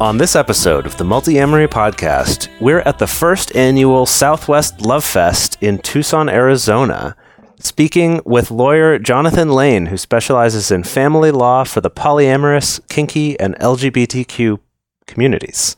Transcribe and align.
On 0.00 0.16
this 0.16 0.36
episode 0.36 0.86
of 0.86 0.96
the 0.96 1.02
Multi-Amory 1.04 1.66
Podcast, 1.66 2.48
we're 2.60 2.80
at 2.80 3.00
the 3.00 3.06
first 3.08 3.56
annual 3.56 4.06
Southwest 4.06 4.80
Love 4.80 5.04
Fest 5.04 5.58
in 5.60 5.78
Tucson, 5.78 6.28
Arizona, 6.28 7.16
speaking 7.58 8.20
with 8.24 8.52
lawyer 8.52 9.00
Jonathan 9.00 9.48
Lane, 9.50 9.86
who 9.86 9.96
specializes 9.96 10.70
in 10.70 10.84
family 10.84 11.32
law 11.32 11.64
for 11.64 11.80
the 11.80 11.90
polyamorous, 11.90 12.80
kinky, 12.88 13.38
and 13.40 13.56
LGBTQ 13.58 14.60
communities. 15.08 15.74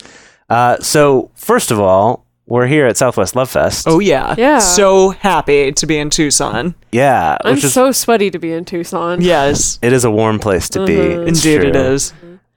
Uh, 0.51 0.77
so, 0.81 1.31
first 1.35 1.71
of 1.71 1.81
all, 1.81 2.27
we're 2.47 2.67
here 2.67 2.87
at 2.87 2.99
Southwest 2.99 3.35
Love 3.35 3.49
Fest. 3.49 3.87
Oh, 3.89 4.01
yeah. 4.01 4.35
Yeah. 4.37 4.59
So 4.59 5.11
happy 5.11 5.73
to 5.73 5.87
be 5.87 5.97
in 5.97 6.11
Tucson. 6.11 6.75
yeah, 6.93 7.39
I'm 7.43 7.55
which 7.55 7.65
is 7.65 7.73
so 7.73 7.91
sweaty 7.91 8.31
to 8.33 8.39
be 8.39 8.53
in 8.53 8.67
Tucson. 8.67 9.23
Yes. 9.23 9.79
it 9.81 9.95
is 9.95 10.05
a 10.05 10.11
warm 10.11 10.39
place 10.41 10.69
to 10.71 10.85
be. 10.85 10.95
It's 10.97 11.43
Indeed, 11.47 11.69
it 11.69 11.73
true. 11.73 11.83
is. 11.83 12.13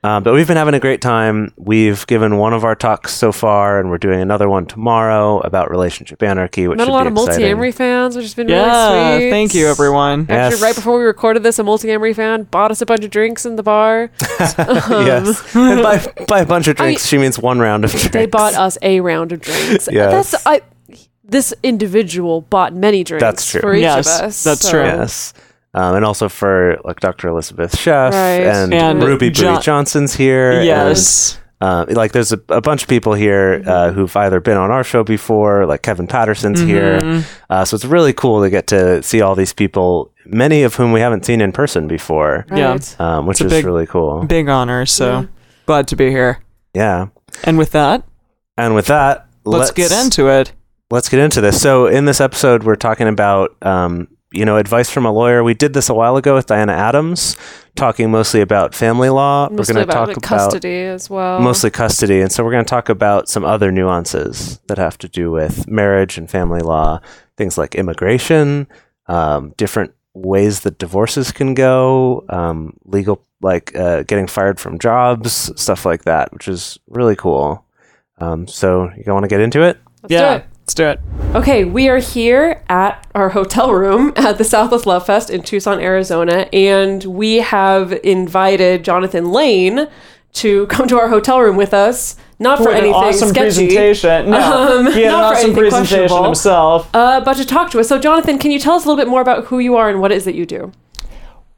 Um, 0.05 0.21
but 0.21 0.33
we've 0.33 0.47
been 0.47 0.57
having 0.57 0.73
a 0.73 0.79
great 0.81 0.99
time. 0.99 1.53
We've 1.57 2.05
given 2.07 2.37
one 2.37 2.51
of 2.53 2.65
our 2.65 2.75
talks 2.75 3.13
so 3.13 3.31
far, 3.31 3.79
and 3.79 3.89
we're 3.89 3.97
doing 3.97 4.19
another 4.19 4.49
one 4.49 4.65
tomorrow 4.65 5.39
about 5.39 5.69
relationship 5.71 6.21
anarchy, 6.21 6.67
which 6.67 6.77
Met 6.77 6.83
should 6.87 6.89
a 6.91 6.93
lot 6.93 7.03
be 7.03 7.07
of 7.07 7.13
multi-amory 7.13 7.71
fans, 7.71 8.17
which 8.17 8.25
has 8.25 8.33
been 8.33 8.49
Yeah. 8.49 9.13
really 9.13 9.19
sweet. 9.21 9.29
Thank 9.29 9.53
you, 9.55 9.67
everyone. 9.67 10.21
Actually, 10.29 10.35
Yes. 10.35 10.61
right 10.61 10.75
before 10.75 10.97
we 10.99 11.05
recorded 11.05 11.43
this, 11.43 11.57
a 11.57 11.63
multi-amory 11.63 12.13
fan 12.13 12.43
bought 12.51 12.69
us 12.69 12.81
a 12.81 12.85
bunch 12.85 13.05
of 13.05 13.11
drinks 13.11 13.45
in 13.45 13.55
the 13.55 13.63
bar. 13.63 14.09
yes, 14.57 15.55
and 15.55 15.81
by, 15.81 16.05
by 16.27 16.39
a 16.41 16.45
bunch 16.45 16.67
of 16.67 16.75
I 16.79 16.83
mean, 16.83 16.87
drinks, 16.89 17.05
she 17.07 17.17
means 17.17 17.39
one 17.39 17.59
round 17.59 17.85
of 17.85 17.91
drinks. 17.91 18.09
They 18.09 18.25
bought 18.25 18.55
us 18.55 18.77
a 18.81 18.99
round 18.99 19.31
of 19.31 19.39
drinks. 19.39 19.87
Yes. 19.89 20.31
That's 20.31 20.45
I. 20.45 20.61
This 21.25 21.53
individual 21.63 22.41
bought 22.41 22.73
many 22.73 23.05
drinks 23.05 23.21
That's 23.23 23.49
true. 23.49 23.61
for 23.61 23.73
each 23.73 23.81
Yes, 23.83 24.19
of 24.19 24.25
us. 24.25 24.43
that's 24.43 24.61
so- 24.61 24.71
true. 24.71 24.83
Yes. 24.83 25.33
Um, 25.75 25.95
and 25.95 26.05
also 26.05 26.29
for 26.29 26.79
like 26.85 26.99
Dr. 26.99 27.27
Elizabeth 27.29 27.75
Sheff 27.75 28.11
Right. 28.11 28.45
and, 28.45 28.73
And 28.73 29.03
Ruby 29.03 29.31
Jo- 29.31 29.55
Bouie 29.55 29.61
Johnson's 29.63 30.13
here. 30.15 30.61
Yes. 30.61 31.39
and, 31.61 31.89
uh, 31.89 31.93
like 31.95 32.11
there's 32.11 32.31
a, 32.31 32.39
a 32.49 32.61
bunch 32.61 32.83
of 32.83 32.89
people 32.89 33.13
here 33.13 33.63
uh, 33.65 33.69
Mm-hmm. 33.69 33.95
who've 33.95 34.15
either 34.17 34.39
been 34.39 34.57
on 34.57 34.69
our 34.69 34.83
show 34.83 35.03
before, 35.03 35.65
like 35.65 35.81
Kevin 35.81 36.05
Patterson's 36.07 36.59
here. 36.59 36.99
Mm-hmm. 36.99 37.21
Uh, 37.49 37.65
so 37.65 37.73
it's 37.75 37.85
really 37.85 38.13
cool 38.13 38.43
to 38.43 38.49
get 38.51 38.67
to 38.67 39.01
see 39.01 39.21
all 39.21 39.33
these 39.33 39.53
people, 39.53 40.11
many 40.25 40.61
of 40.63 40.75
whom 40.75 40.91
we 40.91 40.99
haven't 40.99 41.25
seen 41.25 41.41
in 41.41 41.51
person 41.51 41.87
before, 41.87 42.45
Yeah. 42.53 42.71
Right. 42.73 42.99
um, 43.01 43.25
which 43.25 43.41
a 43.41 43.45
is 43.45 43.51
big- 43.51 43.65
really 43.65 43.87
cool. 43.87 44.25
Big 44.25 44.49
honor. 44.49 44.85
So 44.85 45.27
glad 45.65 45.87
to 45.87 45.95
be 45.95 46.09
here. 46.11 46.39
Yeah. 46.75 47.07
And 47.45 47.57
with 47.57 47.71
that, 47.71 48.03
And 48.57 48.75
with 48.75 48.87
that, 48.87 49.25
let's, 49.45 49.71
get 49.71 49.91
into 49.91 50.27
it. 50.27 50.51
let's 50.91 51.09
get 51.09 51.19
into 51.19 51.41
this. 51.41 51.59
So 51.61 51.87
in 51.87 52.05
this 52.05 52.19
episode, 52.21 52.63
we're 52.63 52.75
talking 52.75 53.07
about 53.07 53.55
um, 53.63 54.07
you 54.33 54.45
know 54.45 54.57
advice 54.57 54.89
from 54.89 55.05
a 55.05 55.11
lawyer. 55.11 55.43
We 55.43 55.53
did 55.53 55.73
this 55.73 55.89
a 55.89 55.93
while 55.93 56.17
ago 56.17 56.35
with 56.35 56.47
Diana 56.47 56.73
Adams, 56.73 57.37
talking 57.75 58.11
mostly 58.11 58.41
about 58.41 58.75
family 58.75 59.09
law. 59.09 59.47
Mostly 59.49 59.75
we're 59.75 59.85
going 59.85 59.87
to 59.87 59.93
talk 59.93 60.17
about 60.17 60.23
custody 60.23 60.81
as 60.81 61.09
well. 61.09 61.39
mostly 61.39 61.69
custody, 61.69 62.21
and 62.21 62.31
so 62.31 62.43
we're 62.43 62.51
going 62.51 62.65
to 62.65 62.69
talk 62.69 62.89
about 62.89 63.29
some 63.29 63.45
other 63.45 63.71
nuances 63.71 64.59
that 64.67 64.77
have 64.77 64.97
to 64.99 65.07
do 65.07 65.31
with 65.31 65.67
marriage 65.67 66.17
and 66.17 66.29
family 66.29 66.61
law, 66.61 66.99
things 67.37 67.57
like 67.57 67.75
immigration, 67.75 68.67
um, 69.07 69.53
different 69.57 69.93
ways 70.13 70.61
that 70.61 70.77
divorces 70.79 71.31
can 71.31 71.53
go, 71.53 72.25
um, 72.29 72.75
legal 72.85 73.25
like 73.41 73.75
uh, 73.75 74.03
getting 74.03 74.27
fired 74.27 74.59
from 74.59 74.79
jobs, 74.79 75.51
stuff 75.61 75.85
like 75.85 76.03
that, 76.03 76.31
which 76.33 76.47
is 76.47 76.79
really 76.87 77.15
cool. 77.15 77.65
Um, 78.19 78.47
so 78.47 78.89
you 78.95 79.11
want 79.11 79.23
to 79.23 79.29
get 79.29 79.41
into 79.41 79.61
it? 79.63 79.77
Let's 80.01 80.09
do 80.09 80.15
yeah. 80.15 80.35
it. 80.35 80.45
Let's 80.63 80.75
do 80.75 80.85
it. 80.87 80.99
Okay, 81.35 81.65
we 81.65 81.89
are 81.89 81.97
here 81.97 82.63
at 82.69 83.05
our 83.13 83.29
hotel 83.29 83.73
room 83.73 84.13
at 84.15 84.37
the 84.37 84.45
Southwest 84.45 84.85
Love 84.85 85.05
Fest 85.05 85.29
in 85.29 85.43
Tucson, 85.43 85.79
Arizona, 85.81 86.47
and 86.53 87.03
we 87.03 87.37
have 87.37 87.91
invited 88.03 88.85
Jonathan 88.85 89.31
Lane 89.31 89.87
to 90.33 90.65
come 90.67 90.87
to 90.87 90.97
our 90.97 91.09
hotel 91.09 91.41
room 91.41 91.57
with 91.57 91.73
us. 91.73 92.15
Not 92.39 92.59
for 92.59 92.65
With 92.65 92.73
an 92.75 92.83
anything 92.85 92.93
awesome 92.95 93.29
sketchy, 93.29 93.67
presentation. 93.67 94.31
No, 94.31 94.79
Um, 94.79 94.85
he 94.93 95.03
had 95.03 95.05
an 95.05 95.11
not 95.11 95.33
for 95.33 95.37
awesome 95.39 95.53
presentation 95.53 95.97
questionable. 95.99 96.23
himself. 96.25 96.89
uh, 96.95 97.21
but 97.21 97.33
to 97.35 97.45
talk 97.45 97.69
to 97.71 97.79
us. 97.79 97.87
So, 97.87 97.99
Jonathan, 97.99 98.37
can 98.39 98.51
you 98.51 98.59
tell 98.59 98.73
us 98.75 98.85
a 98.85 98.87
little 98.87 99.01
bit 99.01 99.09
more 99.09 99.21
about 99.21 99.45
who 99.45 99.59
you 99.59 99.75
are 99.75 99.89
and 99.89 99.99
what 100.01 100.11
it 100.11 100.15
is 100.15 100.25
that 100.25 100.33
you 100.35 100.45
do? 100.45 100.71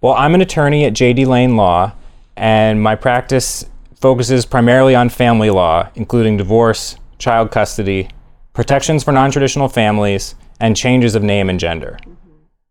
Well, 0.01 0.13
I'm 0.13 0.33
an 0.35 0.41
attorney 0.41 0.83
at 0.85 0.93
JD 0.93 1.25
Lane 1.27 1.55
Law, 1.55 1.93
and 2.35 2.81
my 2.81 2.95
practice 2.95 3.65
focuses 3.99 4.45
primarily 4.45 4.93
on 4.95 5.09
family 5.09 5.49
law, 5.49 5.89
including 5.95 6.37
divorce, 6.37 6.97
child 7.17 7.49
custody, 7.51 8.09
protections 8.55 9.03
for 9.03 9.11
non 9.11 9.29
traditional 9.29 9.69
families, 9.69 10.33
and 10.59 10.75
changes 10.75 11.13
of 11.13 11.21
name 11.21 11.49
and 11.49 11.59
gender. 11.59 11.99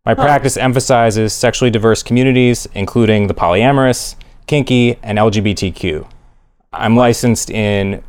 My 0.05 0.13
practice 0.13 0.57
emphasizes 0.57 1.33
sexually 1.33 1.71
diverse 1.71 2.03
communities, 2.03 2.67
including 2.73 3.27
the 3.27 3.33
polyamorous, 3.33 4.15
kinky, 4.45 4.97
and 5.01 5.17
LGBTQ. 5.17 6.07
I'm 6.73 6.95
licensed 6.95 7.49
in 7.49 8.03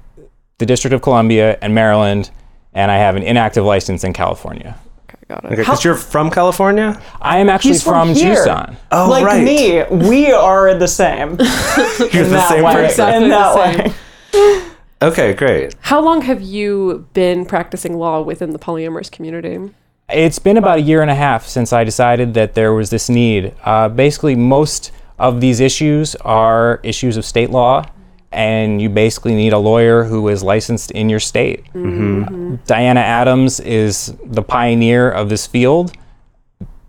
the 0.59 0.67
District 0.67 0.93
of 0.93 1.01
Columbia 1.03 1.59
and 1.63 1.75
Maryland, 1.75 2.31
and 2.75 2.91
I 2.91 2.97
have 2.97 3.17
an 3.17 3.23
inactive 3.23 3.65
license 3.65 4.05
in 4.05 4.13
California. 4.13 4.79
Okay, 5.09 5.19
got 5.29 5.45
it. 5.45 5.47
Okay, 5.47 5.57
because 5.57 5.85
you're 5.85 5.95
from 5.95 6.31
California. 6.31 7.01
I 7.21 7.39
am 7.39 7.49
actually 7.49 7.73
He's 7.73 7.83
from 7.83 8.09
from, 8.09 8.17
here. 8.17 8.37
Tucson. 8.37 8.77
Oh, 8.93 9.09
like 9.09 9.25
right. 9.25 9.43
me, 9.45 9.85
we 10.09 10.33
are 10.33 10.75
the 10.75 10.89
same. 10.89 11.31
You're 11.39 11.39
the 11.39 12.29
that 12.31 12.49
same 12.51 12.65
way. 12.65 12.75
person. 12.75 12.85
Exactly 13.09 13.25
In 13.25 13.31
that 13.31 13.93
the 14.33 14.39
way. 14.39 14.67
same. 15.01 15.11
Okay, 15.11 15.33
great. 15.34 15.75
How 15.81 16.01
long 16.01 16.23
have 16.23 16.43
you 16.43 17.07
been 17.12 17.45
practicing 17.47 17.99
law 17.99 18.21
within 18.23 18.51
the 18.51 18.59
polyamorous 18.59 19.11
community? 19.11 19.73
It's 20.09 20.39
been 20.39 20.57
about 20.57 20.79
a 20.79 20.83
year 20.83 21.03
and 21.03 21.11
a 21.11 21.15
half 21.15 21.47
since 21.47 21.73
I 21.73 21.83
decided 21.83 22.34
that 22.34 22.55
there 22.55 22.73
was 22.73 22.91
this 22.91 23.09
need. 23.09 23.55
Uh, 23.65 23.89
basically, 23.89 24.37
most 24.37 24.93
of 25.19 25.41
these 25.41 25.61
issues 25.61 26.15
are 26.17 26.81
issues 26.83 27.17
of 27.17 27.25
state 27.25 27.51
law, 27.51 27.84
and 28.31 28.81
you 28.81 28.89
basically 28.89 29.34
need 29.34 29.53
a 29.53 29.59
lawyer 29.59 30.05
who 30.05 30.29
is 30.29 30.43
licensed 30.43 30.91
in 30.93 31.09
your 31.09 31.21
state. 31.21 31.65
Diana 31.73 33.01
Adams 33.01 33.61
is 33.61 34.15
the 34.25 34.43
pioneer 34.43 35.11
of 35.11 35.28
this 35.28 35.47
field, 35.47 35.93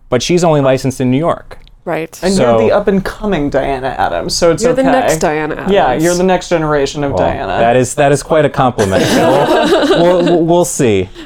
but 0.09 0.21
she's 0.21 0.43
only 0.43 0.61
licensed 0.61 1.01
in 1.01 1.09
New 1.09 1.17
York. 1.17 1.57
Right. 1.87 2.19
And 2.21 2.33
So- 2.33 2.43
you're 2.43 2.67
the 2.69 2.75
up 2.75 2.89
and 2.89 3.03
coming 3.03 3.49
Diana 3.49 3.87
Adams, 3.87 4.35
so 4.37 4.51
it's 4.51 4.61
You're 4.61 4.73
okay. 4.73 4.83
the 4.83 4.91
next 4.91 5.19
Diana 5.19 5.53
Adams. 5.55 5.71
Yeah, 5.71 5.93
you're 5.93 6.15
the 6.15 6.23
next 6.23 6.49
generation 6.49 7.01
of 7.05 7.13
Well, 7.13 7.19
Diana. 7.19 7.59
That 7.59 7.77
is 7.77 7.95
that 7.95 8.11
is 8.11 8.21
quite 8.23 8.43
a 8.43 8.49
compliment. 8.49 9.05
we'll, 9.15 10.21
we'll, 10.25 10.45
we'll 10.45 10.65
see. 10.65 11.07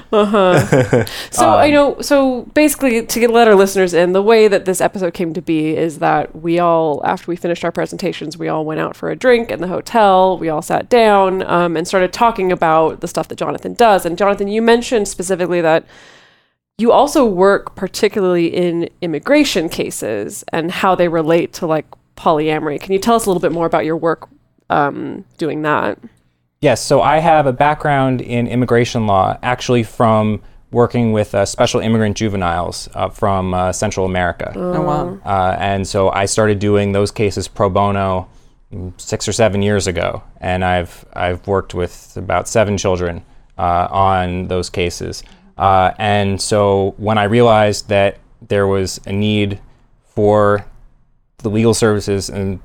So 1.32 1.50
I 1.50 1.72
know. 1.72 2.00
So 2.02 2.44
basically, 2.54 3.04
to 3.04 3.28
let 3.32 3.48
our 3.48 3.56
listeners 3.56 3.96
in, 3.96 4.12
the 4.14 4.22
way 4.22 4.48
that 4.48 4.66
this 4.66 4.82
episode 4.82 5.16
came 5.16 5.34
to 5.34 5.42
be 5.42 5.76
is 5.76 5.98
that 5.98 6.36
we 6.36 6.60
all, 6.60 7.02
after 7.06 7.32
we 7.32 7.36
finished 7.36 7.66
our 7.66 7.72
presentations, 7.72 8.38
we 8.38 8.48
all 8.48 8.64
went 8.64 8.80
out 8.80 8.96
for 8.96 9.10
a 9.10 9.16
drink 9.16 9.50
in 9.50 9.62
the 9.62 9.68
hotel. 9.68 10.38
We 10.38 10.50
all 10.50 10.62
sat 10.62 10.90
down 10.90 11.42
um, 11.44 11.76
and 11.76 11.88
started 11.88 12.14
talking 12.14 12.52
about 12.52 13.02
the 13.02 13.08
stuff 13.08 13.30
that 13.30 13.38
Jonathan 13.38 13.74
does. 13.74 14.06
And 14.06 14.16
Jonathan, 14.16 14.48
you 14.48 14.62
mentioned 14.62 15.08
specifically 15.08 15.62
that 15.62 15.86
you 16.78 16.92
also 16.92 17.26
work 17.26 17.76
particularly 17.76 18.48
in 18.48 18.90
immigration 19.02 19.70
cases 19.70 20.44
and 20.52 20.72
how 20.72 20.96
they 20.96 21.08
relate 21.08 21.54
to 21.54 21.68
like 21.68 21.86
polyamory. 22.16 22.80
Can 22.80 22.94
you 22.94 23.00
tell 23.00 23.16
us 23.16 23.26
a 23.26 23.30
little 23.30 23.42
bit 23.42 23.52
more 23.52 23.66
about 23.66 23.86
your 23.86 23.98
work 23.98 24.30
um, 24.70 25.26
doing 25.38 25.62
that? 25.62 26.00
Yes, 26.62 26.84
so 26.84 27.02
I 27.02 27.20
have 27.20 27.48
a 27.48 27.54
background 27.54 28.22
in 28.22 28.48
immigration 28.48 29.08
law, 29.08 29.38
actually 29.42 29.84
from 29.84 30.42
working 30.72 31.12
with 31.12 31.36
uh, 31.36 31.46
special 31.46 31.82
immigrant 31.82 32.16
juveniles 32.16 32.88
uh, 32.94 33.10
from 33.10 33.54
uh, 33.54 33.72
Central 33.72 34.06
America. 34.06 34.54
oh 34.56 34.82
wow. 34.82 35.20
Uh, 35.26 35.56
and 35.60 35.88
so 35.88 36.10
I 36.10 36.26
started 36.26 36.60
doing 36.60 36.92
those 36.92 37.12
cases 37.12 37.48
pro 37.48 37.70
bono 37.70 38.30
mm, 38.72 39.00
six 39.00 39.28
or 39.28 39.34
seven 39.34 39.62
years 39.62 39.88
ago, 39.88 40.24
and 40.40 40.64
I've 40.64 41.04
I've 41.14 41.46
worked 41.48 41.74
with 41.74 42.16
about 42.16 42.48
seven 42.48 42.78
children 42.78 43.24
uh, 43.58 43.88
on 43.92 44.48
those 44.48 44.70
cases. 44.70 45.24
Uh, 45.58 45.92
and 45.98 46.42
so 46.42 46.96
when 46.98 47.18
I 47.18 47.24
realized 47.26 47.90
that 47.90 48.18
there 48.48 48.68
was 48.68 49.00
a 49.06 49.12
need 49.12 49.60
for 50.06 50.66
the 51.38 51.50
legal 51.50 51.74
services 51.74 52.30
and 52.30 52.60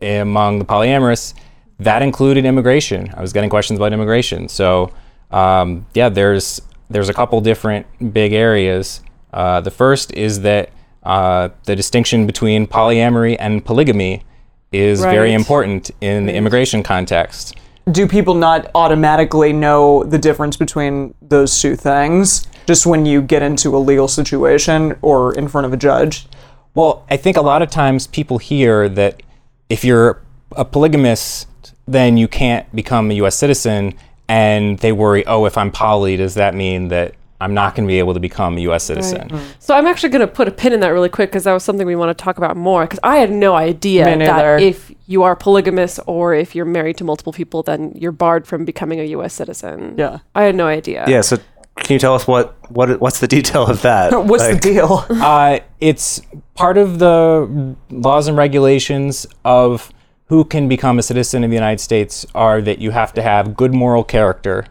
among 0.00 0.58
the 0.58 0.64
polyamorous, 0.64 1.34
that 1.78 2.02
included 2.02 2.44
immigration. 2.44 3.12
I 3.16 3.20
was 3.20 3.32
getting 3.32 3.50
questions 3.50 3.78
about 3.78 3.92
immigration, 3.92 4.48
so 4.48 4.92
Um, 5.30 5.86
yeah, 5.94 6.08
there's 6.08 6.60
there's 6.90 7.08
a 7.08 7.14
couple 7.14 7.40
different 7.40 7.86
big 8.12 8.32
areas. 8.32 9.00
Uh, 9.32 9.60
the 9.60 9.70
first 9.70 10.12
is 10.14 10.40
that 10.40 10.70
uh, 11.04 11.50
the 11.66 11.76
distinction 11.76 12.26
between 12.26 12.66
polyamory 12.66 13.36
and 13.38 13.64
polygamy 13.64 14.24
is 14.72 15.00
very 15.00 15.32
important 15.32 15.90
in 16.00 16.26
the 16.26 16.34
immigration 16.34 16.82
context. 16.82 17.54
Do 17.90 18.06
people 18.06 18.34
not 18.34 18.70
automatically 18.74 19.52
know 19.52 20.04
the 20.04 20.18
difference 20.18 20.56
between 20.56 21.14
those 21.22 21.60
two 21.60 21.76
things 21.76 22.46
just 22.66 22.86
when 22.86 23.06
you 23.06 23.22
get 23.22 23.42
into 23.42 23.76
a 23.76 23.78
legal 23.78 24.06
situation 24.06 24.96
or 25.02 25.34
in 25.34 25.48
front 25.48 25.66
of 25.66 25.72
a 25.72 25.76
judge? 25.76 26.26
Well, 26.74 27.04
I 27.10 27.16
think 27.16 27.36
a 27.36 27.42
lot 27.42 27.62
of 27.62 27.70
times 27.70 28.06
people 28.06 28.38
hear 28.38 28.88
that 28.90 29.22
if 29.68 29.84
you're 29.84 30.22
a 30.56 30.64
polygamist, 30.64 31.48
then 31.86 32.16
you 32.16 32.28
can't 32.28 32.72
become 32.74 33.10
a 33.10 33.14
U.S. 33.14 33.36
citizen, 33.36 33.94
and 34.28 34.78
they 34.78 34.92
worry, 34.92 35.26
oh, 35.26 35.46
if 35.46 35.58
I'm 35.58 35.72
poly, 35.72 36.16
does 36.16 36.34
that 36.34 36.54
mean 36.54 36.88
that 36.88 37.14
I'm 37.40 37.54
not 37.54 37.74
going 37.74 37.86
to 37.86 37.90
be 37.90 37.98
able 37.98 38.14
to 38.14 38.20
become 38.20 38.58
a 38.58 38.60
U.S. 38.62 38.84
citizen? 38.84 39.30
So 39.58 39.74
I'm 39.74 39.86
actually 39.86 40.10
going 40.10 40.20
to 40.20 40.32
put 40.32 40.46
a 40.46 40.50
pin 40.50 40.72
in 40.72 40.80
that 40.80 40.88
really 40.88 41.08
quick 41.08 41.30
because 41.30 41.44
that 41.44 41.52
was 41.52 41.64
something 41.64 41.86
we 41.86 41.96
want 41.96 42.16
to 42.16 42.22
talk 42.24 42.36
about 42.38 42.56
more. 42.56 42.84
Because 42.84 43.00
I 43.02 43.16
had 43.16 43.30
no 43.32 43.54
idea 43.54 44.04
that 44.04 44.62
if 44.62 44.92
you 45.06 45.22
are 45.22 45.34
polygamous 45.34 45.98
or 46.06 46.34
if 46.34 46.54
you're 46.54 46.64
married 46.66 46.98
to 46.98 47.04
multiple 47.04 47.32
people, 47.32 47.62
then 47.62 47.92
you're 47.96 48.12
barred 48.12 48.46
from 48.46 48.64
becoming 48.64 49.00
a 49.00 49.04
U.S. 49.04 49.32
citizen. 49.34 49.94
Yeah. 49.96 50.18
I 50.34 50.42
had 50.42 50.54
no 50.54 50.66
idea. 50.66 51.04
Yeah. 51.08 51.22
So 51.22 51.38
can 51.76 51.94
you 51.94 51.98
tell 51.98 52.14
us 52.14 52.26
what 52.26 52.56
what 52.70 53.00
what's 53.00 53.20
the 53.20 53.28
detail 53.28 53.66
of 53.66 53.82
that? 53.82 54.12
What's 54.26 54.44
Like- 54.44 54.60
the 54.60 54.72
deal? 54.74 55.06
Uh, 55.10 55.60
it's 55.80 56.20
part 56.54 56.76
of 56.76 56.98
the 56.98 57.74
laws 57.90 58.28
and 58.28 58.36
regulations 58.36 59.26
of 59.44 59.90
who 60.26 60.44
can 60.44 60.68
become 60.68 60.98
a 60.98 61.02
citizen 61.02 61.42
of 61.42 61.50
the 61.50 61.56
United 61.56 61.80
States 61.80 62.24
are 62.34 62.60
that 62.62 62.78
you 62.80 62.90
have 62.90 63.12
to 63.14 63.22
have 63.22 63.56
good 63.56 63.74
moral 63.74 64.04
character. 64.04 64.66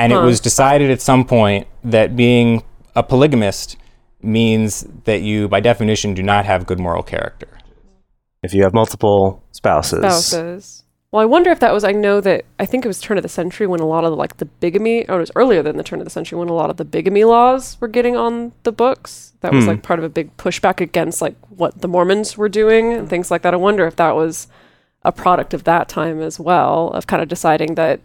And 0.00 0.12
it 0.12 0.18
was 0.18 0.40
decided 0.40 0.90
at 0.90 1.00
some 1.00 1.24
point 1.24 1.66
that 1.84 2.16
being 2.16 2.62
a 2.96 3.02
polygamist 3.02 3.76
means 4.22 4.86
that 5.04 5.22
you, 5.22 5.48
by 5.48 5.60
definition, 5.60 6.14
do 6.14 6.22
not 6.22 6.44
have 6.44 6.66
good 6.66 6.78
moral 6.78 7.02
character. 7.02 7.48
If 8.42 8.54
you 8.54 8.62
have 8.62 8.72
multiple 8.72 9.42
spouses. 9.52 10.00
spouses. 10.00 10.84
Well, 11.12 11.22
I 11.22 11.26
wonder 11.26 11.50
if 11.50 11.58
that 11.60 11.72
was. 11.72 11.82
I 11.82 11.90
know 11.92 12.20
that 12.20 12.44
I 12.58 12.66
think 12.66 12.84
it 12.84 12.88
was 12.88 13.00
turn 13.00 13.16
of 13.16 13.22
the 13.22 13.28
century 13.28 13.66
when 13.66 13.80
a 13.80 13.86
lot 13.86 14.04
of 14.04 14.14
like 14.14 14.36
the 14.36 14.44
bigamy, 14.44 15.08
or 15.08 15.16
it 15.16 15.20
was 15.20 15.32
earlier 15.34 15.60
than 15.62 15.76
the 15.76 15.82
turn 15.82 15.98
of 15.98 16.04
the 16.04 16.10
century 16.10 16.38
when 16.38 16.48
a 16.48 16.54
lot 16.54 16.70
of 16.70 16.76
the 16.76 16.84
bigamy 16.84 17.24
laws 17.24 17.76
were 17.80 17.88
getting 17.88 18.16
on 18.16 18.52
the 18.62 18.70
books. 18.70 19.32
That 19.40 19.52
was 19.52 19.64
hmm. 19.64 19.70
like 19.70 19.82
part 19.82 19.98
of 19.98 20.04
a 20.04 20.08
big 20.08 20.36
pushback 20.36 20.80
against 20.80 21.20
like 21.20 21.34
what 21.48 21.80
the 21.80 21.88
Mormons 21.88 22.38
were 22.38 22.48
doing 22.48 22.92
and 22.92 23.08
things 23.08 23.30
like 23.30 23.42
that. 23.42 23.54
I 23.54 23.56
wonder 23.56 23.86
if 23.86 23.96
that 23.96 24.14
was 24.14 24.46
a 25.02 25.10
product 25.10 25.52
of 25.52 25.64
that 25.64 25.88
time 25.88 26.20
as 26.20 26.38
well, 26.38 26.90
of 26.90 27.08
kind 27.08 27.22
of 27.22 27.28
deciding 27.28 27.74
that 27.74 28.00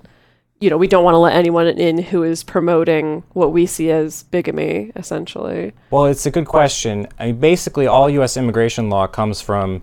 you 0.59 0.69
know 0.69 0.77
we 0.77 0.87
don't 0.87 1.03
want 1.03 1.15
to 1.15 1.19
let 1.19 1.35
anyone 1.35 1.67
in 1.67 1.97
who 1.97 2.23
is 2.23 2.43
promoting 2.43 3.23
what 3.33 3.51
we 3.51 3.65
see 3.65 3.91
as 3.91 4.23
bigamy, 4.23 4.91
essentially. 4.95 5.73
Well, 5.91 6.05
it's 6.05 6.25
a 6.25 6.31
good 6.31 6.45
question. 6.45 7.07
I 7.19 7.27
mean, 7.27 7.39
basically, 7.39 7.87
all 7.87 8.09
U.S. 8.09 8.37
immigration 8.37 8.89
law 8.89 9.07
comes 9.07 9.41
from 9.41 9.81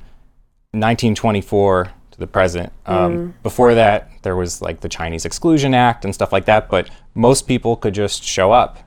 1924 0.72 1.92
to 2.12 2.18
the 2.18 2.26
present. 2.26 2.72
Um, 2.86 3.34
Before 3.42 3.74
that, 3.74 4.10
there 4.22 4.36
was 4.36 4.62
like 4.62 4.80
the 4.80 4.88
Chinese 4.88 5.24
Exclusion 5.24 5.74
Act 5.74 6.04
and 6.04 6.14
stuff 6.14 6.32
like 6.32 6.46
that, 6.46 6.68
but 6.68 6.88
most 7.14 7.46
people 7.46 7.76
could 7.76 7.94
just 7.94 8.24
show 8.24 8.52
up. 8.52 8.78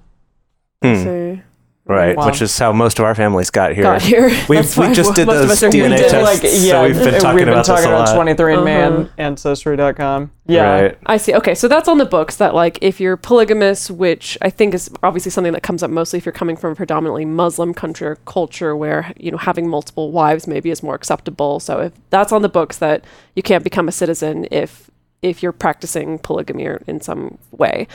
So 0.83 1.39
Right, 1.87 2.17
Wow. 2.17 2.25
which 2.25 2.41
is 2.41 2.57
how 2.57 2.71
most 2.73 2.97
of 2.97 3.05
our 3.05 3.13
families 3.13 3.51
got 3.51 3.73
here. 3.73 3.83
got 3.83 4.01
here. 4.01 4.29
We, 4.49 4.55
That's 4.55 4.75
we 4.75 4.91
just 4.91 5.13
did 5.13 5.27
most 5.27 5.35
of 5.35 5.47
those 5.49 5.51
us 5.51 5.63
are 5.63 5.71
here 5.71 5.87
DNA 5.87 5.97
tests, 5.97 6.13
like, 6.43 6.51
so 6.51 6.83
we've 6.83 6.95
been 6.95 7.21
talking 7.21 7.35
we've 7.35 7.45
been 7.45 7.49
about 7.53 7.65
talking 7.65 7.83
this 7.83 7.91
a 7.91 8.13
about 8.13 8.17
lot. 8.17 8.27
23andMe 8.37 8.87
Uh-huh. 8.87 8.97
and 9.01 9.09
Ancestry.com. 9.19 10.31
Yeah. 10.47 10.81
Right. 10.81 10.97
I 11.05 11.17
see. 11.17 11.35
Okay, 11.35 11.53
so 11.53 11.67
that's 11.67 11.87
on 11.87 11.99
the 11.99 12.05
books 12.05 12.37
that 12.37 12.55
like 12.55 12.79
if 12.81 12.99
you're 12.99 13.17
polygamous, 13.17 13.91
which 13.91 14.35
I 14.41 14.49
think 14.49 14.73
is 14.73 14.89
obviously 15.03 15.29
something 15.29 15.53
that 15.53 15.61
comes 15.61 15.83
up 15.83 15.91
mostly 15.91 16.17
if 16.17 16.25
you're 16.25 16.33
coming 16.33 16.55
from 16.57 16.71
a 16.71 16.75
predominantly 16.75 17.23
Muslim 17.25 17.71
country 17.75 18.07
or 18.07 18.15
culture 18.25 18.75
where, 18.75 19.13
you 19.17 19.29
know, 19.29 19.37
having 19.37 19.69
multiple 19.69 20.11
wives 20.11 20.47
maybe 20.47 20.71
is 20.71 20.81
more 20.81 20.95
acceptable. 20.95 21.59
So 21.59 21.81
if 21.81 21.93
that's 22.09 22.31
on 22.31 22.41
the 22.41 22.49
books 22.49 22.79
that 22.79 23.03
you 23.35 23.43
can't 23.43 23.63
become 23.63 23.87
a 23.87 23.91
citizen 23.91 24.47
if 24.49 24.89
if 25.21 25.43
you're 25.43 25.51
practicing 25.51 26.17
polygamy 26.17 26.67
in 26.87 26.99
some 27.01 27.37
way. 27.51 27.87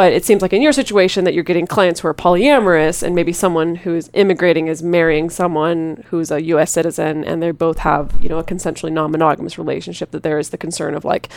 But 0.00 0.14
it 0.14 0.24
seems 0.24 0.40
like 0.40 0.54
in 0.54 0.62
your 0.62 0.72
situation 0.72 1.24
that 1.24 1.34
you're 1.34 1.44
getting 1.44 1.66
clients 1.66 2.00
who 2.00 2.08
are 2.08 2.14
polyamorous 2.14 3.02
and 3.02 3.14
maybe 3.14 3.34
someone 3.34 3.74
who's 3.74 4.08
immigrating 4.14 4.66
is 4.66 4.82
marrying 4.82 5.28
someone 5.28 6.02
who's 6.08 6.30
a 6.30 6.42
US 6.54 6.70
citizen 6.72 7.22
and 7.22 7.42
they 7.42 7.50
both 7.50 7.80
have, 7.80 8.16
you 8.18 8.30
know, 8.30 8.38
a 8.38 8.42
consensually 8.42 8.90
non-monogamous 8.90 9.58
relationship 9.58 10.10
that 10.12 10.22
there 10.22 10.38
is 10.38 10.48
the 10.48 10.56
concern 10.56 10.94
of 10.94 11.04
like 11.04 11.28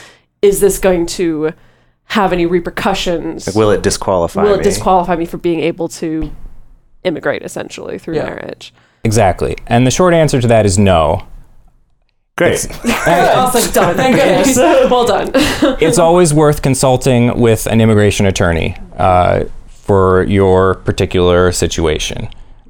is 0.41 0.61
this 0.61 0.79
going 0.79 1.05
to 1.07 1.51
have 2.05 2.31
any 2.31 2.45
repercussions? 2.45 3.53
Will 3.53 3.69
it 3.69 3.83
disqualify 3.83 4.43
Will 4.43 4.55
me? 4.55 4.63
disqualify 4.63 5.17
me 5.17 5.25
for 5.25 5.35
being 5.39 5.59
able 5.59 5.89
to 5.89 6.31
immigrate 7.03 7.41
essentially 7.41 7.99
through 7.99 8.15
Yeah. 8.15 8.27
marriage? 8.27 8.73
Exactly. 9.03 9.57
And 9.67 9.85
the 9.85 9.91
short 9.91 10.13
answer 10.13 10.39
to 10.39 10.47
that 10.47 10.65
is 10.65 10.79
no. 10.79 11.27
Great. 12.35 12.67
I 12.83 13.43
was 13.43 13.53
like, 13.53 13.73
done. 13.73 13.95
Thank 13.95 14.15
goodness. 14.15 14.57
well 14.57 15.05
done. 15.05 15.31
it's 15.79 15.99
always 15.99 16.33
worth 16.33 16.63
consulting 16.63 17.39
with 17.39 17.67
an 17.67 17.79
immigration 17.79 18.25
attorney 18.25 18.75
uh, 18.97 19.43
for 19.67 20.23
your 20.23 20.75
particular 20.75 21.51
situation. 21.51 22.27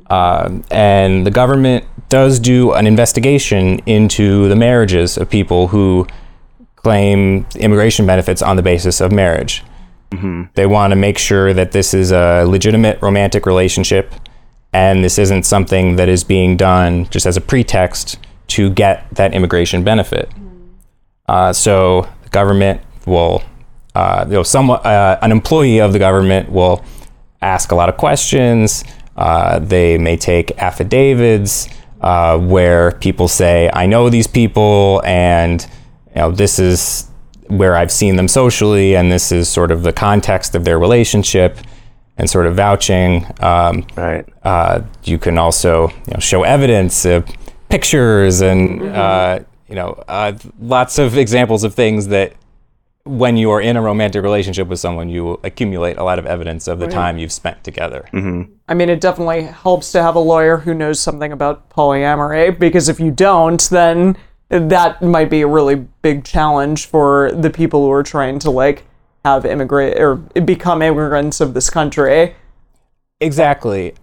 Um, 0.10 0.65
and 0.69 1.25
the 1.25 1.31
government 1.31 1.86
does 2.10 2.39
do 2.39 2.74
an 2.74 2.86
investigation 2.88 3.80
into 3.86 4.50
the 4.50 4.56
marriages 4.56 5.18
of 5.18 5.30
people 5.30 5.69
who 5.69 6.07
claim 6.75 7.45
immigration 7.56 8.06
benefits 8.06 8.42
on 8.42 8.57
the 8.57 8.62
basis 8.62 9.00
of 9.00 9.13
marriage. 9.13 9.63
They 10.56 10.65
want 10.65 10.92
to 10.92 10.95
make 10.95 11.18
sure 11.18 11.54
that 11.54 11.71
this 11.71 11.94
is 11.94 12.12
a 12.12 12.44
legitimate 12.44 13.01
romantic 13.01 13.45
relationship 13.45 14.13
and 14.74 15.04
this 15.04 15.18
isn't 15.18 15.44
something 15.44 15.95
that 15.95 16.10
is 16.10 16.24
being 16.24 16.57
done 16.57 17.06
just 17.10 17.25
as 17.25 17.38
a 17.38 17.42
pretext 17.42 18.19
to 18.48 18.69
get 18.69 19.07
that 19.16 19.34
immigration 19.34 19.84
benefit. 19.84 20.30
Uh, 21.28 21.54
so 21.54 22.07
the 22.24 22.30
government 22.30 22.81
will, 23.06 23.42
uh, 23.95 24.25
you 24.28 24.34
know, 24.34 24.44
somewhat, 24.44 24.86
uh, 24.86 25.18
an 25.22 25.31
employee 25.31 25.80
of 25.80 25.94
the 25.94 26.00
government 26.00 26.51
will 26.51 26.84
ask 27.42 27.72
a 27.72 27.75
lot 27.75 27.90
of 27.90 27.98
questions. 27.98 28.84
Uh, 29.16 29.60
they 29.60 29.98
may 29.98 30.18
take 30.18 30.51
affidavits 30.57 31.68
uh, 32.01 32.38
where 32.38 32.92
people 32.94 33.28
say, 33.28 33.69
"I 33.74 33.86
know 33.86 34.10
these 34.10 34.28
people, 34.28 35.01
and 35.06 35.66
you 36.16 36.22
know, 36.22 36.31
this 36.31 36.60
is 36.60 37.10
where 37.48 37.75
I've 37.78 37.92
seen 37.92 38.16
them 38.16 38.28
socially, 38.28 38.96
and 38.96 39.12
this 39.12 39.31
is 39.31 39.48
sort 39.48 39.72
of 39.72 39.84
the 39.84 39.94
context 39.94 40.56
of 40.56 40.66
their 40.66 40.78
relationship." 40.80 41.57
And 42.15 42.29
sort 42.29 42.46
of 42.46 42.56
vouching. 42.56 43.25
Um, 43.39 43.88
Right. 43.96 44.24
uh, 44.44 44.82
you 45.03 45.17
can 45.17 45.39
also 45.39 45.88
you 45.88 46.13
know, 46.13 46.20
show 46.20 46.44
evidence, 46.44 47.08
uh, 47.08 47.22
pictures, 47.74 48.42
and 48.42 48.84
uh, 48.84 49.39
you 49.68 49.74
know 49.74 50.03
uh, 50.08 50.38
lots 50.60 51.00
of 51.00 51.18
examples 51.18 51.63
of 51.63 51.74
things 51.74 52.08
that 52.08 52.34
when 53.06 53.36
you 53.36 53.50
are 53.50 53.60
in 53.60 53.75
a 53.75 53.82
romantic 53.82 54.22
relationship 54.22 54.68
with 54.68 54.80
someone, 54.80 55.10
you 55.10 55.39
accumulate 55.44 55.98
a 55.98 56.03
lot 56.03 56.20
of 56.20 56.25
evidence 56.27 56.68
of 56.68 56.80
the 56.80 56.88
time 56.88 57.18
you've 57.18 57.32
spent 57.32 57.63
together. 57.63 58.08
I 58.70 58.74
mean, 58.75 58.89
it 58.89 59.01
definitely 59.01 59.42
helps 59.42 59.92
to 59.92 60.01
have 60.01 60.15
a 60.15 60.20
lawyer 60.20 60.58
who 60.58 60.74
knows 60.74 61.00
something 61.00 61.32
about 61.34 61.70
polyamory 61.70 62.58
because 62.58 62.88
if 62.88 63.00
you 63.00 63.12
don't, 63.12 63.62
then 63.70 64.15
that 64.50 65.01
might 65.01 65.30
be 65.30 65.42
a 65.42 65.48
really 65.48 65.75
big 65.75 66.24
challenge 66.24 66.86
for 66.86 67.32
the 67.34 67.50
people 67.50 67.84
who 67.84 67.92
are 67.92 68.03
trying 68.03 68.39
to 68.39 68.51
like 68.51 68.86
have 69.25 69.46
immigrate 69.46 70.00
or 70.00 70.15
become 70.15 70.82
immigrants 70.82 71.42
of 71.42 71.53
this 71.53 71.70
country. 71.70 72.36
Exactly. 73.20 73.96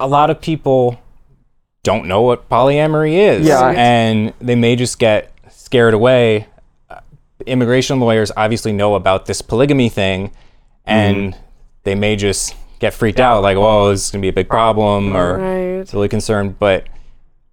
A 0.00 0.06
lot 0.06 0.30
of 0.30 0.40
people 0.40 0.98
don't 1.82 2.06
know 2.06 2.22
what 2.22 2.48
polyamory 2.48 3.12
is, 3.14 3.46
Yeah. 3.46 3.72
and 3.76 4.32
they 4.40 4.54
may 4.56 4.76
just 4.76 4.98
get 4.98 5.30
scared 5.50 5.94
away. 5.94 6.46
Uh, 6.90 7.00
Immigration 7.46 8.00
lawyers 8.00 8.32
obviously 8.36 8.72
know 8.72 8.94
about 8.94 9.26
this 9.26 9.42
polygamy 9.42 9.88
thing, 9.88 10.30
and 10.84 11.36
they 11.84 11.94
may 11.94 12.16
just 12.16 12.54
get 12.80 12.94
freaked 12.94 13.20
out, 13.20 13.42
like, 13.42 13.56
"Oh, 13.56 13.90
this 13.90 14.04
is 14.06 14.10
gonna 14.10 14.22
be 14.22 14.28
a 14.28 14.32
big 14.32 14.48
problem," 14.48 15.16
or 15.16 15.38
Right. 15.38 15.92
really 15.92 16.08
concerned. 16.08 16.58
But 16.58 16.84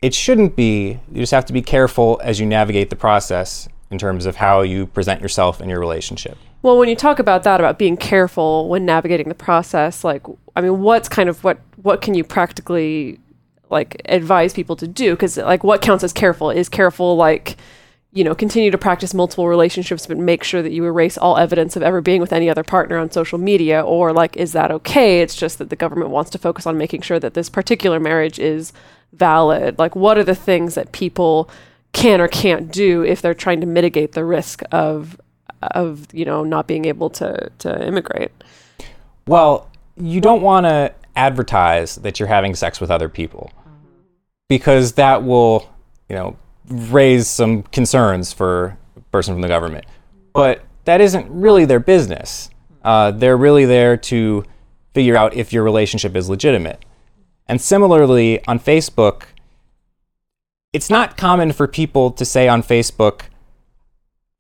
it 0.01 0.13
shouldn't 0.13 0.55
be. 0.55 0.99
You 1.11 1.21
just 1.21 1.31
have 1.31 1.45
to 1.45 1.53
be 1.53 1.61
careful 1.61 2.19
as 2.23 2.39
you 2.39 2.45
navigate 2.45 2.89
the 2.89 2.95
process 2.95 3.67
in 3.91 3.97
terms 3.97 4.25
of 4.25 4.37
how 4.37 4.61
you 4.61 4.87
present 4.87 5.21
yourself 5.21 5.61
in 5.61 5.69
your 5.69 5.79
relationship. 5.79 6.37
Well, 6.61 6.77
when 6.77 6.89
you 6.89 6.95
talk 6.95 7.19
about 7.19 7.43
that, 7.43 7.59
about 7.59 7.77
being 7.77 7.95
careful 7.97 8.67
when 8.67 8.85
navigating 8.85 9.29
the 9.29 9.35
process, 9.35 10.03
like, 10.03 10.23
I 10.55 10.61
mean, 10.61 10.81
what's 10.81 11.07
kind 11.07 11.29
of 11.29 11.43
what 11.43 11.59
what 11.81 12.01
can 12.01 12.13
you 12.15 12.23
practically 12.23 13.19
like 13.69 14.01
advise 14.05 14.53
people 14.53 14.75
to 14.77 14.87
do? 14.87 15.11
Because 15.11 15.37
like, 15.37 15.63
what 15.63 15.81
counts 15.81 16.03
as 16.03 16.13
careful 16.13 16.49
is 16.49 16.69
careful 16.69 17.15
like. 17.15 17.57
You 18.11 18.23
know, 18.23 18.33
continue 18.33 18.71
to 18.71 18.77
practice 18.77 19.13
multiple 19.13 19.45
relationships, 19.45 20.07
but 20.07 20.17
make 20.17 20.41
sure 20.45 20.61
that 20.61 20.71
you 20.71 20.85
erase 20.85 21.17
all 21.17 21.35
evidence 21.35 21.75
of 21.75 21.83
ever 21.83 21.99
being 21.99 22.21
with 22.21 22.31
any 22.31 22.49
other 22.49 22.63
partner 22.63 22.97
on 22.97 23.11
social 23.11 23.37
media. 23.37 23.81
Or, 23.81 24.13
like, 24.13 24.37
is 24.37 24.53
that 24.53 24.71
okay? 24.71 25.19
It's 25.19 25.35
just 25.35 25.57
that 25.57 25.69
the 25.69 25.75
government 25.75 26.11
wants 26.11 26.31
to 26.31 26.37
focus 26.37 26.65
on 26.65 26.77
making 26.77 27.01
sure 27.01 27.19
that 27.19 27.33
this 27.33 27.49
particular 27.49 27.99
marriage 27.99 28.39
is 28.39 28.71
valid. 29.11 29.77
Like, 29.77 29.97
what 29.97 30.17
are 30.17 30.23
the 30.23 30.33
things 30.33 30.75
that 30.75 30.93
people 30.93 31.49
can 31.95 32.19
or 32.19 32.27
can't 32.27 32.71
do 32.71 33.03
if 33.03 33.21
they're 33.21 33.33
trying 33.33 33.61
to 33.61 33.67
mitigate 33.67 34.11
the 34.11 34.25
risk 34.25 34.61
of 34.71 35.19
of 35.61 36.13
you 36.13 36.25
know 36.25 36.43
not 36.43 36.67
being 36.67 36.85
able 36.85 37.09
to 37.09 37.49
to 37.59 37.87
immigrate. 37.87 38.31
Well, 39.27 39.69
you 39.97 40.21
don't 40.21 40.41
want 40.41 40.65
to 40.65 40.93
advertise 41.15 41.95
that 41.97 42.19
you're 42.19 42.27
having 42.27 42.55
sex 42.55 42.79
with 42.81 42.91
other 42.91 43.09
people 43.09 43.51
because 44.47 44.93
that 44.93 45.23
will, 45.23 45.69
you 46.09 46.15
know, 46.15 46.37
raise 46.67 47.27
some 47.27 47.63
concerns 47.63 48.33
for 48.33 48.77
a 48.95 49.01
person 49.11 49.33
from 49.33 49.41
the 49.41 49.47
government. 49.47 49.85
But 50.33 50.63
that 50.85 51.01
isn't 51.01 51.29
really 51.29 51.65
their 51.65 51.79
business. 51.79 52.49
Uh, 52.83 53.11
they're 53.11 53.37
really 53.37 53.65
there 53.65 53.97
to 53.97 54.45
figure 54.93 55.17
out 55.17 55.33
if 55.33 55.51
your 55.51 55.63
relationship 55.63 56.15
is 56.15 56.29
legitimate. 56.29 56.83
And 57.47 57.61
similarly, 57.61 58.45
on 58.47 58.59
Facebook, 58.59 59.23
it's 60.73 60.89
not 60.89 61.17
common 61.17 61.51
for 61.51 61.67
people 61.67 62.11
to 62.11 62.25
say 62.25 62.47
on 62.47 62.63
Facebook, 62.63 63.21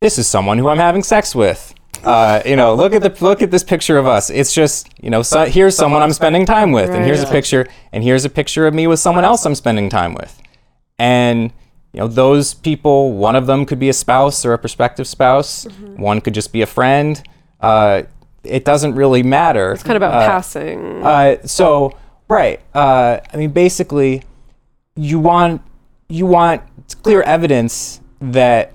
"This 0.01 0.17
is 0.17 0.27
someone 0.27 0.57
who 0.57 0.67
I'm 0.67 0.79
having 0.79 1.03
sex 1.03 1.35
with." 1.35 1.73
Uh, 2.03 2.41
you 2.45 2.55
know, 2.55 2.75
look 2.75 2.93
at 2.93 3.01
the 3.01 3.23
look 3.23 3.41
at 3.41 3.51
this 3.51 3.63
picture 3.63 3.97
of 3.97 4.05
us. 4.07 4.29
It's 4.29 4.53
just 4.53 4.89
you 5.01 5.09
know, 5.09 5.21
so, 5.21 5.45
here's 5.45 5.75
someone 5.75 6.01
I'm 6.01 6.13
spending 6.13 6.45
time 6.45 6.71
with, 6.71 6.89
and 6.89 7.05
here's 7.05 7.23
a 7.23 7.27
picture, 7.27 7.67
and 7.91 8.03
here's 8.03 8.25
a 8.25 8.29
picture 8.29 8.67
of 8.67 8.73
me 8.73 8.87
with 8.87 8.99
someone 8.99 9.23
else 9.23 9.45
I'm 9.45 9.55
spending 9.55 9.89
time 9.89 10.13
with, 10.13 10.41
and 10.99 11.51
you 11.93 12.01
know, 12.01 12.07
those 12.07 12.53
people. 12.53 13.13
One 13.13 13.35
of 13.35 13.47
them 13.47 13.65
could 13.65 13.79
be 13.79 13.89
a 13.89 13.93
spouse 13.93 14.45
or 14.45 14.53
a 14.53 14.57
prospective 14.57 15.07
spouse. 15.07 15.65
One 15.95 16.19
could 16.21 16.33
just 16.33 16.51
be 16.51 16.61
a 16.61 16.65
friend. 16.65 17.21
Uh, 17.61 18.03
it 18.43 18.65
doesn't 18.65 18.95
really 18.95 19.23
matter. 19.23 19.71
It's 19.71 19.83
kind 19.83 19.95
of 19.95 20.01
about 20.01 20.27
passing. 20.27 21.03
Uh, 21.03 21.37
so 21.45 21.97
right. 22.27 22.59
Uh, 22.73 23.19
I 23.33 23.37
mean, 23.37 23.51
basically, 23.51 24.23
you 24.95 25.19
want 25.19 25.61
you 26.09 26.25
want 26.25 26.61
clear 27.01 27.21
evidence 27.21 28.01
that 28.19 28.74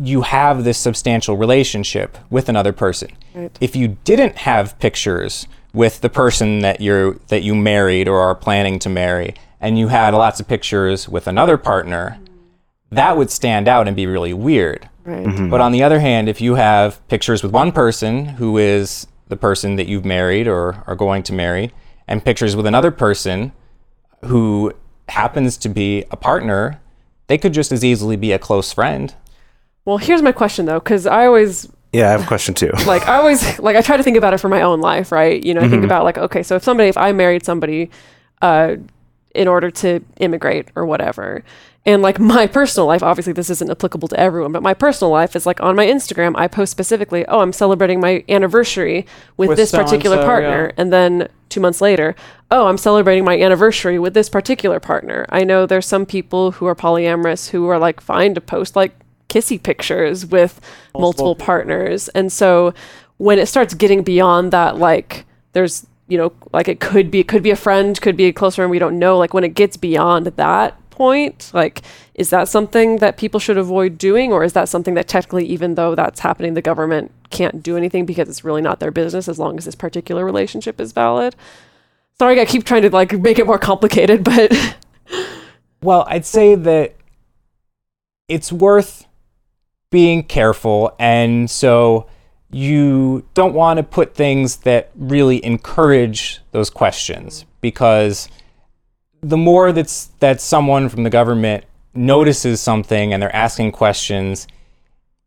you 0.00 0.22
have 0.22 0.64
this 0.64 0.78
substantial 0.78 1.36
relationship 1.36 2.16
with 2.30 2.48
another 2.48 2.72
person. 2.72 3.10
Right. 3.34 3.56
If 3.60 3.76
you 3.76 3.98
didn't 4.04 4.36
have 4.38 4.78
pictures 4.78 5.46
with 5.74 6.00
the 6.00 6.10
person 6.10 6.60
that 6.60 6.80
you're 6.80 7.14
that 7.28 7.42
you 7.42 7.54
married 7.54 8.08
or 8.08 8.20
are 8.20 8.34
planning 8.34 8.78
to 8.80 8.88
marry, 8.88 9.34
and 9.60 9.78
you 9.78 9.88
had 9.88 10.14
lots 10.14 10.40
of 10.40 10.48
pictures 10.48 11.08
with 11.08 11.26
another 11.26 11.56
partner, 11.56 12.18
that 12.90 13.16
would 13.16 13.30
stand 13.30 13.68
out 13.68 13.86
and 13.86 13.96
be 13.96 14.06
really 14.06 14.32
weird. 14.32 14.88
right. 15.04 15.26
Mm-hmm. 15.26 15.50
But 15.50 15.60
on 15.60 15.72
the 15.72 15.82
other 15.82 16.00
hand, 16.00 16.28
if 16.28 16.40
you 16.40 16.54
have 16.54 17.06
pictures 17.08 17.42
with 17.42 17.52
one 17.52 17.72
person 17.72 18.24
who 18.24 18.58
is 18.58 19.06
the 19.28 19.36
person 19.36 19.76
that 19.76 19.86
you've 19.86 20.04
married 20.04 20.48
or 20.48 20.82
are 20.86 20.96
going 20.96 21.22
to 21.24 21.32
marry, 21.32 21.72
and 22.08 22.24
pictures 22.24 22.56
with 22.56 22.66
another 22.66 22.90
person 22.90 23.52
who 24.24 24.72
happens 25.08 25.56
to 25.58 25.68
be 25.68 26.04
a 26.10 26.16
partner, 26.16 26.80
they 27.26 27.38
could 27.38 27.52
just 27.52 27.72
as 27.72 27.84
easily 27.84 28.16
be 28.16 28.32
a 28.32 28.38
close 28.38 28.72
friend. 28.72 29.14
Well, 29.84 29.98
here's 29.98 30.22
my 30.22 30.32
question 30.32 30.66
though, 30.66 30.78
because 30.78 31.06
I 31.06 31.26
always 31.26 31.68
Yeah, 31.92 32.08
I 32.08 32.12
have 32.12 32.24
a 32.24 32.26
question 32.26 32.54
too. 32.54 32.70
like 32.86 33.06
I 33.08 33.16
always 33.16 33.58
like 33.58 33.76
I 33.76 33.82
try 33.82 33.96
to 33.96 34.02
think 34.02 34.16
about 34.16 34.34
it 34.34 34.38
for 34.38 34.48
my 34.48 34.62
own 34.62 34.80
life, 34.80 35.12
right? 35.12 35.42
You 35.42 35.54
know, 35.54 35.60
I 35.60 35.68
think 35.68 35.84
about 35.84 36.04
like 36.04 36.18
okay, 36.18 36.42
so 36.42 36.56
if 36.56 36.62
somebody 36.64 36.88
if 36.88 36.96
I 36.96 37.12
married 37.12 37.44
somebody 37.44 37.90
uh 38.40 38.76
in 39.34 39.48
order 39.48 39.70
to 39.70 40.00
immigrate 40.18 40.68
or 40.74 40.86
whatever. 40.86 41.42
And 41.84 42.00
like 42.00 42.20
my 42.20 42.46
personal 42.46 42.86
life, 42.86 43.02
obviously 43.02 43.32
this 43.32 43.50
isn't 43.50 43.70
applicable 43.70 44.06
to 44.08 44.20
everyone, 44.20 44.52
but 44.52 44.62
my 44.62 44.74
personal 44.74 45.10
life 45.10 45.34
is 45.34 45.46
like 45.46 45.60
on 45.60 45.74
my 45.74 45.86
Instagram, 45.86 46.34
I 46.36 46.46
post 46.46 46.70
specifically, 46.70 47.26
oh, 47.26 47.40
I'm 47.40 47.52
celebrating 47.52 47.98
my 47.98 48.24
anniversary 48.28 49.04
with, 49.36 49.48
With 49.48 49.58
this 49.58 49.72
particular 49.72 50.18
partner. 50.22 50.66
yeah. 50.66 50.80
And 50.80 50.92
then 50.92 51.28
two 51.48 51.60
months 51.60 51.80
later, 51.80 52.14
oh, 52.50 52.66
I'm 52.66 52.78
celebrating 52.78 53.24
my 53.24 53.40
anniversary 53.40 53.98
with 53.98 54.14
this 54.14 54.28
particular 54.28 54.78
partner. 54.78 55.26
I 55.30 55.42
know 55.42 55.66
there's 55.66 55.86
some 55.86 56.06
people 56.06 56.52
who 56.52 56.66
are 56.66 56.76
polyamorous 56.76 57.50
who 57.50 57.66
are 57.68 57.78
like 57.78 58.00
fine 58.00 58.34
to 58.34 58.40
post 58.40 58.76
like 58.76 58.94
kissy 59.32 59.62
pictures 59.62 60.26
with 60.26 60.60
multiple, 60.94 61.34
partners. 61.34 62.08
And 62.10 62.32
so 62.32 62.74
when 63.16 63.38
it 63.38 63.46
starts 63.46 63.74
getting 63.74 64.02
beyond 64.02 64.52
that, 64.52 64.78
like 64.78 65.24
there's, 65.52 65.86
you 66.08 66.18
know, 66.18 66.32
like 66.52 66.68
it 66.68 66.80
could 66.80 67.10
be, 67.10 67.20
it 67.20 67.28
could 67.28 67.42
be 67.42 67.50
a 67.50 67.56
friend, 67.56 68.00
could 68.00 68.16
be 68.16 68.26
a 68.26 68.32
close 68.32 68.56
friend, 68.56 68.70
we 68.70 68.78
don't 68.78 68.98
know. 68.98 69.16
Like 69.16 69.34
when 69.34 69.44
it 69.44 69.54
gets 69.54 69.76
beyond 69.76 70.26
that 70.26 70.90
point, 70.90 71.50
like 71.54 71.82
is 72.14 72.30
that 72.30 72.48
something 72.48 72.98
that 72.98 73.16
people 73.16 73.40
should 73.40 73.56
avoid 73.56 73.96
doing? 73.96 74.32
Or 74.32 74.44
is 74.44 74.52
that 74.52 74.68
something 74.68 74.94
that 74.94 75.08
technically, 75.08 75.46
even 75.46 75.74
though 75.76 75.94
that's 75.94 76.20
happening, 76.20 76.54
the 76.54 76.62
government 76.62 77.10
can't 77.30 77.62
do 77.62 77.76
anything 77.76 78.04
because 78.04 78.28
it's 78.28 78.44
really 78.44 78.60
not 78.60 78.80
their 78.80 78.90
business 78.90 79.28
as 79.28 79.38
long 79.38 79.56
as 79.56 79.64
this 79.64 79.74
particular 79.74 80.24
relationship 80.24 80.80
is 80.80 80.92
valid? 80.92 81.34
Sorry, 82.18 82.38
I 82.40 82.44
keep 82.44 82.64
trying 82.64 82.82
to 82.82 82.90
like 82.90 83.12
make 83.12 83.38
it 83.38 83.46
more 83.46 83.58
complicated, 83.58 84.22
but 84.22 84.52
Well, 85.82 86.04
I'd 86.08 86.24
say 86.24 86.54
that 86.54 86.94
it's 88.28 88.52
worth 88.52 89.06
being 89.92 90.24
careful, 90.24 90.96
and 90.98 91.48
so 91.48 92.08
you 92.50 93.24
don't 93.34 93.54
want 93.54 93.76
to 93.76 93.84
put 93.84 94.16
things 94.16 94.56
that 94.58 94.90
really 94.96 95.42
encourage 95.44 96.40
those 96.50 96.68
questions 96.68 97.46
because 97.60 98.28
the 99.22 99.36
more 99.36 99.70
that's 99.70 100.06
that 100.18 100.40
someone 100.40 100.88
from 100.88 101.04
the 101.04 101.10
government 101.10 101.64
notices 101.94 102.60
something 102.60 103.12
and 103.12 103.22
they're 103.22 103.34
asking 103.34 103.70
questions, 103.70 104.48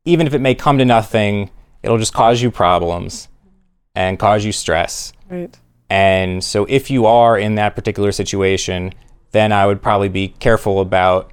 even 0.03 0.27
if 0.27 0.33
it 0.33 0.39
may 0.39 0.53
come 0.53 0.77
to 0.77 0.85
nothing, 0.85 1.49
it'll 1.81 1.97
just 1.97 2.13
cause 2.13 2.41
you 2.41 2.51
problems 2.51 3.29
and 3.95 4.19
cause 4.19 4.43
you 4.43 4.51
stress. 4.51 5.13
right. 5.29 5.57
And 5.89 6.43
so, 6.43 6.65
if 6.67 6.89
you 6.89 7.05
are 7.05 7.37
in 7.37 7.55
that 7.55 7.75
particular 7.75 8.11
situation, 8.11 8.91
then 9.31 9.51
I 9.51 9.67
would 9.67 9.81
probably 9.83 10.09
be 10.09 10.29
careful 10.29 10.81
about 10.81 11.31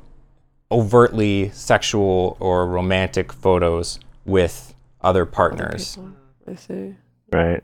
overtly 0.72 1.50
sexual 1.50 2.36
or 2.40 2.66
romantic 2.66 3.32
photos 3.32 4.00
with 4.24 4.74
other 5.00 5.26
partners. 5.26 5.98
I 6.46 6.54
see. 6.54 6.94
Right. 7.32 7.62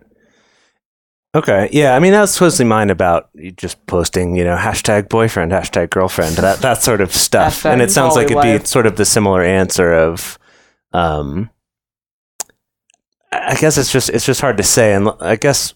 Okay. 1.34 1.68
Yeah. 1.72 1.94
I 1.94 1.98
mean, 1.98 2.12
that 2.12 2.22
was 2.22 2.40
mostly 2.40 2.64
mine 2.64 2.90
about 2.90 3.28
just 3.56 3.84
posting, 3.86 4.34
you 4.34 4.44
know, 4.44 4.56
hashtag 4.56 5.08
boyfriend, 5.08 5.52
hashtag 5.52 5.90
girlfriend, 5.90 6.36
that 6.36 6.60
that 6.60 6.82
sort 6.82 7.00
of 7.00 7.12
stuff. 7.12 7.66
And 7.66 7.82
it 7.82 7.90
sounds 7.90 8.16
like 8.16 8.30
it'd 8.30 8.42
be 8.42 8.64
sort 8.64 8.86
of 8.86 8.96
the 8.96 9.04
similar 9.04 9.42
answer 9.42 9.92
of, 9.92 10.38
um, 10.92 11.50
I 13.32 13.52
I 13.52 13.54
guess 13.56 13.78
it's 13.78 13.92
just 13.92 14.10
it's 14.10 14.24
just 14.26 14.40
hard 14.40 14.56
to 14.56 14.62
say, 14.62 14.94
and 14.94 15.10
I 15.20 15.36
guess 15.36 15.74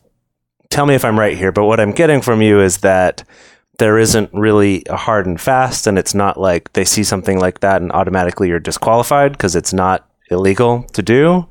tell 0.71 0.87
me 0.87 0.95
if 0.95 1.05
I'm 1.05 1.19
right 1.19 1.37
here. 1.37 1.53
But 1.53 1.67
what 1.67 1.81
I'm 1.81 1.93
getting 1.93 2.23
from 2.23 2.41
you 2.43 2.61
is 2.61 2.79
that 2.79 3.25
there 3.79 3.99
isn't 3.99 4.31
really 4.33 4.83
a 4.89 4.97
hard 4.97 5.27
and 5.27 5.41
fast, 5.41 5.87
and 5.87 5.99
it's 5.99 6.15
not 6.15 6.39
like 6.39 6.73
they 6.73 6.85
see 6.85 7.05
something 7.05 7.39
like 7.39 7.61
that 7.61 7.83
and 7.83 7.93
automatically 7.93 8.49
you're 8.49 8.61
disqualified 8.61 9.33
because 9.33 9.57
it's 9.57 9.73
not 9.73 10.09
illegal 10.31 10.85
to 10.93 11.03
do 11.03 11.47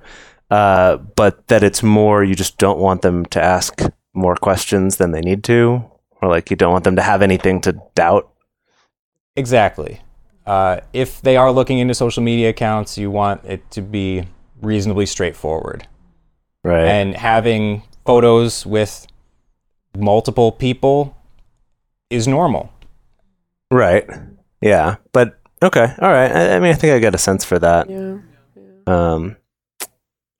uh, 0.51 0.97
but 0.97 1.47
that 1.47 1.63
it's 1.63 1.81
more 1.81 2.23
you 2.23 2.35
just 2.35 2.57
don't 2.57 2.77
want 2.77 3.01
them 3.01 3.25
to 3.27 3.41
ask 3.41 3.81
more 4.13 4.35
questions 4.35 4.97
than 4.97 5.11
they 5.11 5.21
need 5.21 5.45
to, 5.45 5.81
or 6.21 6.29
like 6.29 6.49
you 6.49 6.57
don't 6.57 6.73
want 6.73 6.83
them 6.83 6.97
to 6.97 7.01
have 7.01 7.21
anything 7.21 7.61
to 7.61 7.81
doubt. 7.95 8.29
Exactly. 9.37 10.01
Uh, 10.45 10.81
if 10.91 11.21
they 11.21 11.37
are 11.37 11.53
looking 11.53 11.79
into 11.79 11.93
social 11.93 12.21
media 12.21 12.49
accounts, 12.49 12.97
you 12.97 13.09
want 13.09 13.43
it 13.45 13.71
to 13.71 13.81
be 13.81 14.27
reasonably 14.61 15.05
straightforward. 15.05 15.87
Right. 16.65 16.85
And 16.85 17.15
having 17.15 17.83
photos 18.05 18.65
with 18.65 19.07
multiple 19.97 20.51
people 20.51 21.15
is 22.11 22.27
normal. 22.27 22.71
right. 23.71 24.05
Yeah. 24.61 24.97
But 25.11 25.39
okay. 25.63 25.93
All 25.99 26.11
right. 26.11 26.31
I, 26.31 26.55
I 26.55 26.59
mean, 26.59 26.71
I 26.71 26.75
think 26.75 26.93
I 26.93 26.99
get 26.99 27.15
a 27.15 27.17
sense 27.17 27.43
for 27.43 27.57
that. 27.59 27.89
Yeah. 27.89 28.17
Um, 28.87 29.37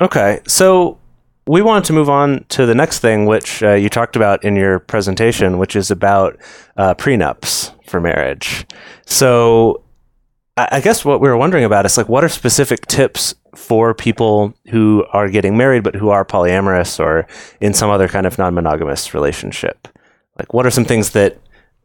okay, 0.02 0.42
so 0.48 1.00
we 1.48 1.62
wanted 1.62 1.86
to 1.86 1.94
move 1.94 2.10
on 2.10 2.46
to 2.50 2.66
the 2.66 2.76
next 2.76 3.00
thing, 3.00 3.26
which 3.26 3.64
uh, 3.64 3.74
you 3.74 3.90
talked 3.90 4.16
about 4.16 4.44
in 4.44 4.56
your 4.56 4.80
presentation, 4.80 5.58
which 5.58 5.76
is 5.76 5.92
about 5.92 6.38
uh, 6.78 6.94
prenups 6.96 7.74
for 7.90 8.00
marriage. 8.00 8.66
So 9.06 9.84
I, 10.58 10.68
I 10.74 10.82
guess 10.82 11.04
what 11.04 11.22
we 11.22 11.30
were 11.30 11.38
wondering 11.38 11.64
about 11.64 11.86
is 11.86 11.98
like, 11.98 12.10
what 12.10 12.24
are 12.24 12.30
specific 12.30 12.86
tips 12.88 13.36
for 13.56 13.94
people 13.94 14.54
who 14.70 15.06
are 15.12 15.30
getting 15.30 15.58
married 15.58 15.84
but 15.84 15.96
who 15.96 16.10
are 16.10 16.24
polyamorous 16.24 17.00
or 17.00 17.28
in 17.60 17.74
some 17.74 17.90
other 17.90 18.08
kind 18.08 18.26
of 18.26 18.38
non-monogamous 18.38 19.14
relationship? 19.14 19.88
Like, 20.38 20.54
what 20.54 20.66
are 20.66 20.72
some 20.72 20.86
things 20.86 21.12
that 21.12 21.38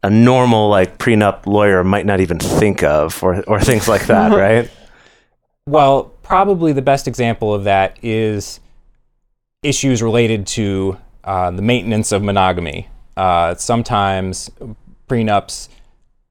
a 0.02 0.10
normal 0.10 0.68
like 0.68 0.98
prenup 0.98 1.46
lawyer 1.46 1.82
might 1.84 2.06
not 2.06 2.20
even 2.20 2.38
think 2.38 2.82
of, 2.82 3.22
or 3.22 3.42
or 3.44 3.60
things 3.60 3.88
like 3.88 4.06
that, 4.06 4.32
right? 4.36 4.70
Well, 5.68 6.04
probably 6.22 6.72
the 6.72 6.82
best 6.82 7.08
example 7.08 7.52
of 7.52 7.64
that 7.64 7.98
is 8.02 8.60
issues 9.62 10.02
related 10.02 10.46
to 10.46 10.96
uh, 11.24 11.50
the 11.50 11.62
maintenance 11.62 12.12
of 12.12 12.22
monogamy. 12.22 12.88
Uh, 13.16 13.54
sometimes 13.56 14.50
prenups 15.08 15.68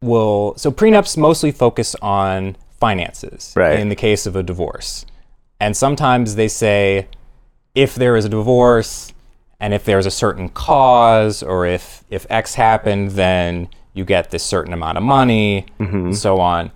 will, 0.01 0.53
so 0.57 0.71
prenups 0.71 1.17
mostly 1.17 1.51
focus 1.51 1.95
on 2.01 2.55
finances 2.79 3.51
Right. 3.55 3.79
in 3.79 3.89
the 3.89 3.95
case 3.95 4.25
of 4.25 4.35
a 4.35 4.43
divorce. 4.43 5.05
And 5.59 5.75
sometimes 5.75 6.35
they 6.35 6.47
say 6.47 7.07
if 7.73 7.95
there 7.95 8.15
is 8.15 8.23
a 8.25 8.29
divorce 8.29 9.11
and 9.65 9.73
if 9.73 9.83
there's 9.83 10.05
a 10.05 10.11
certain 10.11 10.47
cause 10.49 11.41
or 11.41 11.65
if, 11.65 12.03
if 12.11 12.27
X 12.29 12.53
happened, 12.53 13.11
then 13.11 13.67
you 13.95 14.05
get 14.05 14.29
this 14.29 14.43
certain 14.43 14.73
amount 14.73 14.95
of 14.95 15.03
money 15.03 15.65
and 16.05 16.15
so 16.15 16.39
on. 16.39 16.71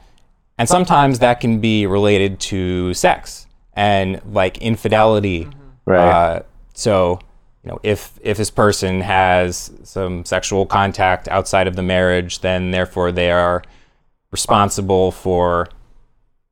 And 0.58 0.68
sometimes 0.68 1.20
that 1.20 1.40
can 1.40 1.60
be 1.60 1.86
related 1.86 2.40
to 2.40 2.96
sex 2.96 3.46
and 3.74 4.20
like 4.26 4.58
infidelity. 4.58 5.48
Right. 5.86 6.00
Uh, 6.00 6.42
so, 6.74 7.20
you 7.64 7.70
know, 7.70 7.80
if 7.84 8.20
if 8.24 8.38
this 8.38 8.50
person 8.50 9.02
has 9.02 9.72
some 9.84 10.26
sexual 10.26 10.66
contact 10.66 11.28
outside 11.28 11.68
of 11.68 11.76
the 11.76 11.84
marriage, 11.84 12.40
then 12.40 12.72
therefore 12.72 13.12
they 13.12 13.30
are 13.30 13.62
responsible 14.32 15.12
for 15.12 15.68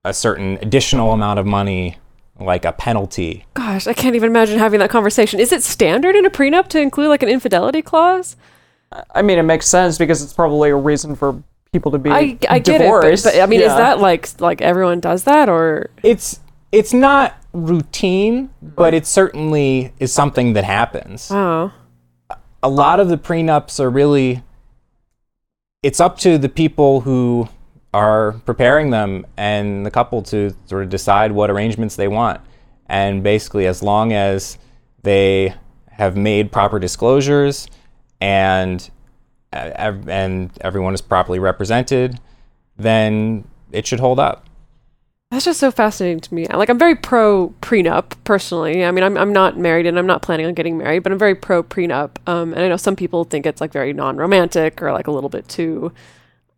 a 0.06 0.14
certain 0.14 0.60
additional 0.62 1.14
amount 1.14 1.40
of 1.40 1.48
money, 1.48 1.98
like 2.40 2.66
a 2.66 2.72
penalty. 2.72 3.46
Gosh, 3.54 3.88
I 3.88 3.94
can't 3.94 4.16
even 4.16 4.30
imagine 4.30 4.60
having 4.60 4.80
that 4.80 4.90
conversation. 4.90 5.40
Is 5.40 5.52
it 5.52 5.64
standard 5.64 6.16
in 6.16 6.26
a 6.26 6.30
prenup 6.30 6.68
to 6.70 6.80
include 6.80 7.10
like 7.10 7.24
an 7.24 7.30
infidelity 7.30 7.82
clause? 7.82 8.36
I 9.14 9.22
mean, 9.22 9.38
it 9.38 9.44
makes 9.44 9.68
sense 9.68 9.98
because 9.98 10.22
it's 10.22 10.34
probably 10.34 10.70
a 10.70 10.76
reason 10.76 11.16
for 11.16 11.42
people 11.74 11.92
to 11.92 11.98
be 11.98 12.10
I, 12.10 12.38
I 12.50 12.60
get 12.60 12.82
it, 12.82 12.86
divorced. 12.86 13.26
but, 13.26 13.34
but 13.34 13.42
I 13.42 13.46
mean, 13.46 13.62
is 13.62 13.68
that 13.68 14.00
like 14.00 14.40
like 14.40 14.62
everyone 14.62 15.00
does 15.00 15.24
that 15.26 15.50
or? 15.50 15.90
It's 16.04 16.40
it's 16.72 16.94
not 16.94 17.36
routine, 17.54 18.50
but 18.62 18.94
it 18.94 19.06
certainly 19.06 19.94
is 20.00 20.14
something 20.14 20.54
that 20.54 20.64
happens. 20.64 21.30
Oh, 21.32 21.72
a 22.64 22.70
lot 22.70 23.00
of 23.00 23.10
the 23.10 23.18
prenups 23.18 23.80
are 23.80 23.90
really 23.90 24.44
it's 25.84 26.00
up 26.00 26.18
to 26.20 26.38
the 26.38 26.50
people 26.50 27.02
who 27.02 27.50
are 27.94 28.34
preparing 28.46 28.90
them 28.90 29.26
and 29.38 29.86
the 29.86 29.92
couple 29.92 30.22
to 30.22 30.54
sort 30.66 30.84
of 30.84 30.90
decide 30.90 31.32
what 31.32 31.50
arrangements 31.50 31.96
they 31.96 32.08
want 32.08 32.42
and 32.88 33.24
basically 33.24 33.66
as 33.66 33.82
long 33.82 34.14
as 34.14 34.58
they 35.04 35.54
have 35.90 36.16
made 36.16 36.52
proper 36.52 36.80
disclosures 36.80 37.68
and 38.22 38.90
uh, 39.54 39.94
and 40.08 40.52
everyone 40.62 40.94
is 40.94 41.02
properly 41.02 41.40
represented 41.40 42.20
then 42.78 43.44
it 43.72 43.88
should 43.88 44.00
hold 44.00 44.20
up 44.20 44.48
that's 45.32 45.44
just 45.44 45.60
so 45.60 45.72
fascinating 45.72 46.22
to 46.22 46.34
me. 46.34 46.48
Like, 46.48 46.70
I'm 46.70 46.80
very 46.80 46.96
pro 46.96 47.54
prenup 47.62 48.14
personally. 48.24 48.86
I 48.86 48.92
mean, 48.92 49.04
I'm 49.04 49.18
I'm 49.18 49.34
not 49.34 49.58
married 49.58 49.86
and 49.86 50.00
I'm 50.00 50.06
not 50.06 50.22
planning 50.22 50.46
on 50.46 50.54
getting 50.54 50.78
married, 50.78 51.04
but 51.04 51.12
I'm 51.12 51.20
very 51.20 51.36
pro 51.36 51.64
prenup. 51.64 52.12
Um, 52.28 52.54
and 52.54 52.64
I 52.64 52.70
know 52.70 52.78
some 52.78 52.96
people 52.96 53.26
think 53.26 53.46
it's 53.46 53.60
like 53.60 53.74
very 53.74 53.92
non-romantic 53.92 54.82
or 54.82 54.94
like 54.94 55.08
a 55.08 55.12
little 55.12 55.30
bit 55.30 55.50
too, 55.50 55.92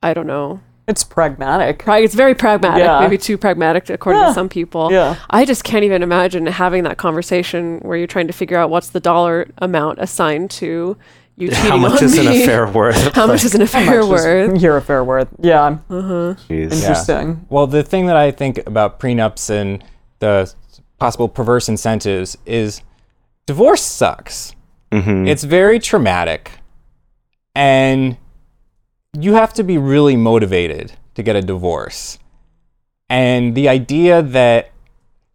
I 0.03 0.13
don't 0.13 0.27
know. 0.27 0.61
It's 0.89 1.03
pragmatic. 1.03 1.85
Right, 1.85 2.03
it's 2.03 2.15
very 2.15 2.35
pragmatic, 2.35 2.83
Yeah. 2.83 2.99
maybe 2.99 3.17
too 3.17 3.37
pragmatic 3.37 3.89
according 3.89 4.21
Yeah. 4.21 4.27
to 4.29 4.33
some 4.33 4.49
people. 4.49 4.91
Yeah. 4.91 5.15
I 5.29 5.45
just 5.45 5.63
can't 5.63 5.83
even 5.83 6.03
imagine 6.03 6.45
having 6.47 6.83
that 6.83 6.97
conversation 6.97 7.79
where 7.83 7.97
you're 7.97 8.07
trying 8.07 8.27
to 8.27 8.33
figure 8.33 8.57
out 8.57 8.69
what's 8.69 8.89
the 8.89 8.99
dollar 8.99 9.47
amount 9.59 9.99
assigned 9.99 10.49
to 10.51 10.97
you 11.37 11.47
cheating 11.47 11.63
How 11.71 11.77
much 11.77 11.99
on 11.99 12.03
is 12.03 12.17
an 12.17 12.27
affair 12.27 12.67
worth? 12.73 13.13
How 13.15 13.25
much 13.27 13.45
is 13.45 13.55
an 13.55 13.61
affair 13.61 13.99
Just 14.01 14.09
worth? 14.09 14.61
Your 14.61 14.75
affair 14.75 15.03
worth. 15.05 15.29
Yeah. 15.39 15.77
Jeez. 15.89 16.73
Interesting. 16.73 17.45
Well, 17.49 17.65
the 17.67 17.81
thing 17.83 18.07
that 18.07 18.17
I 18.17 18.31
think 18.31 18.57
about 18.67 18.99
prenups 18.99 19.49
and 19.49 19.81
the 20.19 20.53
possible 20.99 21.29
perverse 21.29 21.69
incentives 21.69 22.37
is 22.45 22.81
divorce 23.45 23.81
sucks. 23.81 24.53
Mhm. 24.91 25.29
It's 25.29 25.45
very 25.45 25.79
traumatic. 25.79 26.51
And 27.55 28.17
you 29.17 29.33
have 29.33 29.53
to 29.53 29.63
be 29.63 29.77
really 29.77 30.15
motivated 30.15 30.93
to 31.15 31.23
get 31.23 31.35
a 31.35 31.41
divorce. 31.41 32.19
And 33.09 33.55
the 33.55 33.67
idea 33.67 34.21
that 34.21 34.71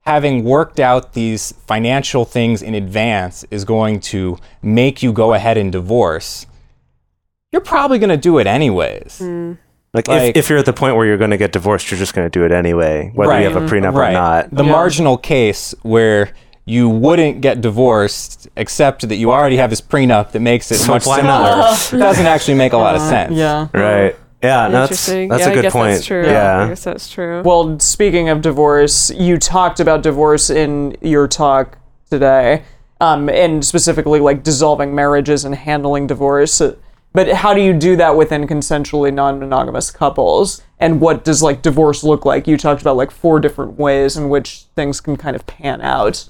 having 0.02 0.45
worked 0.45 0.78
out 0.78 1.14
these 1.14 1.52
financial 1.66 2.25
things 2.25 2.62
in 2.62 2.75
advance 2.75 3.45
is 3.50 3.64
going 3.64 4.00
to 4.00 4.38
make 4.62 5.02
you 5.02 5.12
go 5.12 5.33
ahead 5.35 5.57
and 5.57 5.73
divorce, 5.73 6.47
you're 7.50 7.62
probably 7.62 7.99
going 7.99 8.11
to 8.11 8.16
do 8.16 8.38
it 8.38 8.47
anyways. 8.47 9.21
Like, 9.93 10.09
Like- 10.09 10.31
if, 10.31 10.37
if 10.45 10.49
you're 10.50 10.59
at 10.59 10.66
the 10.66 10.73
point 10.73 10.97
where 10.97 11.07
you're 11.07 11.16
going 11.19 11.31
to 11.31 11.37
get 11.37 11.52
divorced, 11.52 11.90
you're 11.90 11.99
just 11.99 12.14
going 12.14 12.26
to 12.26 12.31
do 12.31 12.45
it 12.45 12.52
anyway, 12.52 13.11
whether 13.14 13.31
Right. 13.31 13.43
you 13.45 13.50
have 13.50 13.61
a 13.61 13.66
prenup 13.66 13.95
or 13.95 14.12
not. 14.12 14.50
The 14.50 14.64
Yeah. 14.64 14.71
marginal 14.71 15.16
case 15.16 15.75
where 15.83 16.31
you 16.66 16.88
wouldn't 16.88 17.40
get 17.40 17.61
divorced 17.61 18.49
except 18.56 19.06
that 19.09 19.16
you 19.16 19.30
already 19.30 19.56
have 19.56 19.71
this 19.71 19.80
prenup 19.83 20.33
that 20.33 20.40
makes 20.40 20.71
it 20.71 20.76
So 20.78 20.92
much 20.92 21.06
why 21.06 21.16
similar 21.16 21.35
not? 21.42 21.91
doesn't 21.93 22.26
actually 22.26 22.54
make 22.54 22.73
a 22.73 22.78
lot 22.78 22.95
of 22.95 23.02
sense. 23.02 23.34
Yeah. 23.34 23.69
Right. 23.73 24.17
Yeah, 24.43 24.69
no, 24.69 24.73
that's, 24.86 25.08
Interesting. 25.08 25.28
that's 25.28 25.41
yeah, 25.43 25.49
a 25.49 25.50
I 25.50 25.54
good 25.54 25.62
guess 25.62 25.73
point. 25.73 25.93
That's 25.95 26.06
true. 26.06 26.23
I 26.26 26.30
Yeah. 26.30 26.69
guess 26.69 26.84
that's 26.84 27.08
true. 27.10 27.43
Well, 27.45 27.78
speaking 27.80 28.28
of 28.28 28.43
divorce, 28.43 29.10
you 29.10 29.39
talked 29.39 29.80
about 29.80 30.02
divorce 30.02 30.50
in 30.50 30.97
your 31.00 31.26
talk 31.28 31.78
today, 32.10 32.62
um, 33.00 33.28
and 33.30 33.65
specifically 33.65 34.21
like 34.21 34.43
dissolving 34.43 34.95
marriages 34.95 35.45
and 35.47 35.54
handling 35.54 36.06
divorce. 36.06 36.60
But 37.15 37.32
how 37.32 37.54
do 37.54 37.60
you 37.62 37.73
do 37.73 37.97
that 37.97 38.17
within 38.17 38.47
consensually 38.47 39.15
non-monogamous 39.15 39.91
couples? 39.91 40.62
And 40.78 41.00
what 41.00 41.25
does 41.25 41.43
like 41.43 41.62
divorce 41.62 42.04
look 42.04 42.25
like? 42.26 42.47
You 42.47 42.56
talked 42.58 42.82
about 42.82 42.97
like 42.97 43.10
four 43.10 43.41
different 43.41 43.78
ways 43.78 44.17
in 44.17 44.28
which 44.28 44.65
things 44.76 45.00
can 45.00 45.17
kind 45.17 45.36
of 45.36 45.47
pan 45.47 45.80
out. 45.80 46.28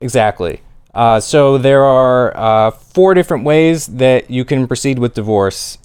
Exactly. 0.00 0.62
Uh, 0.94 1.20
so 1.20 1.58
there 1.58 1.84
are 1.84 2.36
uh, 2.36 2.70
four 2.70 3.14
different 3.14 3.44
ways 3.44 3.86
that 3.86 4.30
you 4.30 4.44
can 4.44 4.66
proceed 4.66 4.98
with 4.98 5.14
divorce. 5.14 5.78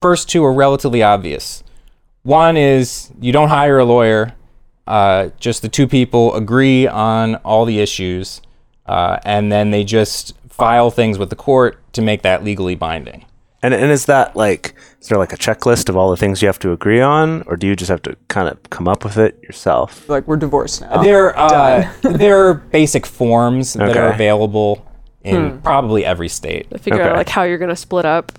First 0.00 0.28
two 0.28 0.44
are 0.44 0.52
relatively 0.52 1.02
obvious. 1.02 1.62
One 2.22 2.56
is 2.56 3.10
you 3.20 3.32
don't 3.32 3.48
hire 3.48 3.78
a 3.78 3.84
lawyer, 3.84 4.34
uh, 4.86 5.28
just 5.38 5.62
the 5.62 5.68
two 5.68 5.86
people 5.86 6.34
agree 6.34 6.86
on 6.86 7.36
all 7.36 7.64
the 7.64 7.80
issues, 7.80 8.40
uh, 8.86 9.18
and 9.24 9.50
then 9.50 9.70
they 9.70 9.84
just 9.84 10.34
file 10.48 10.90
things 10.90 11.18
with 11.18 11.30
the 11.30 11.36
court 11.36 11.78
to 11.94 12.02
make 12.02 12.22
that 12.22 12.44
legally 12.44 12.74
binding. 12.74 13.24
And, 13.62 13.72
and 13.72 13.92
is 13.92 14.06
that 14.06 14.34
like, 14.34 14.74
is 15.00 15.08
there 15.08 15.18
like 15.18 15.32
a 15.32 15.36
checklist 15.36 15.88
of 15.88 15.96
all 15.96 16.10
the 16.10 16.16
things 16.16 16.42
you 16.42 16.48
have 16.48 16.58
to 16.60 16.72
agree 16.72 17.00
on, 17.00 17.42
or 17.42 17.56
do 17.56 17.66
you 17.66 17.76
just 17.76 17.90
have 17.90 18.02
to 18.02 18.16
kind 18.28 18.48
of 18.48 18.60
come 18.70 18.88
up 18.88 19.04
with 19.04 19.16
it 19.18 19.40
yourself? 19.42 20.08
Like 20.08 20.26
we're 20.26 20.36
divorced 20.36 20.80
now. 20.80 21.02
There, 21.02 21.38
uh, 21.38 21.90
there 22.02 22.48
are 22.48 22.54
basic 22.54 23.06
forms 23.06 23.74
that 23.74 23.96
are 23.96 24.12
available 24.12 24.86
in 25.22 25.60
probably 25.62 26.04
every 26.04 26.28
state. 26.28 26.68
to 26.70 26.78
figure 26.78 27.02
out 27.02 27.16
like 27.16 27.28
how 27.28 27.44
you're 27.44 27.58
going 27.58 27.68
to 27.68 27.76
split 27.76 28.04
up 28.04 28.32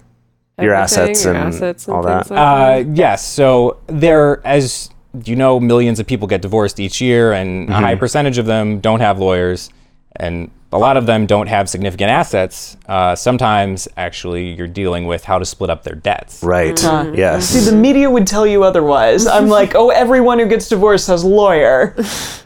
Your 0.59 0.73
assets 0.73 1.23
your 1.23 1.33
and 1.33 1.53
assets 1.53 1.87
and 1.87 1.95
all 1.95 2.03
things 2.03 2.27
that. 2.27 2.35
like 2.35 2.87
Uh, 2.87 2.89
yes. 2.93 3.25
So 3.25 3.79
there, 3.87 4.45
as 4.45 4.89
you 5.23 5.35
know, 5.37 5.59
millions 5.59 5.99
of 6.01 6.07
people 6.07 6.27
get 6.27 6.41
divorced 6.41 6.79
each 6.79 6.99
year, 6.99 7.31
and 7.31 7.69
a 7.69 7.73
high 7.73 7.95
percentage 7.95 8.37
of 8.37 8.45
them 8.45 8.79
don't 8.79 8.99
have 8.99 9.19
lawyers, 9.19 9.69
and 10.17 10.51
a 10.73 10.77
lot 10.77 10.97
of 10.97 11.05
them 11.05 11.25
don't 11.25 11.47
have 11.47 11.69
significant 11.69 12.09
assets. 12.11 12.75
Uh, 12.87 13.15
sometimes, 13.15 13.87
actually, 13.95 14.53
you're 14.53 14.67
dealing 14.67 15.05
with 15.05 15.23
how 15.23 15.37
to 15.39 15.45
split 15.45 15.69
up 15.69 15.83
their 15.83 15.95
debts. 15.95 16.43
Right. 16.43 16.77
See, 16.77 16.87
Yes. 17.15 17.45
See, 17.49 17.69
the 17.69 17.75
media 17.75 18.09
would 18.09 18.25
tell 18.27 18.45
you 18.47 18.63
otherwise. 18.63 19.27
I'm 19.27 19.47
like, 19.59 19.75
oh, 19.75 19.89
everyone 19.91 20.39
who 20.39 20.47
gets 20.47 20.67
divorced 20.67 21.07
has 21.07 21.23
a 21.23 21.27
lawyer. 21.27 21.95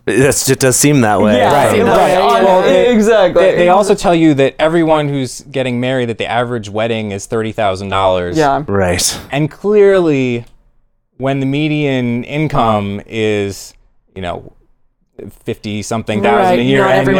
That's, 0.06 0.50
it 0.50 0.60
does 0.60 0.76
seem 0.76 1.02
that 1.02 1.20
way. 1.22 1.38
Yeah, 1.38 1.54
Right, 1.54 1.72
see, 1.72 1.82
right. 1.82 1.98
right, 1.98 2.18
on- 2.18 2.44
Well, 2.44 2.62
they- 2.62 2.94
exactly. 2.94 3.44
They, 3.44 3.56
they 3.56 3.70
also 3.70 3.96
tell 3.96 4.14
you 4.16 4.34
that 4.36 4.56
everyone 4.60 5.08
who's 5.10 5.42
getting 5.42 5.80
married, 5.80 6.10
that 6.10 6.18
the 6.18 6.28
average 6.28 6.70
wedding 6.70 7.12
is 7.12 7.26
thirty 7.26 7.52
thousand 7.52 7.90
dollars. 7.90 8.38
yeah. 8.38 8.64
Right. 8.68 9.20
And 9.32 9.50
clearly, 9.50 10.46
when 11.18 11.40
the 11.40 11.46
median 11.46 12.24
income 12.26 13.02
is, 13.06 13.74
you 14.16 14.22
know, 14.22 14.54
fifty 15.44 15.82
something 15.82 16.22
thousand 16.22 16.44
Right, 16.44 16.60
a 16.60 16.64
year, 16.64 16.82
not 16.84 16.92
and, 16.92 17.08
and- 17.10 17.18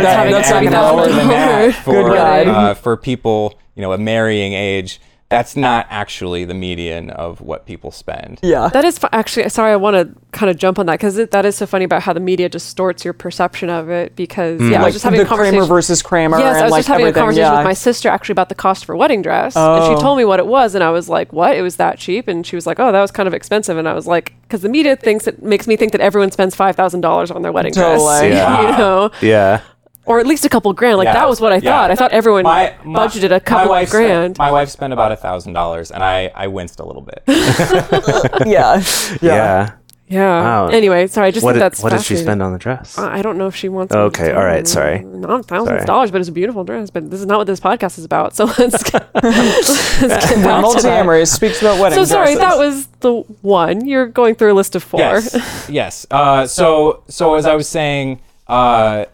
and 0.68 0.76
a 0.76 0.82
lower 0.82 1.08
than 1.08 1.28
that 1.28 1.76
for 1.84 2.12
uh, 2.16 2.74
for 2.76 2.98
people, 2.98 3.58
you 3.76 3.82
know, 3.82 3.94
a 3.94 3.98
marrying 3.98 4.54
age. 4.54 5.00
That's 5.30 5.58
not 5.58 5.88
actually 5.90 6.46
the 6.46 6.54
median 6.54 7.10
of 7.10 7.42
what 7.42 7.66
people 7.66 7.92
spend. 7.92 8.40
Yeah. 8.42 8.70
That 8.70 8.86
is 8.86 8.98
fu- 8.98 9.10
actually 9.12 9.50
sorry. 9.50 9.74
I 9.74 9.76
want 9.76 9.96
to 9.96 10.22
kind 10.32 10.50
of 10.50 10.56
jump 10.56 10.80
on 10.80 10.86
that 10.86 10.94
because 10.94 11.18
that 11.18 11.46
is 11.46 11.58
so 11.58 11.66
funny 11.66 11.84
about 11.84 12.04
how 12.04 12.14
the 12.14 12.22
media 12.22 12.48
distorts 12.48 13.04
your 13.04 13.14
perception 13.14 13.70
of 13.70 13.90
it. 13.90 14.16
Because 14.16 14.60
hmm. 14.62 14.72
yeah, 14.72 14.82
I 14.82 14.86
was 14.86 14.94
just 14.96 15.04
having 15.04 15.20
the 15.20 15.26
a 15.26 15.28
conversation. 15.28 15.56
Kramer 15.56 15.68
versus 15.68 16.02
Kramer. 16.02 16.40
Yes, 16.40 16.56
and 16.56 16.58
I 16.60 16.64
was 16.64 16.72
like 16.72 16.80
just 16.80 16.88
having 16.88 17.08
a 17.08 17.12
conversation 17.12 17.52
yeah. 17.52 17.58
with 17.58 17.66
my 17.66 17.74
sister 17.74 18.08
actually 18.08 18.34
about 18.34 18.48
the 18.48 18.56
cost 18.56 18.86
for 18.86 18.94
a 18.94 18.98
wedding 18.98 19.22
dress, 19.22 19.58
and 19.58 19.84
Oh. 19.84 19.96
she 19.96 20.02
told 20.02 20.18
me 20.18 20.24
what 20.24 20.40
it 20.40 20.48
was, 20.48 20.76
and 20.76 20.84
I 20.84 20.92
was 20.92 21.10
like, 21.10 21.34
"What? 21.34 21.58
It 21.58 21.62
was 21.62 21.76
that 21.76 21.98
cheap?" 21.98 22.30
And 22.30 22.48
she 22.48 22.56
was 22.56 22.66
like, 22.66 22.80
"Oh, 22.80 22.94
that 22.94 23.02
was 23.02 23.12
kind 23.12 23.28
of 23.28 23.34
expensive." 23.34 23.78
And 23.78 23.88
I 23.90 23.94
was 23.94 24.08
like, 24.08 24.34
"Because 24.44 24.62
the 24.62 24.70
media 24.70 24.96
thinks 24.96 25.28
it 25.28 25.44
makes 25.44 25.68
me 25.68 25.76
think 25.76 25.92
that 25.92 26.00
everyone 26.00 26.32
spends 26.32 26.56
five 26.56 26.78
thousand 26.78 27.02
dollars 27.02 27.32
on 27.32 27.42
their 27.42 27.52
wedding 27.52 27.74
dress, 27.74 28.00
Totally. 28.00 28.30
Yeah. 28.30 28.62
you 28.72 28.78
know, 28.78 29.12
Yeah. 29.22 29.60
Or 30.08 30.20
at 30.20 30.26
least 30.26 30.46
a 30.46 30.50
couple 30.50 30.74
grand. 30.74 30.98
Like 30.98 31.06
Yeah. 31.06 31.14
that 31.14 31.30
was 31.30 31.40
what 31.40 31.52
I 31.54 31.58
Yeah. 31.58 31.70
thought. 31.72 31.92
I 31.92 31.96
thought 31.96 32.12
everyone 32.12 32.44
My- 32.44 32.74
my- 32.84 33.06
budgeted 33.08 33.32
a 33.32 33.40
couple 33.40 33.70
wife 33.70 33.92
grand. 33.92 34.36
Spent, 34.36 34.40
my 34.40 34.52
wife 34.52 34.70
spent 34.70 34.94
about 34.94 35.12
a 35.12 35.16
thousand 35.16 35.54
dollars, 35.54 35.92
and 35.92 36.04
I 36.04 36.32
I 36.34 36.48
winced 36.48 36.80
a 36.80 36.86
little 36.86 37.02
bit. 37.04 37.22
yeah. 38.48 38.82
Yeah. 39.22 39.72
yeah. 40.08 40.42
Wow. 40.42 40.68
Anyway, 40.68 41.08
sorry. 41.08 41.28
I 41.28 41.32
just 41.32 41.44
What, 41.44 41.52
think 41.52 41.56
did, 41.60 41.64
that's 41.72 41.84
what 41.84 41.90
did 41.90 41.98
she 41.98 42.14
fascinating. 42.16 42.26
spend 42.26 42.42
on 42.44 42.54
the 42.54 42.58
dress? 42.60 42.98
Uh, 42.98 43.10
I 43.12 43.22
don't 43.22 43.38
know 43.38 43.48
if 43.48 43.56
she 43.58 43.68
wants. 43.68 43.94
Okay, 43.94 44.32
all 44.32 44.46
right, 44.46 44.66
sorry. 44.66 45.00
Not 45.04 45.46
thousands 45.46 45.68
Sorry. 45.68 45.80
of 45.82 45.86
dollars, 45.86 46.12
but 46.12 46.22
it's 46.22 46.30
a 46.30 46.32
beautiful 46.32 46.64
dress. 46.64 46.90
But 46.90 47.12
this 47.12 47.20
is 47.20 47.26
not 47.26 47.40
what 47.40 47.48
this 47.48 47.60
podcast 47.60 47.98
is 47.98 48.06
about. 48.06 48.34
So 48.36 48.46
let's 48.46 48.84
get, 48.90 49.06
let's 49.16 50.00
get 50.00 50.10
back 50.10 50.30
to 50.30 50.36
that. 50.40 50.62
Multi 50.62 51.26
So 51.26 51.36
speaks 51.36 51.62
about 51.62 51.80
wedding 51.82 52.06
sorry, 52.06 52.36
dresses. 52.36 52.40
that 52.40 52.58
was 52.58 52.88
the 53.02 53.14
one. 53.42 53.86
You're 53.86 54.08
going 54.08 54.36
through 54.36 54.54
a 54.54 54.56
list 54.56 54.76
of 54.78 54.84
four. 54.84 55.02
Yes. 55.02 55.68
yes. 55.70 56.08
Uh, 56.10 56.48
so 56.48 57.04
so 57.10 57.36
as 57.36 57.46
I 57.46 57.56
was 57.56 57.68
saying, 57.68 58.20
uh, 58.48 59.06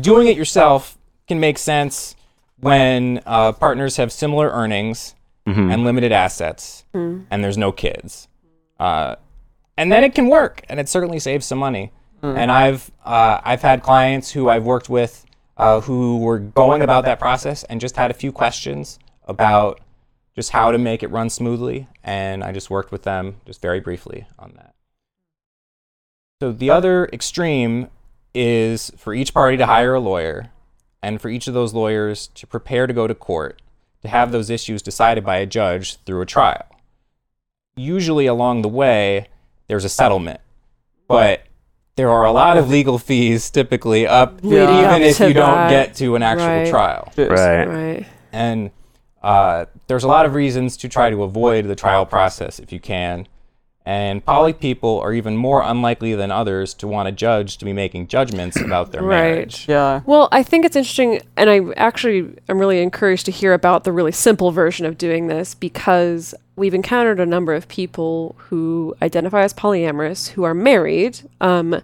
doing 0.00 0.28
it 0.28 0.36
yourself 0.36 0.98
can 1.26 1.40
make 1.40 1.58
sense 1.58 2.16
when 2.60 3.20
uh, 3.26 3.52
partners 3.52 3.96
have 3.96 4.10
similar 4.12 4.48
earnings 4.50 5.14
and 5.70 5.82
limited 5.84 6.12
assets, 6.12 6.84
and 7.30 7.42
there's 7.42 7.56
no 7.56 7.72
kids. 7.72 8.28
Uh, 8.78 9.16
and 9.78 9.90
then 9.90 10.04
it 10.04 10.14
can 10.14 10.28
work, 10.28 10.62
and 10.68 10.78
it 10.78 10.88
certainly 10.90 11.18
saves 11.18 11.46
some 11.46 11.58
money. 11.58 11.90
And 12.22 12.50
I've 12.50 12.90
uh, 13.04 13.40
I've 13.44 13.62
had 13.62 13.82
clients 13.82 14.30
who 14.32 14.48
I've 14.50 14.64
worked 14.64 14.90
with 14.90 15.24
uh, 15.56 15.80
who 15.80 16.18
were 16.18 16.38
going 16.38 16.82
about 16.82 17.04
that 17.06 17.18
process 17.18 17.64
and 17.64 17.80
just 17.80 17.96
had 17.96 18.10
a 18.10 18.14
few 18.14 18.30
questions 18.32 18.98
about 19.24 19.80
just 20.34 20.50
how 20.50 20.70
to 20.70 20.78
make 20.78 21.02
it 21.02 21.10
run 21.10 21.30
smoothly, 21.30 21.88
and 22.04 22.44
I 22.44 22.52
just 22.52 22.68
worked 22.70 22.92
with 22.92 23.04
them 23.04 23.36
just 23.46 23.62
very 23.62 23.80
briefly 23.80 24.26
on 24.38 24.52
that. 24.56 24.74
So 26.42 26.52
the 26.52 26.70
other 26.70 27.08
extreme 27.12 27.88
is 28.38 28.92
for 28.96 29.12
each 29.12 29.34
party 29.34 29.56
to 29.56 29.66
hire 29.66 29.94
a 29.94 30.00
lawyer, 30.00 30.50
and 31.02 31.20
for 31.20 31.28
each 31.28 31.48
of 31.48 31.54
those 31.54 31.74
lawyers 31.74 32.28
to 32.28 32.46
prepare 32.46 32.86
to 32.86 32.92
go 32.92 33.06
to 33.06 33.14
court 33.14 33.60
to 34.02 34.08
have 34.08 34.30
those 34.30 34.48
issues 34.48 34.80
decided 34.80 35.24
by 35.24 35.38
a 35.38 35.46
judge 35.46 35.96
through 36.04 36.20
a 36.20 36.26
trial. 36.26 36.64
Usually 37.76 38.26
along 38.26 38.62
the 38.62 38.68
way, 38.68 39.26
there's 39.66 39.84
a 39.84 39.88
settlement, 39.88 40.40
but 41.08 41.42
there 41.96 42.10
are 42.10 42.24
a 42.24 42.30
lot 42.30 42.56
of 42.56 42.68
legal 42.70 42.98
fees 42.98 43.50
typically 43.50 44.06
up, 44.06 44.42
Leading 44.44 44.68
even 44.68 44.84
up 44.84 45.00
if 45.00 45.16
to 45.16 45.28
you 45.28 45.34
don't 45.34 45.68
get 45.68 45.94
to 45.96 46.14
an 46.14 46.22
actual 46.22 46.46
Right. 46.46 46.68
trial. 46.68 47.12
Right. 47.16 47.64
Right. 47.66 48.06
And 48.32 48.70
uh, 49.20 49.64
there's 49.88 50.04
a 50.04 50.08
lot 50.08 50.26
of 50.26 50.34
reasons 50.34 50.76
to 50.76 50.88
try 50.88 51.10
to 51.10 51.24
avoid 51.24 51.66
the 51.66 51.74
trial 51.74 52.06
process 52.06 52.60
if 52.60 52.72
you 52.72 52.78
can. 52.78 53.26
And 53.88 54.22
poly 54.22 54.52
people 54.52 55.00
are 55.00 55.14
even 55.14 55.34
more 55.34 55.62
unlikely 55.62 56.14
than 56.14 56.30
others 56.30 56.74
to 56.74 56.86
want 56.86 57.08
a 57.08 57.12
judge 57.12 57.56
to 57.56 57.64
be 57.64 57.72
making 57.72 58.08
judgments 58.08 58.60
about 58.60 58.92
their 58.92 59.02
Right. 59.02 59.30
marriage. 59.32 59.66
Yeah. 59.66 60.02
Well, 60.04 60.28
I 60.30 60.42
think 60.42 60.66
it's 60.66 60.76
interesting, 60.76 61.22
and 61.38 61.48
I 61.48 61.60
actually 61.78 62.34
am 62.50 62.58
really 62.58 62.82
encouraged 62.82 63.24
to 63.26 63.32
hear 63.32 63.54
about 63.54 63.84
the 63.84 63.92
really 63.92 64.12
simple 64.12 64.50
version 64.50 64.84
of 64.84 64.98
doing 64.98 65.28
this 65.28 65.54
because 65.54 66.34
we've 66.54 66.74
encountered 66.74 67.18
a 67.18 67.24
number 67.24 67.54
of 67.54 67.66
people 67.68 68.36
who 68.36 68.94
identify 69.00 69.42
as 69.42 69.54
polyamorous 69.54 70.28
who 70.28 70.42
are 70.42 70.52
married, 70.52 71.20
um, 71.40 71.80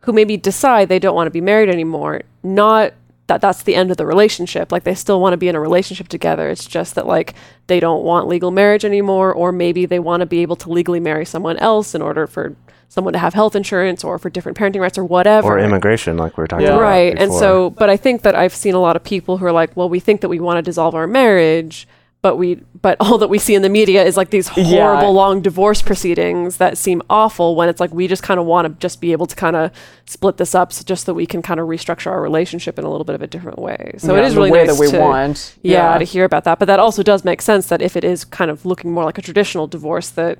who 0.00 0.12
maybe 0.12 0.36
decide 0.36 0.90
they 0.90 0.98
don't 0.98 1.14
want 1.14 1.28
to 1.28 1.30
be 1.30 1.40
married 1.40 1.70
anymore. 1.70 2.20
Not 2.42 2.92
that 3.28 3.40
that's 3.40 3.62
the 3.62 3.74
end 3.74 3.90
of 3.90 3.96
the 3.96 4.04
relationship. 4.06 4.72
Like 4.72 4.84
they 4.84 4.94
still 4.94 5.20
want 5.20 5.32
to 5.34 5.36
be 5.38 5.48
in 5.48 5.54
a 5.54 5.60
relationship 5.60 6.08
together. 6.08 6.48
It's 6.50 6.66
just 6.66 6.94
that 6.96 7.06
like 7.06 7.34
they 7.68 7.78
don't 7.78 8.02
want 8.02 8.26
legal 8.26 8.50
marriage 8.50 8.84
anymore, 8.84 9.32
or 9.32 9.52
maybe 9.52 9.86
they 9.86 9.98
want 10.00 10.20
to 10.20 10.26
be 10.26 10.40
able 10.42 10.56
to 10.56 10.70
legally 10.70 11.00
marry 11.00 11.24
someone 11.24 11.56
else 11.58 11.94
in 11.94 12.02
order 12.02 12.26
for 12.26 12.56
someone 12.90 13.12
to 13.12 13.18
have 13.18 13.34
health 13.34 13.54
insurance 13.54 14.02
or 14.02 14.18
for 14.18 14.30
different 14.30 14.56
parenting 14.56 14.80
rights 14.80 14.96
or 14.96 15.04
whatever 15.04 15.46
Or 15.46 15.58
immigration, 15.58 16.16
like 16.16 16.38
we 16.38 16.42
were 16.42 16.48
talking 16.48 16.64
Yeah. 16.64 16.72
about. 16.72 16.80
right 16.82 17.18
and 17.18 17.30
so 17.30 17.68
but 17.68 17.90
i 17.90 17.98
think 17.98 18.22
that 18.22 18.34
i've 18.34 18.54
seen 18.54 18.72
a 18.74 18.80
lot 18.80 18.96
of 18.96 19.04
people 19.04 19.36
who 19.36 19.44
are 19.44 19.52
like 19.52 19.76
well 19.76 19.90
we 19.90 20.00
think 20.00 20.22
that 20.22 20.30
we 20.30 20.40
want 20.40 20.56
to 20.56 20.62
dissolve 20.62 20.94
our 20.94 21.06
marriage 21.06 21.86
but 22.20 22.36
we 22.36 22.56
but 22.80 22.96
all 23.00 23.18
that 23.18 23.28
we 23.28 23.38
see 23.38 23.54
in 23.54 23.62
the 23.62 23.68
media 23.68 24.04
is 24.04 24.16
like 24.16 24.30
these 24.30 24.48
horrible 24.48 24.72
Yeah. 24.74 25.06
long 25.08 25.40
divorce 25.40 25.82
proceedings 25.82 26.56
that 26.58 26.76
seem 26.78 27.02
awful 27.08 27.54
when 27.56 27.68
it's 27.68 27.80
like 27.80 27.92
we 27.94 28.08
just 28.08 28.22
kind 28.22 28.40
of 28.40 28.46
want 28.46 28.66
to 28.68 28.74
just 28.80 29.00
be 29.00 29.12
able 29.12 29.26
to 29.26 29.36
kind 29.36 29.56
of 29.56 29.70
split 30.06 30.36
this 30.36 30.54
up 30.54 30.72
so 30.72 30.82
just 30.84 31.04
so 31.06 31.12
that 31.12 31.14
we 31.14 31.26
can 31.26 31.42
kind 31.42 31.60
of 31.60 31.68
restructure 31.68 32.08
our 32.10 32.20
relationship 32.20 32.78
in 32.78 32.84
a 32.84 32.90
little 32.90 33.04
bit 33.04 33.14
of 33.14 33.22
a 33.22 33.26
different 33.26 33.58
way 33.58 33.94
so 33.98 34.14
it 34.14 34.20
Yeah, 34.20 34.26
is 34.26 34.34
the 34.34 34.40
really 34.40 34.50
way 34.52 34.64
nice 34.64 34.76
that 34.76 34.80
we 34.80 34.90
to, 34.90 34.98
want. 35.00 35.56
yeah, 35.62 35.92
Yeah. 35.92 35.98
to 35.98 36.04
hear 36.04 36.24
about 36.24 36.44
that 36.44 36.58
but 36.58 36.66
that 36.66 36.80
also 36.80 37.02
does 37.02 37.24
make 37.24 37.40
sense 37.40 37.68
that 37.68 37.80
if 37.82 37.96
it 37.96 38.04
is 38.04 38.24
kind 38.24 38.50
of 38.50 38.66
looking 38.66 38.90
more 38.92 39.04
like 39.04 39.18
a 39.18 39.22
traditional 39.22 39.66
divorce 39.66 40.10
that 40.10 40.38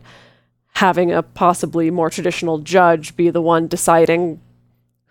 having 0.75 1.11
a 1.13 1.23
possibly 1.23 1.91
more 1.91 2.11
traditional 2.11 2.59
judge 2.59 3.17
be 3.17 3.31
the 3.31 3.43
one 3.43 3.67
deciding 3.67 4.41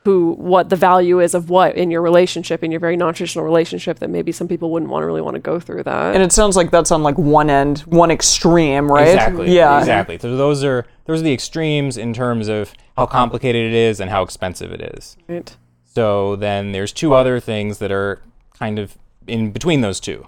who 0.08 0.36
what 0.36 0.70
the 0.70 0.76
value 0.78 1.20
is 1.20 1.36
of 1.36 1.50
what 1.50 1.76
in 1.76 1.92
your 1.92 2.02
relationship 2.02 2.64
in 2.64 2.72
your 2.72 2.80
very 2.80 2.96
non-traditional 2.96 3.44
relationship 3.44 4.00
that 4.00 4.10
maybe 4.10 4.32
some 4.32 4.48
people 4.48 4.72
wouldn't 4.72 4.90
want 4.90 5.04
to 5.04 5.06
really 5.06 5.20
want 5.20 5.36
to 5.36 5.42
go 5.42 5.60
through 5.60 5.84
that 5.84 6.16
And 6.16 6.24
it 6.24 6.32
sounds 6.32 6.56
like 6.56 6.72
that's 6.72 6.92
on 6.92 7.04
like 7.04 7.18
one 7.18 7.50
end, 7.50 7.80
one 7.80 8.10
extreme, 8.10 8.90
right? 8.90 9.10
Exactly. 9.10 9.54
Yeah. 9.54 9.78
Exactly. 9.80 10.18
So 10.18 10.38
those 10.38 10.64
are 10.64 10.86
those 11.08 11.20
are 11.20 11.24
the 11.26 11.34
extremes 11.34 11.98
in 11.98 12.14
terms 12.14 12.48
of 12.48 12.74
how 12.96 13.06
complicated 13.06 13.66
it 13.66 13.74
is 13.74 14.00
and 14.00 14.10
how 14.10 14.24
expensive 14.24 14.72
it 14.72 14.80
is. 14.96 15.18
right 15.28 15.58
So 15.84 16.38
then 16.38 16.72
there's 16.72 16.94
two 16.94 17.14
other 17.14 17.42
things 17.42 17.80
that 17.80 17.92
are 17.92 18.22
kind 18.58 18.80
of 18.80 18.98
in 19.28 19.52
between 19.52 19.82
those 19.82 20.00
two. 20.00 20.26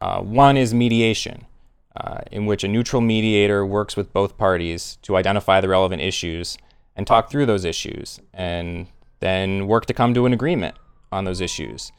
Uh, 0.00 0.20
one 0.20 0.56
is 0.56 0.72
mediation, 0.72 1.44
uh, 1.96 2.20
in 2.30 2.46
which 2.46 2.62
a 2.62 2.68
neutral 2.68 3.02
mediator 3.02 3.66
works 3.66 3.96
with 3.96 4.12
both 4.12 4.38
parties 4.38 4.96
to 5.02 5.16
identify 5.16 5.60
the 5.60 5.68
relevant 5.68 6.02
issues 6.02 6.56
and 6.94 7.04
talk 7.04 7.30
through 7.30 7.46
those 7.46 7.64
issues, 7.64 8.20
and 8.32 8.86
then 9.20 9.66
work 9.66 9.86
to 9.86 9.94
come 9.94 10.14
to 10.14 10.26
an 10.26 10.32
agreement 10.32 10.76
on 11.10 11.24
those 11.24 11.40
issues. 11.40 11.92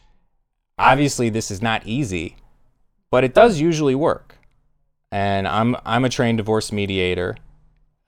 Obviously, 0.78 1.30
this 1.30 1.52
is 1.52 1.62
not 1.62 1.86
easy, 1.86 2.38
but 3.12 3.24
it 3.24 3.34
does 3.34 3.60
usually 3.60 3.96
work. 3.96 4.38
And 5.12 5.48
I'm 5.48 5.76
I'm 5.86 6.06
a 6.06 6.10
trained 6.10 6.38
divorce 6.38 6.72
mediator. 6.72 7.36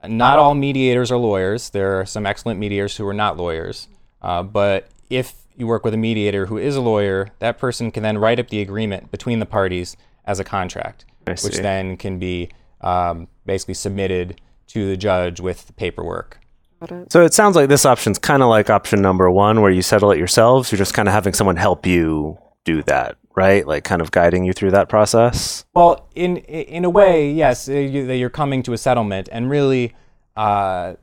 Not 0.08 0.40
all 0.40 0.56
mediators 0.56 1.12
are 1.12 1.18
lawyers. 1.18 1.70
There 1.70 2.00
are 2.00 2.06
some 2.06 2.26
excellent 2.26 2.60
mediators 2.60 2.98
who 2.98 3.08
are 3.08 3.14
not 3.14 3.38
lawyers. 3.38 3.88
Uh, 4.22 4.44
but 4.44 4.88
if 5.10 5.36
you 5.56 5.68
work 5.68 5.84
with 5.84 5.94
a 5.94 5.98
mediator 5.98 6.48
who 6.48 6.58
is 6.58 6.76
a 6.76 6.82
lawyer, 6.82 7.30
that 7.40 7.58
person 7.58 7.92
can 7.92 8.04
then 8.04 8.18
write 8.18 8.40
up 8.40 8.50
the 8.50 8.62
agreement 8.62 9.12
between 9.12 9.40
the 9.40 9.46
parties 9.46 9.96
as 10.26 10.40
a 10.40 10.44
contract, 10.44 11.06
which 11.28 11.58
then 11.58 11.98
can 11.98 12.18
be 12.18 12.50
um, 12.82 13.28
basically 13.46 13.74
submitted 13.74 14.42
to 14.68 14.88
the 14.88 14.98
judge 14.98 15.40
with 15.40 15.68
the 15.68 15.74
paperwork. 15.74 16.40
Got 16.82 16.92
it. 16.92 17.12
So 17.12 17.24
it 17.24 17.34
sounds 17.34 17.56
like 17.56 17.70
this 17.70 17.86
option's 17.86 18.18
kind 18.18 18.42
of 18.42 18.50
like 18.50 18.70
option 18.70 19.02
number 19.02 19.30
one, 19.30 19.62
where 19.62 19.72
you 19.72 19.84
settle 19.84 20.12
it 20.12 20.18
yourselves. 20.18 20.72
You're 20.72 20.80
just 20.80 20.96
kind 20.96 21.08
of 21.08 21.14
having 21.14 21.34
someone 21.34 21.56
help 21.56 21.86
you 21.86 22.40
do 22.64 22.82
that, 22.84 23.18
right? 23.36 23.66
Like 23.66 23.84
kind 23.84 24.02
of 24.02 24.10
guiding 24.10 24.46
you 24.46 24.54
through 24.54 24.72
that 24.72 24.90
process. 24.90 25.64
Well, 25.76 26.10
in 26.16 26.38
in 26.38 26.84
a 26.84 26.90
way, 26.90 27.32
yes, 27.32 27.70
uh, 27.70 27.74
you, 27.74 28.08
that 28.08 28.18
you're 28.18 28.32
coming 28.32 28.64
to 28.64 28.74
a 28.74 28.78
settlement, 28.80 29.30
and 29.32 29.50
really, 29.50 29.94
uh, 30.36 30.96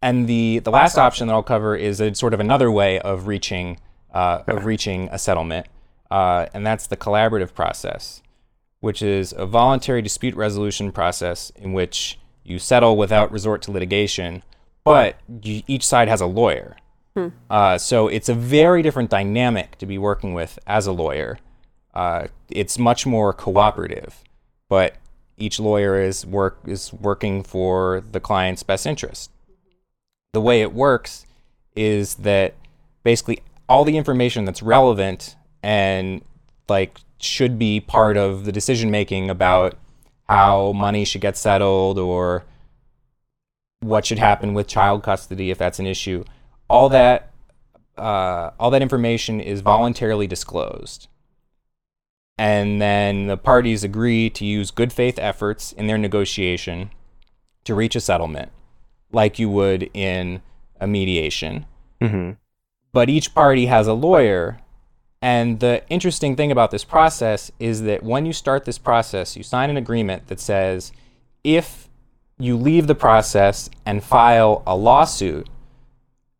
and 0.00 0.26
the 0.26 0.60
the 0.60 0.70
last 0.70 0.96
option 0.96 1.26
that 1.28 1.34
I'll 1.34 1.42
cover 1.42 1.76
is 1.76 2.00
a 2.00 2.14
sort 2.14 2.32
of 2.32 2.40
another 2.40 2.70
way 2.70 2.98
of 3.00 3.26
reaching 3.26 3.78
uh, 4.14 4.42
of 4.46 4.64
reaching 4.64 5.10
a 5.12 5.18
settlement, 5.18 5.66
uh, 6.10 6.46
and 6.54 6.66
that's 6.66 6.86
the 6.86 6.96
collaborative 6.96 7.52
process, 7.52 8.22
which 8.80 9.02
is 9.02 9.34
a 9.36 9.44
voluntary 9.44 10.00
dispute 10.00 10.34
resolution 10.34 10.92
process 10.92 11.50
in 11.56 11.74
which 11.74 12.18
you 12.42 12.58
settle 12.58 12.96
without 12.96 13.30
resort 13.30 13.60
to 13.62 13.70
litigation, 13.70 14.42
but 14.84 15.16
you, 15.42 15.62
each 15.66 15.86
side 15.86 16.08
has 16.08 16.20
a 16.20 16.26
lawyer. 16.26 16.76
Uh, 17.50 17.76
so 17.76 18.08
it's 18.08 18.28
a 18.28 18.34
very 18.34 18.82
different 18.82 19.10
dynamic 19.10 19.76
to 19.78 19.86
be 19.86 19.98
working 19.98 20.32
with 20.32 20.58
as 20.66 20.86
a 20.86 20.92
lawyer. 20.92 21.38
Uh, 21.92 22.28
it's 22.48 22.78
much 22.78 23.04
more 23.04 23.32
cooperative, 23.32 24.22
but 24.68 24.94
each 25.36 25.58
lawyer 25.58 26.00
is 26.00 26.24
work 26.24 26.58
is 26.66 26.92
working 26.92 27.42
for 27.42 28.02
the 28.12 28.20
client's 28.20 28.62
best 28.62 28.86
interest. 28.86 29.30
The 30.32 30.40
way 30.40 30.60
it 30.60 30.72
works 30.72 31.26
is 31.74 32.16
that 32.16 32.54
basically 33.02 33.40
all 33.68 33.84
the 33.84 33.96
information 33.96 34.44
that's 34.44 34.62
relevant 34.62 35.36
and 35.62 36.22
like 36.68 36.98
should 37.18 37.58
be 37.58 37.80
part 37.80 38.16
of 38.16 38.44
the 38.44 38.52
decision 38.52 38.90
making 38.90 39.30
about 39.30 39.76
how 40.28 40.72
money 40.72 41.04
should 41.04 41.20
get 41.20 41.36
settled 41.36 41.98
or 41.98 42.44
what 43.80 44.06
should 44.06 44.18
happen 44.18 44.54
with 44.54 44.66
child 44.66 45.02
custody 45.02 45.50
if 45.50 45.58
that's 45.58 45.78
an 45.78 45.86
issue. 45.86 46.24
All 46.68 46.88
that 46.90 47.30
uh, 47.98 48.50
all 48.58 48.70
that 48.70 48.82
information 48.82 49.40
is 49.40 49.60
voluntarily 49.60 50.26
disclosed. 50.26 51.08
And 52.38 52.80
then 52.80 53.26
the 53.26 53.36
parties 53.36 53.84
agree 53.84 54.30
to 54.30 54.46
use 54.46 54.70
good 54.70 54.92
faith 54.92 55.18
efforts 55.18 55.72
in 55.72 55.86
their 55.86 55.98
negotiation 55.98 56.90
to 57.64 57.74
reach 57.74 57.94
a 57.94 58.00
settlement, 58.00 58.50
like 59.12 59.38
you 59.38 59.50
would 59.50 59.90
in 59.92 60.40
a 60.80 60.86
mediation. 60.86 61.66
Mm-hmm. 62.00 62.32
But 62.92 63.10
each 63.10 63.34
party 63.34 63.66
has 63.66 63.86
a 63.86 63.92
lawyer. 63.92 64.60
And 65.20 65.60
the 65.60 65.86
interesting 65.90 66.34
thing 66.34 66.50
about 66.50 66.70
this 66.70 66.84
process 66.84 67.52
is 67.58 67.82
that 67.82 68.02
when 68.02 68.24
you 68.24 68.32
start 68.32 68.64
this 68.64 68.78
process, 68.78 69.36
you 69.36 69.42
sign 69.42 69.68
an 69.68 69.76
agreement 69.76 70.28
that 70.28 70.40
says 70.40 70.92
if 71.44 71.89
you 72.40 72.56
leave 72.56 72.86
the 72.86 72.94
process 72.94 73.68
and 73.86 74.02
file 74.02 74.62
a 74.66 74.74
lawsuit, 74.76 75.48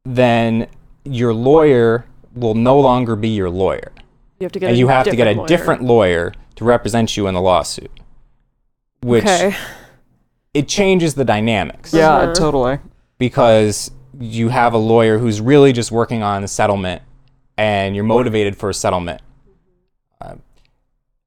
then 0.04 0.66
your 1.04 1.32
lawyer 1.34 2.06
will 2.34 2.54
no 2.54 2.78
longer 2.80 3.16
be 3.16 3.28
your 3.28 3.50
lawyer. 3.50 3.92
you 4.38 4.44
have 4.44 4.52
to 4.52 4.58
get 4.58 4.66
And 4.68 4.76
a 4.76 4.78
you 4.78 4.88
have 4.88 5.04
to 5.06 5.16
get 5.16 5.26
a 5.28 5.32
lawyer. 5.32 5.46
different 5.46 5.82
lawyer 5.82 6.32
to 6.56 6.64
represent 6.64 7.16
you 7.16 7.26
in 7.26 7.34
the 7.34 7.40
lawsuit, 7.40 7.90
which 9.02 9.24
okay 9.24 9.54
it 10.52 10.66
changes 10.66 11.14
the 11.14 11.24
dynamics 11.24 11.92
Yeah, 11.94 12.10
Uh-huh. 12.12 12.34
totally. 12.34 12.78
because 13.18 13.90
you 14.18 14.48
have 14.48 14.74
a 14.74 14.78
lawyer 14.78 15.18
who's 15.18 15.40
really 15.40 15.72
just 15.72 15.92
working 15.92 16.22
on 16.24 16.42
a 16.42 16.48
settlement 16.48 17.02
and 17.56 17.94
you're 17.94 18.04
motivated 18.04 18.56
for 18.56 18.68
a 18.68 18.74
settlement. 18.74 19.22
Uh, 20.20 20.34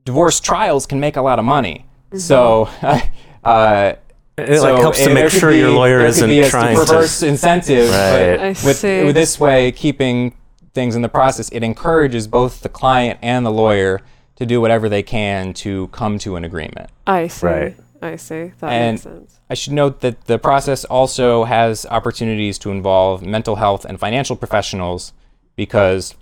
divorce 0.03 0.39
trials 0.41 0.85
can 0.85 0.99
make 0.99 1.15
a 1.15 1.21
lot 1.21 1.39
of 1.39 1.45
money. 1.45 1.85
So, 2.17 2.67
uh, 3.43 3.93
It 4.37 4.57
so 4.57 4.73
like 4.73 4.81
helps 4.81 5.03
to 5.03 5.13
make 5.13 5.29
could 5.29 5.39
sure 5.39 5.51
your 5.51 5.69
be- 5.69 5.75
lawyer 5.75 5.97
there 5.99 6.07
could 6.07 6.15
isn't 6.17 6.29
be 6.29 6.39
a 6.39 6.49
trying 6.49 6.77
reverse 6.77 7.19
to. 7.19 7.27
incentive. 7.27 7.89
Right. 7.89 8.37
but 8.37 8.39
I 8.39 8.47
with, 8.49 8.77
see. 8.77 9.03
with 9.03 9.15
this 9.15 9.39
way, 9.39 9.71
keeping 9.71 10.35
things 10.73 10.95
in 10.95 11.03
the 11.03 11.09
process, 11.09 11.49
it 11.49 11.61
encourages 11.63 12.27
both 12.27 12.61
the 12.61 12.69
client 12.69 13.19
and 13.21 13.45
the 13.45 13.51
lawyer 13.51 14.01
to 14.37 14.45
do 14.47 14.59
whatever 14.59 14.89
they 14.89 15.03
can 15.03 15.53
to 15.53 15.87
come 15.89 16.17
to 16.19 16.35
an 16.35 16.43
agreement. 16.43 16.89
i 17.05 17.27
see 17.27 17.45
Right. 17.45 17.75
I 18.01 18.15
see. 18.15 18.51
That 18.59 18.71
And- 18.71 18.93
makes 18.95 19.03
sense. 19.03 19.39
I 19.49 19.53
should 19.53 19.73
note 19.73 20.01
that 20.01 20.25
the 20.25 20.39
process 20.39 20.83
also 20.85 21.43
has 21.43 21.85
opportunities 21.91 22.57
to 22.59 22.71
involve 22.71 23.21
mental 23.21 23.57
health 23.57 23.85
and 23.85 23.99
financial 23.99 24.35
professionals 24.35 25.13
because 25.55 26.15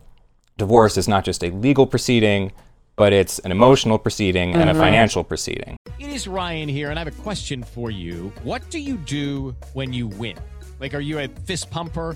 divorce 0.57 0.97
is 0.97 1.07
not 1.07 1.23
just 1.23 1.43
a 1.45 1.49
legal 1.49 1.87
proceeding, 1.87 2.51
but 2.95 3.13
it's 3.13 3.39
an 3.39 3.51
emotional 3.51 3.97
proceeding 3.97 4.53
and 4.53 4.69
a 4.69 4.73
mm-hmm. 4.73 4.81
financial 4.81 5.23
proceeding. 5.23 5.77
It 5.99 6.09
is 6.09 6.27
Ryan 6.27 6.69
here, 6.69 6.89
and 6.89 6.99
I 6.99 7.03
have 7.03 7.19
a 7.19 7.21
question 7.21 7.63
for 7.63 7.91
you. 7.91 8.31
What 8.43 8.69
do 8.69 8.79
you 8.79 8.97
do 8.97 9.55
when 9.73 9.93
you 9.93 10.07
win? 10.07 10.37
Like, 10.79 10.93
are 10.93 10.99
you 10.99 11.19
a 11.19 11.27
fist 11.27 11.69
pumper? 11.69 12.15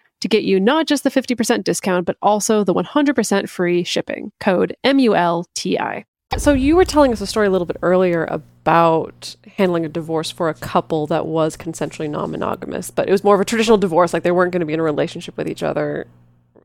to 0.21 0.27
get 0.27 0.43
you 0.43 0.59
not 0.59 0.87
just 0.87 1.03
the 1.03 1.11
50% 1.11 1.63
discount, 1.63 2.05
but 2.05 2.17
also 2.21 2.63
the 2.63 2.73
100% 2.73 3.49
free 3.49 3.83
shipping. 3.83 4.31
Code 4.39 4.75
M 4.83 4.99
U 4.99 5.15
L 5.15 5.45
T 5.53 5.77
I. 5.77 6.05
So 6.37 6.53
you 6.53 6.77
were 6.77 6.85
telling 6.85 7.11
us 7.11 7.19
a 7.19 7.27
story 7.27 7.47
a 7.47 7.49
little 7.49 7.65
bit 7.65 7.77
earlier 7.81 8.23
about 8.29 9.35
handling 9.57 9.83
a 9.83 9.89
divorce 9.89 10.31
for 10.31 10.47
a 10.47 10.53
couple 10.53 11.05
that 11.07 11.25
was 11.25 11.57
consensually 11.57 12.09
non-monogamous, 12.09 12.89
but 12.89 13.09
it 13.09 13.11
was 13.11 13.23
more 13.23 13.35
of 13.35 13.41
a 13.41 13.45
traditional 13.45 13.77
divorce, 13.77 14.13
like 14.13 14.23
they 14.23 14.31
weren't 14.31 14.53
going 14.53 14.61
to 14.61 14.65
be 14.65 14.73
in 14.73 14.79
a 14.79 14.83
relationship 14.83 15.35
with 15.35 15.49
each 15.49 15.61
other, 15.61 16.07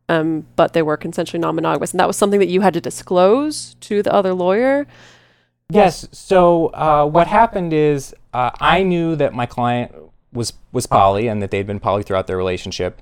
um, 0.09 0.47
but 0.55 0.73
they 0.73 0.83
were 0.83 0.97
consensually 0.97 1.41
non-monogamous, 1.41 1.91
and 1.91 1.99
that 1.99 2.07
was 2.07 2.17
something 2.17 2.39
that 2.39 2.49
you 2.49 2.61
had 2.61 2.75
to 2.75 2.81
disclose 2.81 3.75
to 3.81 4.05
the 4.05 4.13
other 4.13 4.33
lawyer. 4.35 4.87
Yes. 5.69 6.07
So 6.13 6.69
uh, 6.69 7.07
what 7.07 7.27
happened 7.27 7.73
is 7.73 8.15
uh, 8.33 8.51
I 8.61 8.85
knew 8.85 9.17
that 9.17 9.35
my 9.35 9.47
client 9.47 9.93
was 10.33 10.53
was 10.71 10.87
poly 10.87 11.27
and 11.27 11.43
that 11.43 11.51
they'd 11.51 11.67
been 11.67 11.81
poly 11.81 12.03
throughout 12.03 12.27
their 12.27 12.37
relationship. 12.37 13.01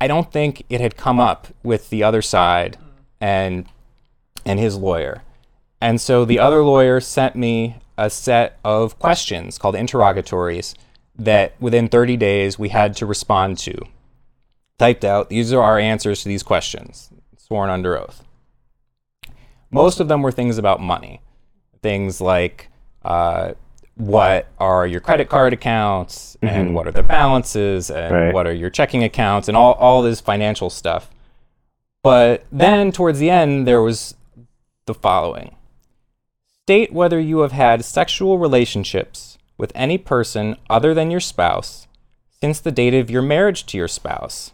I 0.00 0.06
don't 0.06 0.32
think 0.32 0.64
it 0.68 0.80
had 0.80 0.96
come 0.96 1.20
up 1.20 1.48
with 1.62 1.90
the 1.90 2.02
other 2.02 2.22
side 2.22 2.78
and 3.20 3.66
and 4.46 4.58
his 4.58 4.76
lawyer. 4.76 5.22
And 5.80 6.00
so 6.00 6.24
the 6.24 6.38
other 6.38 6.62
lawyer 6.62 7.00
sent 7.00 7.36
me 7.36 7.76
a 7.98 8.08
set 8.08 8.58
of 8.64 8.98
questions 8.98 9.58
called 9.58 9.74
interrogatories 9.74 10.74
that 11.16 11.52
within 11.60 11.88
30 11.88 12.16
days 12.16 12.58
we 12.58 12.70
had 12.70 12.96
to 12.96 13.06
respond 13.06 13.58
to. 13.58 13.74
Typed 14.78 15.04
out, 15.04 15.28
these 15.28 15.52
are 15.52 15.62
our 15.62 15.78
answers 15.78 16.22
to 16.22 16.28
these 16.28 16.42
questions, 16.42 17.10
sworn 17.36 17.68
under 17.68 17.98
oath. 17.98 18.24
Most 19.70 20.00
of 20.00 20.08
them 20.08 20.22
were 20.22 20.32
things 20.32 20.56
about 20.56 20.80
money. 20.80 21.20
Things 21.82 22.20
like 22.20 22.70
uh, 23.04 23.52
what 24.00 24.46
are 24.58 24.86
your 24.86 25.00
credit 25.00 25.28
card 25.28 25.52
accounts 25.52 26.36
and 26.42 26.66
mm-hmm. 26.68 26.74
what 26.74 26.86
are 26.86 26.92
the 26.92 27.02
balances 27.02 27.90
and 27.90 28.14
Right. 28.14 28.34
what 28.34 28.46
are 28.46 28.52
your 28.52 28.70
checking 28.70 29.04
accounts 29.04 29.46
and 29.46 29.56
all, 29.56 29.74
all 29.74 30.00
this 30.02 30.20
financial 30.20 30.70
stuff. 30.70 31.10
But 32.02 32.46
then 32.50 32.92
towards 32.92 33.18
the 33.18 33.28
end, 33.30 33.66
there 33.66 33.82
was 33.82 34.14
the 34.86 34.94
following 34.94 35.54
State 36.62 36.92
whether 36.92 37.20
you 37.20 37.40
have 37.40 37.52
had 37.52 37.84
sexual 37.84 38.38
relationships 38.38 39.36
with 39.58 39.72
any 39.74 39.98
person 39.98 40.56
other 40.70 40.94
than 40.94 41.10
your 41.10 41.20
spouse 41.20 41.86
since 42.40 42.58
the 42.60 42.72
date 42.72 42.94
of 42.94 43.10
your 43.10 43.22
marriage 43.22 43.66
to 43.66 43.76
your 43.76 43.88
spouse. 43.88 44.52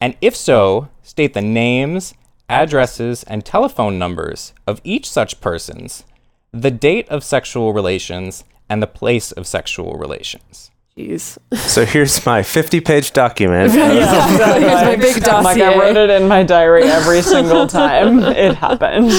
And 0.00 0.16
if 0.20 0.36
so, 0.36 0.88
state 1.02 1.34
the 1.34 1.42
names, 1.42 2.14
addresses, 2.48 3.24
and 3.24 3.44
telephone 3.44 3.98
numbers 3.98 4.52
of 4.66 4.80
each 4.84 5.10
such 5.10 5.40
persons, 5.40 6.04
the 6.52 6.70
date 6.70 7.08
of 7.08 7.24
sexual 7.24 7.72
relations, 7.72 8.44
and 8.70 8.82
the 8.82 8.86
place 8.86 9.32
of 9.32 9.46
sexual 9.46 9.98
relations. 9.98 10.70
Jeez. 10.96 11.38
So 11.56 11.84
here's 11.84 12.24
my 12.24 12.42
50 12.42 12.80
page 12.80 13.12
document. 13.12 13.74
Yeah, 13.80 14.58
Here's 14.58 14.82
my 14.82 14.96
big 14.96 15.22
dossier. 15.22 15.42
Like 15.42 15.60
I 15.60 15.78
wrote 15.78 15.96
it 15.96 16.10
in 16.10 16.28
my 16.28 16.42
diary 16.42 16.84
every 16.84 17.22
single 17.34 17.66
time 17.66 18.20
it 18.20 18.54
happened. 18.54 19.10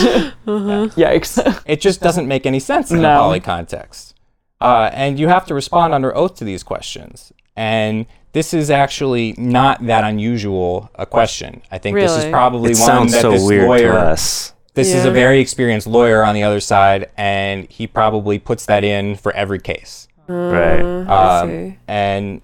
Yikes. 0.45 1.61
It 1.65 1.81
just 1.81 2.01
doesn't 2.01 2.27
make 2.27 2.45
any 2.45 2.59
sense 2.59 2.91
in 2.91 3.03
a 3.03 3.17
poly 3.17 3.39
context. 3.39 4.15
Uh, 4.59 4.89
and 4.93 5.19
you 5.19 5.27
have 5.27 5.45
to 5.47 5.53
respond 5.53 5.93
under 5.93 6.15
oath 6.15 6.35
to 6.35 6.43
these 6.43 6.61
questions. 6.63 7.33
And 7.55 8.05
this 8.33 8.53
is 8.53 8.69
actually 8.69 9.33
not 9.37 9.85
that 9.87 10.03
unusual 10.03 10.89
a 10.95 11.05
question. 11.05 11.61
I 11.71 11.77
think 11.79 11.97
this 11.97 12.15
is 12.15 12.25
probably 12.25 12.71
it 12.71 12.79
one 12.79 13.07
that 13.07 13.21
so 13.21 13.31
this 13.31 13.43
weird 13.43 13.67
lawyer 13.67 14.15
to 14.75 14.81
us. 14.81 14.87
This 14.87 14.95
is 14.95 15.05
a 15.05 15.11
very 15.11 15.39
experienced 15.39 15.87
lawyer 15.87 16.23
on 16.23 16.35
the 16.35 16.43
other 16.43 16.59
side, 16.59 17.09
and 17.17 17.69
he 17.69 17.87
probably 17.87 18.39
puts 18.39 18.65
that 18.67 18.83
in 18.83 19.15
for 19.15 19.31
every 19.33 19.59
case. 19.59 20.07
Right. 20.27 20.81
Um, 20.81 21.77
and 21.87 22.41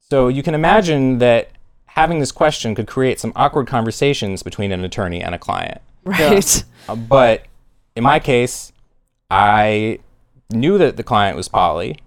so 0.00 0.28
you 0.28 0.42
can 0.42 0.54
imagine 0.54 1.18
that 1.18 1.50
having 1.86 2.18
this 2.18 2.32
question 2.32 2.74
could 2.74 2.86
create 2.86 3.20
some 3.20 3.32
awkward 3.36 3.66
conversations 3.66 4.42
between 4.42 4.72
an 4.72 4.84
attorney 4.84 5.22
and 5.22 5.34
a 5.34 5.38
client. 5.38 5.80
Right. 6.04 6.64
Uh, 6.88 6.96
but 6.96 7.46
in 7.96 8.02
my 8.02 8.18
case, 8.18 8.72
I 9.30 10.00
knew 10.50 10.76
that 10.78 10.96
the 10.96 11.02
client 11.02 11.36
was 11.36 11.48
poly 11.48 11.98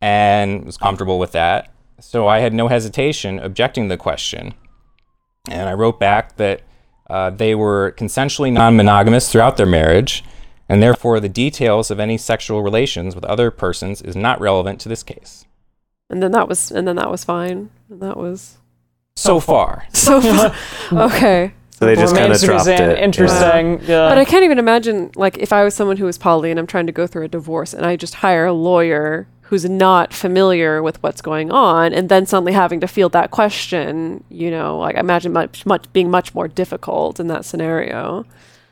and 0.00 0.64
was 0.64 0.76
comfortable 0.76 1.18
with 1.18 1.32
that. 1.32 1.70
So 2.00 2.26
I 2.26 2.40
had 2.40 2.52
no 2.52 2.68
hesitation 2.68 3.38
objecting 3.38 3.88
the 3.88 3.96
question. 3.96 4.54
And 5.50 5.68
I 5.68 5.72
wrote 5.72 6.00
back 6.00 6.36
that 6.36 6.62
uh, 7.10 7.30
they 7.30 7.54
were 7.54 7.94
consensually 7.96 8.52
non 8.52 8.76
monogamous 8.76 9.30
throughout 9.30 9.56
their 9.56 9.66
marriage, 9.66 10.24
and 10.68 10.82
therefore 10.82 11.20
the 11.20 11.28
details 11.28 11.90
of 11.90 11.98
any 11.98 12.18
sexual 12.18 12.62
relations 12.62 13.14
with 13.14 13.24
other 13.24 13.50
persons 13.50 14.02
is 14.02 14.14
not 14.14 14.40
relevant 14.40 14.80
to 14.80 14.88
this 14.88 15.02
case. 15.02 15.46
And 16.10 16.22
then 16.22 16.32
that 16.32 16.48
was 16.48 16.70
and 16.70 16.86
then 16.86 16.96
that 16.96 17.10
was 17.10 17.24
fine. 17.24 17.70
And 17.90 18.00
that 18.00 18.16
was 18.16 18.58
So 19.16 19.40
far. 19.40 19.86
so 19.92 20.20
far. 20.20 20.54
okay. 21.06 21.52
So 21.70 21.86
they 21.86 21.94
just 21.94 22.12
kind 22.12 22.24
Remains 22.24 22.42
of 22.42 22.48
to 22.48 22.64
dropped 22.64 22.68
it. 22.80 22.98
Interesting. 22.98 23.80
Yeah. 23.82 24.08
But 24.08 24.18
I 24.18 24.24
can't 24.24 24.44
even 24.44 24.58
imagine 24.58 25.12
like 25.14 25.38
if 25.38 25.52
I 25.52 25.62
was 25.62 25.74
someone 25.74 25.96
who 25.96 26.06
was 26.06 26.18
poly 26.18 26.50
and 26.50 26.58
I'm 26.58 26.66
trying 26.66 26.86
to 26.86 26.92
go 26.92 27.06
through 27.06 27.24
a 27.24 27.28
divorce 27.28 27.72
and 27.72 27.86
I 27.86 27.94
just 27.94 28.14
hire 28.14 28.46
a 28.46 28.52
lawyer 28.52 29.28
who's 29.48 29.64
not 29.68 30.12
familiar 30.12 30.82
with 30.82 31.02
what's 31.02 31.22
going 31.22 31.50
on 31.50 31.92
and 31.94 32.08
then 32.08 32.26
suddenly 32.26 32.52
having 32.52 32.80
to 32.80 32.86
field 32.86 33.12
that 33.12 33.30
question 33.30 34.22
you 34.28 34.50
know 34.50 34.78
like 34.78 34.94
i 34.96 35.00
imagine 35.00 35.32
much 35.32 35.64
much 35.64 35.90
being 35.92 36.10
much 36.10 36.34
more 36.34 36.46
difficult 36.48 37.18
in 37.18 37.28
that 37.28 37.44
scenario 37.44 38.24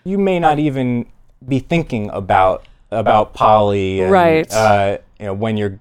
you 0.05 0.19
may 0.19 0.39
not 0.39 0.59
even 0.59 1.07
be 1.47 1.59
thinking 1.59 2.11
about 2.11 2.65
about 2.91 3.33
poly 3.35 4.01
and, 4.03 4.13
Right. 4.13 4.53
uh, 4.53 4.99
you 5.19 5.27
know 5.27 5.35
when 5.35 5.57
you're 5.57 5.79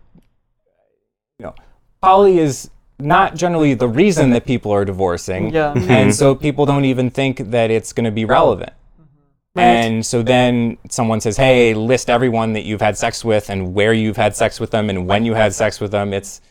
you 1.39 1.45
know 1.45 1.55
poly 2.01 2.39
is 2.39 2.69
not 2.97 3.36
generally 3.36 3.73
the 3.73 3.88
reason 3.89 4.29
that 4.29 4.45
people 4.45 4.71
are 4.71 4.86
divorcing 4.86 5.53
Yeah. 5.53 5.73
and 5.75 6.15
so 6.15 6.34
people 6.36 6.65
don't 6.65 6.86
even 6.86 7.10
think 7.10 7.38
that 7.51 7.69
it's 7.69 7.91
going 7.91 8.05
to 8.05 8.12
be 8.12 8.23
relevant 8.23 8.71
and 9.63 10.05
so 10.05 10.21
then 10.21 10.77
someone 10.89 11.21
says 11.21 11.37
hey 11.37 11.73
list 11.73 12.09
everyone 12.09 12.53
that 12.53 12.63
you've 12.63 12.81
had 12.81 12.97
sex 12.97 13.23
with 13.23 13.49
and 13.49 13.73
where 13.73 13.93
you've 13.93 14.17
had 14.17 14.35
sex 14.35 14.59
with 14.59 14.71
them 14.71 14.89
and 14.89 15.07
when 15.07 15.25
you 15.25 15.33
had 15.33 15.53
sex 15.53 15.79
with 15.79 15.91
them 15.91 16.13
it's 16.13 16.41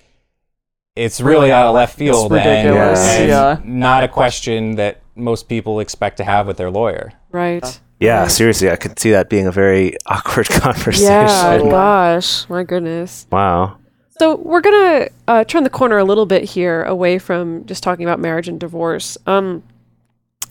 it's 0.96 1.20
really 1.20 1.50
out 1.50 1.66
of 1.66 1.74
left 1.74 1.98
field 1.98 2.32
and- 2.32 2.44
ridiculous, 2.44 3.00
and, 3.00 3.28
yeah. 3.28 3.58
not 3.64 4.04
a 4.04 4.08
question 4.08 4.76
that 4.76 5.00
most 5.16 5.48
people 5.48 5.80
expect 5.80 6.16
to 6.18 6.24
have 6.24 6.46
with 6.46 6.56
their 6.56 6.70
lawyer 6.70 7.12
right 7.30 7.80
Yeah, 8.00 8.26
seriously, 8.28 8.70
I 8.70 8.76
could 8.76 8.98
see 8.98 9.10
that 9.12 9.28
being 9.30 9.46
a 9.46 9.52
very 9.52 9.96
awkward 10.06 10.48
conversation. 10.48 11.06
yeah 11.06 11.58
gosh 11.58 12.48
my 12.48 12.62
goodness 12.64 13.26
Wow. 13.30 13.78
So 14.20 14.36
we're 14.36 14.60
gonna 14.60 15.08
uh, 15.26 15.42
turn 15.42 15.64
the 15.64 15.70
corner 15.70 15.98
a 15.98 16.04
little 16.04 16.24
bit 16.24 16.44
here, 16.44 16.84
away 16.84 17.18
from 17.18 17.66
just 17.66 17.82
talking 17.82 18.04
about 18.06 18.20
marriage 18.20 18.46
and 18.46 18.60
divorce. 18.60 19.18
Um, 19.26 19.64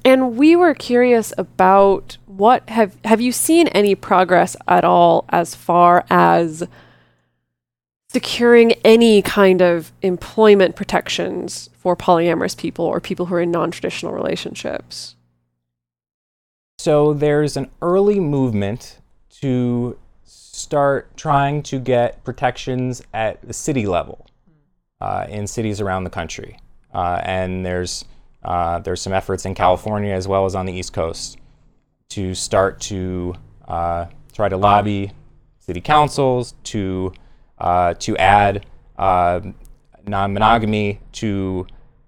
and 0.05 0.37
we 0.37 0.55
were 0.55 0.73
curious 0.73 1.33
about 1.37 2.17
what 2.25 2.67
have 2.69 2.97
have 3.05 3.21
you 3.21 3.31
seen 3.31 3.67
any 3.69 3.95
progress 3.95 4.55
at 4.67 4.83
all 4.83 5.25
as 5.29 5.55
far 5.55 6.05
as 6.09 6.63
securing 8.09 8.73
any 8.83 9.21
kind 9.21 9.61
of 9.61 9.91
employment 10.01 10.75
protections 10.75 11.69
for 11.73 11.95
polyamorous 11.95 12.55
people 12.55 12.85
or 12.85 12.99
people 12.99 13.25
who 13.25 13.35
are 13.35 13.41
in 13.41 13.51
non-traditional 13.51 14.13
relationships? 14.13 15.15
So 16.77 17.13
there's 17.13 17.57
an 17.57 17.69
early 17.81 18.19
movement 18.19 18.99
to 19.41 19.97
start 20.25 21.15
trying 21.17 21.63
to 21.63 21.79
get 21.79 22.23
protections 22.23 23.01
at 23.13 23.41
the 23.41 23.53
city 23.53 23.87
level 23.87 24.27
uh, 25.01 25.25
in 25.29 25.47
cities 25.47 25.81
around 25.81 26.03
the 26.03 26.09
country, 26.09 26.59
uh, 26.93 27.19
and 27.23 27.65
there's 27.65 28.05
uh, 28.43 28.79
there's 28.79 29.01
some 29.01 29.13
efforts 29.13 29.45
in 29.45 29.53
California 29.55 30.13
as 30.13 30.27
well 30.27 30.45
as 30.45 30.55
on 30.55 30.65
the 30.65 30.73
East 30.73 30.93
Coast 30.93 31.37
to 32.09 32.33
start 32.35 32.79
to 32.81 33.33
uh, 33.67 34.05
try 34.33 34.49
to 34.49 34.57
lobby 34.57 35.11
city 35.59 35.81
councils 35.81 36.53
to 36.63 37.13
uh, 37.57 37.93
to 37.95 38.17
add 38.17 38.65
uh, 38.97 39.39
non-monogamy 40.05 40.99
to 41.13 41.65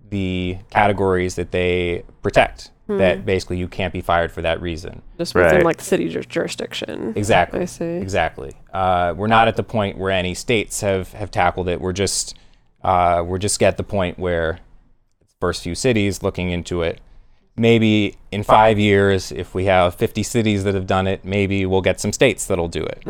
the 0.09 0.57
categories 0.69 1.35
that 1.35 1.51
they 1.51 2.03
protect. 2.21 2.71
That 2.87 3.25
basically 3.25 3.57
you 3.57 3.67
can't 3.67 3.91
be 3.91 4.01
fired 4.01 4.31
for 4.31 4.43
that 4.43 4.61
reason. 4.61 5.01
Just 5.17 5.33
within 5.33 5.55
Right. 5.55 5.65
like 5.65 5.77
the 5.77 5.83
city 5.83 6.07
jur- 6.07 6.21
jurisdiction. 6.21 7.13
Exactly. 7.15 7.61
I 7.61 7.65
see. 7.65 7.83
Exactly. 7.83 8.51
Uh, 8.71 9.15
we're 9.17 9.25
not 9.25 9.47
at 9.47 9.55
the 9.55 9.63
point 9.63 9.97
where 9.97 10.11
any 10.11 10.35
states 10.35 10.81
have, 10.81 11.11
have 11.13 11.31
tackled 11.31 11.67
it. 11.67 11.81
We're 11.81 11.93
just 11.93 12.35
uh, 12.83 13.23
we're 13.25 13.39
just 13.39 13.63
at 13.63 13.77
the 13.77 13.83
point 13.83 14.19
where 14.19 14.59
first 15.45 15.61
few 15.63 15.75
cities 15.75 16.23
looking 16.23 16.49
into 16.49 16.81
it. 16.81 16.99
Maybe 17.57 18.17
in 18.31 18.43
five 18.43 18.77
years, 18.79 19.31
if 19.31 19.53
we 19.55 19.65
have 19.65 19.95
50 19.95 20.23
cities 20.23 20.63
that 20.65 20.73
have 20.75 20.87
done 20.87 21.07
it, 21.07 21.23
maybe 21.23 21.65
we'll 21.65 21.81
get 21.89 21.99
some 21.99 22.11
states 22.11 22.45
that'll 22.47 22.67
do 22.67 22.83
it. 22.83 23.03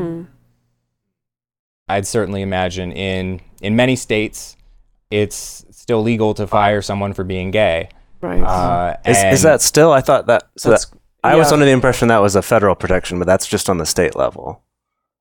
I'd 1.87 2.05
certainly 2.07 2.41
imagine 2.41 2.91
in 2.91 3.41
in 3.61 3.75
many 3.75 3.95
states, 3.95 4.57
it's 5.11 5.65
still 5.71 6.01
legal 6.01 6.33
to 6.33 6.45
fire 6.47 6.81
someone 6.81 7.13
for 7.13 7.23
being 7.23 7.51
gay. 7.51 7.89
Right. 8.21 8.41
Uh, 8.43 8.97
Is, 9.05 9.17
is 9.35 9.41
that 9.43 9.61
still? 9.61 9.91
I 9.91 10.01
thought 10.01 10.25
that. 10.27 10.49
So 10.57 10.69
That's- 10.69 10.85
that, 10.89 10.99
I 11.23 11.35
was 11.35 11.51
under 11.51 11.65
the 11.65 11.71
impression 11.71 12.07
that 12.09 12.21
was 12.21 12.35
a 12.35 12.41
federal 12.41 12.75
protection, 12.75 13.17
but 13.19 13.25
that's 13.25 13.47
just 13.47 13.67
on 13.69 13.77
the 13.77 13.85
state 13.85 14.15
level. 14.15 14.61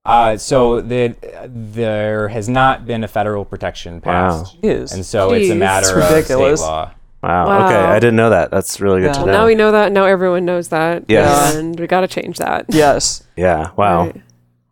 Uh, 0.05 0.37
so 0.37 0.81
the, 0.81 1.15
there 1.49 2.27
has 2.27 2.47
not 2.47 2.85
been 2.85 3.03
a 3.03 3.07
federal 3.07 3.43
protection 3.43 4.01
passed, 4.01 4.61
Jeez. 4.61 4.93
and 4.93 5.03
so 5.03 5.33
it's 5.33 5.49
a 5.49 5.55
matter 5.55 5.87
It's 5.87 5.89
of 5.89 6.11
ridiculous. 6.13 6.59
state 6.59 6.67
law. 6.69 6.91
Wow. 7.25 7.65
Okay, 7.65 7.75
I 7.75 7.99
didn't 7.99 8.15
know 8.15 8.29
that. 8.29 8.51
That's 8.51 8.79
really 8.79 9.01
good 9.01 9.07
Yeah. 9.07 9.13
to 9.13 9.25
know. 9.25 9.31
now 9.31 9.45
we 9.45 9.55
know 9.55 9.71
that. 9.71 9.91
Now 9.91 10.05
everyone 10.05 10.45
knows 10.45 10.67
that. 10.69 11.03
Yes. 11.07 11.55
And 11.55 11.79
we 11.79 11.87
got 11.87 12.01
to 12.01 12.07
change 12.07 12.37
that. 12.37 12.65
yes. 12.69 13.23
yeah. 13.35 13.71
Wow. 13.75 14.05
Right. 14.05 14.21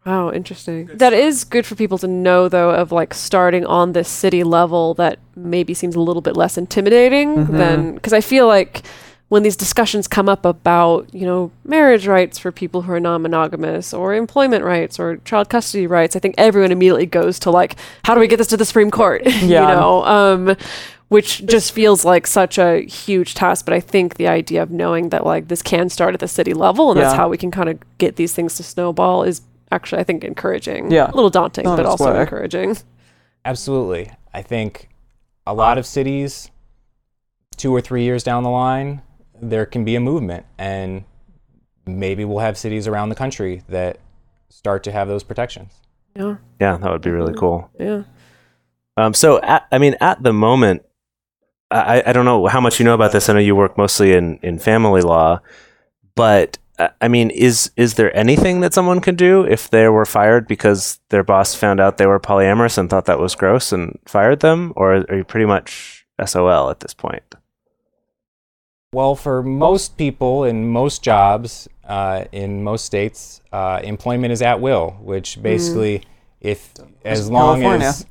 Wow, 0.06 0.32
interesting. 0.32 0.88
That 0.96 1.14
is 1.14 1.46
good 1.46 1.66
for 1.66 1.76
people 1.76 1.98
to 2.00 2.08
know, 2.08 2.50
though, 2.50 2.72
of 2.72 2.92
like 2.92 3.14
starting 3.14 3.66
on 3.66 3.94
this 3.94 4.10
city 4.10 4.44
level 4.44 4.94
that 4.96 5.18
maybe 5.36 5.74
seems 5.74 5.96
a 5.96 6.00
little 6.02 6.22
bit 6.22 6.36
less 6.36 6.58
intimidating 6.58 7.46
than 7.46 7.94
because 7.96 8.12
I 8.12 8.20
feel 8.20 8.46
like 8.46 8.82
when 9.30 9.44
these 9.44 9.56
discussions 9.56 10.08
come 10.08 10.28
up 10.28 10.44
about, 10.46 11.12
you 11.14 11.26
know, 11.26 11.52
marriage 11.64 12.06
rights 12.06 12.38
for 12.38 12.52
people 12.52 12.82
who 12.82 12.92
are 12.92 13.00
non 13.00 13.22
monogamous 13.22 13.94
or 13.94 14.14
employment 14.14 14.64
rights 14.66 15.00
or 15.00 15.18
child 15.24 15.50
custody 15.50 15.88
rights, 15.88 16.18
I 16.18 16.20
think 16.20 16.36
everyone 16.38 16.72
immediately 16.74 17.06
goes 17.06 17.40
to 17.40 17.50
like, 17.50 17.78
how 18.04 18.14
do 18.14 18.20
we 18.20 18.28
get 18.28 18.38
this 18.38 18.48
to 18.48 18.58
the 18.58 18.66
Supreme 18.66 18.92
Court? 18.92 19.26
you 19.42 19.48
Yeah. 19.48 19.74
know? 19.74 20.04
Um, 20.04 20.58
which 21.10 21.46
just 21.46 21.72
feels 21.72 22.04
like 22.06 22.26
such 22.28 22.58
a 22.58 22.82
huge 22.82 23.34
task. 23.34 23.66
But 23.66 23.74
I 23.74 23.80
think 23.80 24.16
the 24.16 24.28
idea 24.28 24.64
of 24.64 24.72
knowing 24.72 25.10
that 25.10 25.26
like 25.26 25.48
this 25.48 25.62
can 25.62 25.90
start 25.90 26.14
at 26.14 26.20
the 26.20 26.28
city 26.28 26.54
level 26.54 26.92
and 26.92 27.00
that's 27.00 27.16
how 27.16 27.30
we 27.30 27.38
can 27.38 27.52
kind 27.52 27.70
of 27.70 27.80
get 27.98 28.16
these 28.16 28.34
things 28.34 28.56
to 28.56 28.64
snowball 28.64 29.24
is 29.24 29.42
actually, 29.72 30.02
I 30.02 30.04
think, 30.04 30.24
encouraging. 30.24 30.92
Yeah. 30.92 31.10
A 31.12 31.16
little 31.16 31.30
daunting, 31.30 31.68
On 31.68 31.76
but 31.78 31.86
also 31.86 32.14
way. 32.14 32.22
encouraging. 32.22 32.78
Absolutely, 33.46 34.12
I 34.34 34.42
think 34.42 34.90
a 35.46 35.54
lot 35.54 35.78
of 35.78 35.86
cities, 35.86 36.50
two 37.58 37.76
or 37.76 37.82
three 37.82 38.04
years 38.04 38.24
down 38.24 38.44
the 38.44 38.50
line, 38.50 39.02
there 39.42 39.66
can 39.66 39.84
be 39.84 39.96
a 39.96 40.00
movement, 40.00 40.46
and 40.58 41.04
maybe 41.86 42.24
we'll 42.24 42.40
have 42.40 42.58
cities 42.58 42.88
around 42.88 43.10
the 43.10 43.16
country 43.16 43.64
that 43.68 44.00
start 44.50 44.84
to 44.84 44.92
have 44.92 45.08
those 45.10 45.24
protections. 45.24 45.74
Yeah. 46.16 46.38
Yeah, 46.62 46.78
that 46.78 46.90
would 46.92 47.02
be 47.02 47.10
really 47.10 47.34
cool. 47.34 47.70
Yeah. 47.78 48.04
Um, 48.96 49.14
so, 49.14 49.42
at, 49.42 49.68
I 49.72 49.80
mean, 49.80 49.96
at 50.00 50.22
the 50.24 50.32
moment, 50.32 50.86
I, 51.74 52.04
I 52.08 52.14
don't 52.14 52.26
know 52.26 52.48
how 52.48 52.62
much 52.62 52.80
you 52.80 52.86
know 52.86 52.94
about 52.94 53.12
this. 53.12 53.30
I 53.30 53.34
know 53.34 53.40
you 53.40 53.56
work 53.56 53.78
mostly 53.78 54.14
in, 54.14 54.40
in 54.44 54.60
family 54.60 55.02
law, 55.02 55.42
but 56.16 56.58
uh, 56.80 56.90
I 57.02 57.08
mean, 57.08 57.30
is 57.30 57.72
is 57.76 57.96
there 57.96 58.16
anything 58.16 58.62
that 58.62 58.74
someone 58.74 59.00
could 59.00 59.18
do 59.18 59.44
if 59.44 59.70
they 59.70 59.88
were 59.88 60.06
fired 60.06 60.48
because 60.48 61.00
their 61.10 61.24
boss 61.24 61.56
found 61.56 61.80
out 61.80 61.98
they 61.98 62.08
were 62.08 62.20
polyamorous 62.20 62.78
and 62.78 62.90
thought 62.90 63.06
that 63.06 63.20
was 63.20 63.36
gross 63.36 63.72
and 63.72 64.00
fired 64.06 64.40
them, 64.40 64.74
or 64.76 64.96
are 64.96 65.18
you 65.18 65.24
pretty 65.24 65.46
much 65.46 66.06
SOL 66.24 66.70
at 66.70 66.80
this 66.80 66.94
point? 66.94 67.36
Well, 68.94 69.16
for 69.16 69.42
most 69.42 69.98
people 69.98 70.44
in 70.44 70.68
most 70.68 71.04
jobs 71.04 71.68
uh, 71.84 72.26
in 72.32 72.64
most 72.64 72.86
states, 72.86 73.42
uh, 73.52 73.82
employment 73.84 74.32
is 74.32 74.42
at 74.42 74.62
will, 74.62 74.92
which 75.02 75.42
basically, 75.42 76.04
if 76.42 76.74
as 77.04 77.30
long 77.30 77.62
California. 77.62 77.88
as 77.88 78.06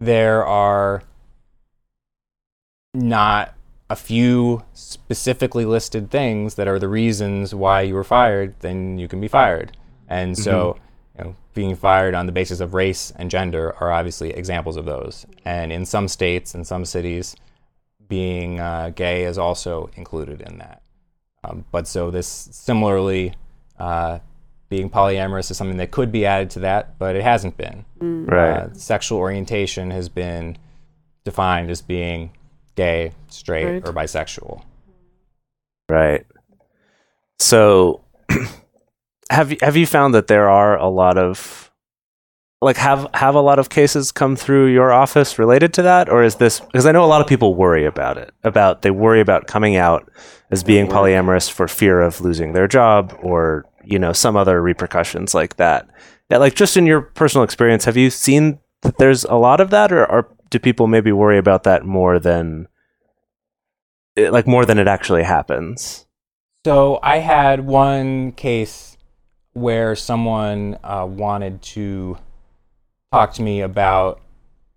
there 0.00 0.44
are 0.44 1.02
not 2.94 3.54
a 3.90 3.96
few 3.96 4.64
specifically 4.72 5.64
listed 5.64 6.10
things 6.10 6.54
that 6.54 6.66
are 6.68 6.78
the 6.78 6.88
reasons 6.88 7.54
why 7.54 7.82
you 7.82 7.94
were 7.94 8.04
fired, 8.04 8.54
then 8.60 8.98
you 8.98 9.08
can 9.08 9.20
be 9.20 9.28
fired. 9.28 9.76
And 10.08 10.38
so, 10.38 10.78
you 11.18 11.24
know, 11.24 11.36
being 11.52 11.76
fired 11.76 12.14
on 12.14 12.26
the 12.26 12.32
basis 12.32 12.60
of 12.60 12.72
race 12.74 13.12
and 13.16 13.30
gender 13.30 13.74
are 13.80 13.92
obviously 13.92 14.30
examples 14.30 14.76
of 14.76 14.84
those. 14.84 15.26
And 15.44 15.72
in 15.72 15.84
some 15.84 16.08
states 16.08 16.54
and 16.54 16.66
some 16.66 16.84
cities, 16.84 17.36
being 18.08 18.60
uh, 18.60 18.90
gay 18.94 19.24
is 19.24 19.38
also 19.38 19.90
included 19.96 20.40
in 20.40 20.58
that. 20.58 20.82
Um, 21.42 21.64
but 21.70 21.86
so 21.86 22.10
this 22.10 22.26
similarly, 22.26 23.34
uh, 23.78 24.20
being 24.68 24.88
polyamorous 24.88 25.50
is 25.50 25.56
something 25.56 25.76
that 25.76 25.90
could 25.90 26.10
be 26.10 26.24
added 26.24 26.50
to 26.50 26.60
that, 26.60 26.98
but 26.98 27.16
it 27.16 27.22
hasn't 27.22 27.56
been. 27.56 27.84
Right. 28.00 28.56
Uh, 28.56 28.74
sexual 28.74 29.18
orientation 29.18 29.90
has 29.90 30.08
been 30.08 30.56
defined 31.24 31.70
as 31.70 31.82
being 31.82 32.30
gay, 32.74 33.12
straight, 33.28 33.64
Right. 33.64 33.88
or 33.88 33.92
bisexual. 33.92 34.62
Right. 35.88 36.26
So, 37.38 38.00
have 39.30 39.50
you 39.52 39.58
have 39.62 39.76
you 39.76 39.86
found 39.86 40.14
that 40.14 40.26
there 40.28 40.48
are 40.48 40.78
a 40.78 40.88
lot 40.88 41.18
of 41.18 41.70
like 42.62 42.76
have 42.76 43.06
have 43.14 43.34
a 43.34 43.40
lot 43.40 43.58
of 43.58 43.68
cases 43.68 44.12
come 44.12 44.36
through 44.36 44.66
your 44.66 44.92
office 44.92 45.38
related 45.38 45.74
to 45.74 45.82
that, 45.82 46.08
or 46.08 46.22
is 46.22 46.36
this 46.36 46.60
because 46.60 46.86
I 46.86 46.92
know 46.92 47.04
a 47.04 47.06
lot 47.06 47.20
of 47.20 47.26
people 47.26 47.54
worry 47.54 47.84
about 47.84 48.16
it 48.16 48.32
about 48.44 48.82
they 48.82 48.90
worry 48.90 49.20
about 49.20 49.46
coming 49.46 49.76
out 49.76 50.10
as 50.50 50.62
being 50.64 50.86
polyamorous 50.86 51.50
for 51.50 51.68
fear 51.68 52.00
of 52.00 52.20
losing 52.20 52.52
their 52.52 52.68
job 52.68 53.14
or 53.22 53.66
you 53.84 53.98
know 53.98 54.12
some 54.12 54.36
other 54.36 54.62
repercussions 54.62 55.34
like 55.34 55.56
that. 55.56 55.86
Yeah, 56.30 56.38
like 56.38 56.54
just 56.54 56.76
in 56.76 56.86
your 56.86 57.02
personal 57.02 57.44
experience, 57.44 57.84
have 57.84 57.98
you 57.98 58.08
seen 58.08 58.58
that 58.82 58.96
there's 58.96 59.24
a 59.24 59.34
lot 59.34 59.60
of 59.60 59.68
that, 59.70 59.92
or, 59.92 60.06
or 60.10 60.28
do 60.48 60.58
people 60.58 60.86
maybe 60.86 61.12
worry 61.12 61.36
about 61.36 61.64
that 61.64 61.84
more 61.84 62.18
than 62.18 62.66
like 64.16 64.46
more 64.46 64.64
than 64.64 64.78
it 64.78 64.88
actually 64.88 65.22
happens? 65.22 66.06
So 66.64 66.98
I 67.02 67.18
had 67.18 67.66
one 67.66 68.32
case 68.32 68.96
where 69.52 69.94
someone 69.94 70.78
uh, 70.82 71.06
wanted 71.08 71.62
to 71.62 72.18
talk 73.12 73.34
to 73.34 73.42
me 73.42 73.60
about 73.60 74.20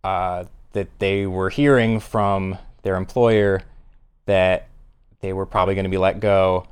uh, 0.03 0.45
that 0.73 0.87
they 0.99 1.25
were 1.25 1.49
hearing 1.49 1.99
from 1.99 2.57
their 2.83 2.95
employer 2.95 3.63
that 4.25 4.67
they 5.21 5.33
were 5.33 5.45
probably 5.45 5.73
going 5.75 5.85
to 5.85 5.89
be 5.89 5.97
let 5.97 6.19
go. 6.19 6.67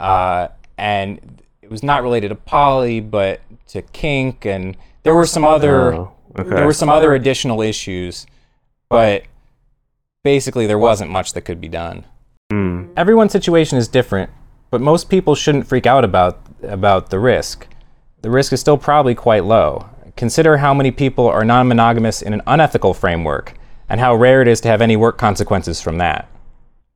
Uh, 0.00 0.48
and 0.76 1.42
it 1.62 1.70
was 1.70 1.82
not 1.82 2.02
related 2.02 2.28
to 2.30 2.34
poly, 2.34 3.00
but 3.00 3.40
to 3.68 3.82
kink, 3.82 4.44
and 4.44 4.76
there 5.02 5.14
were 5.14 5.26
some 5.26 5.44
other 5.44 5.94
Oh, 5.94 6.12
okay. 6.38 6.48
there 6.48 6.66
were 6.66 6.72
some 6.72 6.88
other 6.90 7.14
additional 7.14 7.62
issues, 7.62 8.26
but 8.88 9.22
basically 10.24 10.66
there 10.66 10.78
wasn't 10.78 11.10
much 11.10 11.32
that 11.34 11.42
could 11.42 11.60
be 11.60 11.68
done. 11.68 12.04
Hmm. 12.50 12.86
Everyone's 12.96 13.30
situation 13.32 13.78
is 13.78 13.86
different, 13.86 14.30
but 14.70 14.80
most 14.80 15.08
people 15.08 15.36
shouldn't 15.36 15.68
freak 15.68 15.86
out 15.86 16.04
about 16.04 16.40
about 16.62 17.10
the 17.10 17.20
risk. 17.20 17.68
The 18.22 18.30
risk 18.30 18.52
is 18.52 18.60
still 18.60 18.78
probably 18.78 19.14
quite 19.14 19.44
low. 19.44 19.88
Consider 20.16 20.56
how 20.56 20.72
many 20.74 20.90
people 20.90 21.28
are 21.28 21.44
non-monogamous 21.44 22.22
in 22.22 22.32
an 22.32 22.42
unethical 22.46 22.94
framework, 22.94 23.54
and 23.88 24.00
how 24.00 24.14
rare 24.14 24.42
it 24.42 24.48
is 24.48 24.60
to 24.62 24.68
have 24.68 24.80
any 24.80 24.96
work 24.96 25.18
consequences 25.18 25.80
from 25.80 25.98
that. 25.98 26.28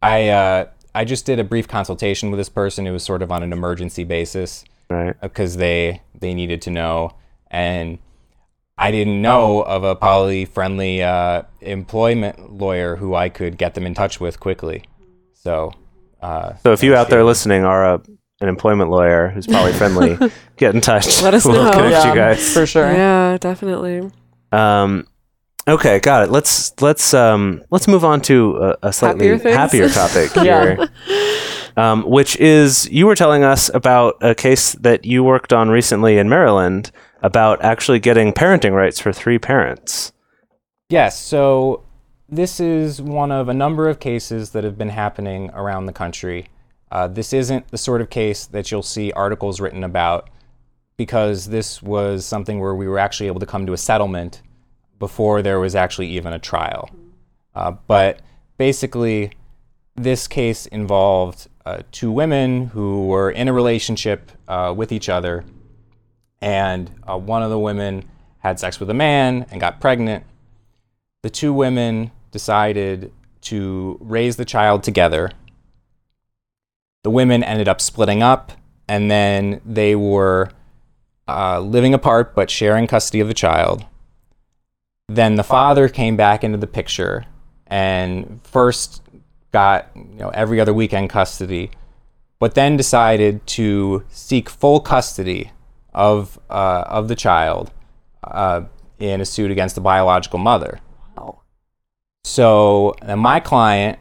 I 0.02 0.28
uh, 0.28 0.66
I 0.94 1.04
just 1.04 1.26
did 1.26 1.38
a 1.38 1.44
brief 1.44 1.68
consultation 1.68 2.30
with 2.30 2.38
this 2.38 2.48
person. 2.48 2.86
It 2.86 2.90
was 2.92 3.02
sort 3.04 3.22
of 3.22 3.30
on 3.30 3.42
an 3.42 3.52
emergency 3.52 4.04
basis 4.04 4.64
Right. 4.90 5.14
because 5.20 5.56
they 5.58 6.00
they 6.18 6.32
needed 6.34 6.62
to 6.62 6.70
know 6.70 7.12
and 7.50 7.98
I 8.78 8.90
didn't 8.90 9.20
know 9.20 9.62
of 9.62 9.82
a 9.82 9.96
poly-friendly 9.96 11.02
uh, 11.02 11.42
employment 11.60 12.52
lawyer 12.52 12.96
who 12.96 13.14
I 13.14 13.28
could 13.28 13.58
get 13.58 13.74
them 13.74 13.84
in 13.86 13.94
touch 13.94 14.20
with 14.20 14.38
quickly. 14.40 14.84
So, 15.34 15.72
uh, 16.22 16.54
So 16.62 16.72
if 16.72 16.82
you 16.82 16.94
out 16.94 17.10
there 17.10 17.24
listening 17.24 17.64
are 17.64 17.94
a, 17.94 18.00
an 18.40 18.48
employment 18.48 18.90
lawyer 18.90 19.28
who's 19.30 19.46
poly 19.46 19.72
friendly, 19.72 20.16
get 20.56 20.74
in 20.74 20.80
touch. 20.80 21.22
Let 21.22 21.34
us 21.34 21.44
we'll 21.44 21.64
know. 21.64 21.70
connect 21.72 21.90
Yeah, 21.92 22.08
you 22.10 22.14
guys. 22.14 22.52
for 22.54 22.66
sure. 22.66 22.90
Yeah, 22.92 23.36
definitely. 23.38 24.10
Um, 24.52 25.06
okay, 25.66 25.98
got 25.98 26.22
it. 26.24 26.30
Let's 26.30 26.72
let's 26.80 27.12
um 27.14 27.62
let's 27.70 27.88
move 27.88 28.04
on 28.04 28.20
to 28.22 28.56
a, 28.58 28.88
a 28.88 28.92
slightly 28.92 29.26
Happier 29.28 29.52
happier 29.54 29.88
topic 29.88 30.30
Yeah. 30.36 30.76
here, 30.76 30.88
um, 31.76 32.02
which 32.08 32.36
is 32.36 32.88
you 32.90 33.06
were 33.06 33.14
telling 33.16 33.42
us 33.44 33.70
about 33.74 34.16
a 34.20 34.34
case 34.34 34.72
that 34.74 35.04
you 35.04 35.22
worked 35.24 35.52
on 35.52 35.68
recently 35.68 36.16
in 36.18 36.28
Maryland 36.28 36.90
about 37.22 37.62
actually 37.62 37.98
getting 37.98 38.32
parenting 38.32 38.72
rights 38.72 39.00
for 39.00 39.12
three 39.12 39.38
parents. 39.38 40.12
Yes, 40.88 41.20
so 41.20 41.84
this 42.28 42.60
is 42.60 43.00
one 43.00 43.32
of 43.32 43.48
a 43.48 43.54
number 43.54 43.88
of 43.88 44.00
cases 44.00 44.50
that 44.50 44.64
have 44.64 44.78
been 44.78 44.90
happening 44.90 45.50
around 45.52 45.86
the 45.86 45.92
country. 45.92 46.48
Uh, 46.90 47.08
this 47.08 47.32
isn't 47.32 47.68
the 47.68 47.78
sort 47.78 48.00
of 48.00 48.10
case 48.10 48.46
that 48.46 48.70
you'll 48.70 48.82
see 48.82 49.12
articles 49.12 49.60
written 49.60 49.84
about 49.84 50.30
because 50.96 51.46
this 51.46 51.82
was 51.82 52.26
something 52.26 52.60
where 52.60 52.74
we 52.74 52.88
were 52.88 52.98
actually 52.98 53.26
able 53.26 53.40
to 53.40 53.46
come 53.46 53.66
to 53.66 53.72
a 53.72 53.78
settlement 53.78 54.42
before 54.98 55.42
there 55.42 55.60
was 55.60 55.74
actually 55.74 56.08
even 56.08 56.32
a 56.32 56.38
trial. 56.38 56.90
Uh, 57.54 57.72
but 57.86 58.20
basically, 58.56 59.32
this 59.94 60.26
case 60.26 60.66
involved 60.66 61.48
uh, 61.66 61.82
two 61.92 62.10
women 62.10 62.66
who 62.66 63.06
were 63.06 63.30
in 63.30 63.48
a 63.48 63.52
relationship 63.52 64.32
uh, 64.48 64.72
with 64.76 64.92
each 64.92 65.08
other, 65.08 65.44
and 66.40 66.90
uh, 67.08 67.16
one 67.16 67.42
of 67.42 67.50
the 67.50 67.58
women 67.58 68.04
had 68.38 68.60
sex 68.60 68.78
with 68.78 68.90
a 68.90 68.94
man 68.94 69.46
and 69.50 69.60
got 69.60 69.80
pregnant. 69.80 70.24
The 71.22 71.30
two 71.30 71.52
women 71.52 72.12
decided 72.30 73.12
to 73.42 73.98
raise 74.00 74.36
the 74.36 74.44
child 74.44 74.82
together. 74.82 75.30
The 77.02 77.10
women 77.10 77.42
ended 77.42 77.68
up 77.68 77.80
splitting 77.80 78.22
up, 78.22 78.52
and 78.88 79.10
then 79.10 79.60
they 79.64 79.96
were 79.96 80.50
uh, 81.26 81.60
living 81.60 81.94
apart 81.94 82.34
but 82.34 82.50
sharing 82.50 82.86
custody 82.86 83.20
of 83.20 83.28
the 83.28 83.34
child. 83.34 83.84
Then 85.08 85.36
the 85.36 85.44
father 85.44 85.88
came 85.88 86.16
back 86.16 86.44
into 86.44 86.58
the 86.58 86.66
picture 86.66 87.24
and 87.66 88.40
first 88.44 89.02
got 89.52 89.90
you 89.94 90.18
know 90.18 90.28
every 90.30 90.60
other 90.60 90.74
weekend 90.74 91.10
custody, 91.10 91.70
but 92.38 92.54
then 92.54 92.76
decided 92.76 93.46
to 93.46 94.04
seek 94.08 94.48
full 94.48 94.80
custody 94.80 95.50
of 95.94 96.38
uh, 96.50 96.84
of 96.86 97.08
the 97.08 97.16
child 97.16 97.70
uh, 98.24 98.62
in 98.98 99.20
a 99.20 99.24
suit 99.24 99.50
against 99.50 99.74
the 99.74 99.80
biological 99.80 100.38
mother. 100.38 100.80
Wow. 101.16 101.42
So 102.24 102.94
uh, 103.02 103.16
my 103.16 103.40
client 103.40 103.98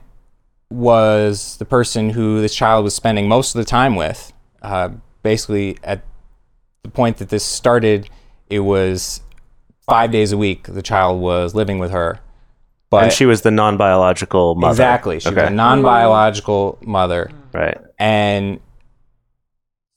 was 0.69 1.57
the 1.57 1.65
person 1.65 2.09
who 2.09 2.41
this 2.41 2.53
child 2.53 2.83
was 2.83 2.93
spending 2.93 3.27
most 3.27 3.55
of 3.55 3.59
the 3.59 3.65
time 3.65 3.95
with. 3.95 4.33
Uh, 4.61 4.89
basically, 5.23 5.77
at 5.83 6.03
the 6.83 6.89
point 6.89 7.17
that 7.17 7.29
this 7.29 7.43
started, 7.43 8.09
it 8.49 8.59
was 8.59 9.21
five 9.85 10.11
days 10.11 10.31
a 10.31 10.37
week 10.37 10.63
the 10.63 10.81
child 10.81 11.21
was 11.21 11.55
living 11.55 11.79
with 11.79 11.91
her. 11.91 12.19
But 12.89 13.05
and 13.05 13.13
she 13.13 13.25
was 13.25 13.41
the 13.41 13.51
non 13.51 13.77
biological 13.77 14.55
mother. 14.55 14.71
exactly, 14.71 15.19
she 15.19 15.29
was 15.29 15.37
a 15.37 15.49
non-biological 15.49 16.79
mother, 16.81 17.29
right. 17.53 17.77
and 17.99 18.61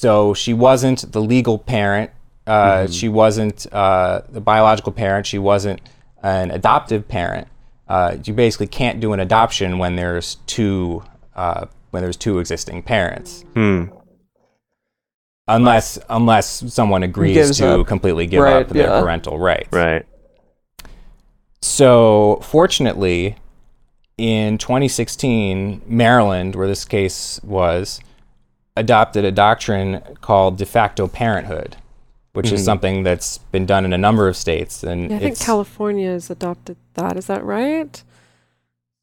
so 0.01 0.33
she 0.35 0.53
wasn't 0.55 1.13
the 1.13 1.21
legal 1.21 1.59
parent. 1.59 2.11
Uh, 2.47 2.87
She 2.89 3.09
wasn't 3.09 3.67
uh, 3.73 4.23
the 4.31 4.41
biological 4.41 4.93
parent. 4.93 5.27
She 5.27 5.39
wasn't 5.39 5.81
an 6.23 6.51
adoptive 6.51 7.07
parent. 7.07 7.47
Uh, 7.87 8.17
you 8.25 8.33
basically 8.33 8.67
can't 8.67 8.99
do 9.01 9.13
an 9.13 9.21
adoption 9.21 9.79
when 9.79 9.97
there's 9.97 10.37
two 10.47 11.03
uh, 11.37 11.67
when 11.91 12.03
there's 12.03 12.17
two 12.17 12.39
existing 12.39 12.83
parents, 12.83 13.45
Hmm. 13.55 13.85
unless 15.49 15.99
unless 16.09 16.73
someone 16.73 17.03
agrees 17.03 17.35
Gives 17.37 17.59
to 17.59 17.81
up. 17.81 17.87
completely 17.87 18.27
give 18.27 18.43
Right, 18.43 18.63
up 18.65 18.69
their 18.69 18.89
yeah. 18.89 19.01
parental 19.01 19.39
rights. 19.39 19.69
Right. 19.73 20.07
So, 21.63 22.41
fortunately, 22.43 23.37
in 24.17 24.57
2016, 24.59 25.83
Maryland, 25.87 26.55
where 26.57 26.67
this 26.67 26.85
case 26.85 27.39
was, 27.45 28.01
adopted 28.77 29.25
a 29.25 29.33
doctrine 29.33 30.01
called 30.21 30.57
de 30.57 30.67
facto 30.67 31.09
parenthood, 31.09 31.77
which 32.33 32.47
is 32.47 32.61
mm-hmm. 32.61 32.65
something 32.65 33.03
that's 33.03 33.39
been 33.39 33.67
done 33.67 33.85
in 33.85 33.93
a 33.93 33.99
number 33.99 34.29
of 34.29 34.37
states. 34.37 34.83
And 34.83 35.11
Yeah, 35.11 35.17
I 35.17 35.21
think 35.21 35.39
California 35.39 36.11
has 36.11 36.31
adopted 36.31 36.77
that. 36.95 37.17
Is 37.17 37.27
that 37.27 37.45
right? 37.45 38.03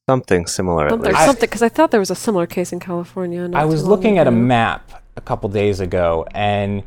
Something 0.10 0.48
similar. 0.48 0.86
At 0.86 0.92
Something, 0.92 1.12
least. 1.12 1.26
something, 1.26 1.48
because 1.48 1.62
I 1.62 1.70
thought 1.70 1.92
there 1.92 2.00
was 2.00 2.12
a 2.12 2.16
similar 2.16 2.48
case 2.48 2.72
in 2.72 2.80
California. 2.80 3.50
I 3.54 3.66
was 3.66 3.84
long 3.84 3.92
looking 3.92 4.18
at 4.18 4.28
a 4.28 4.32
map 4.32 5.04
a 5.18 5.22
couple 5.22 5.50
days 5.50 5.82
ago, 5.82 6.26
and 6.32 6.84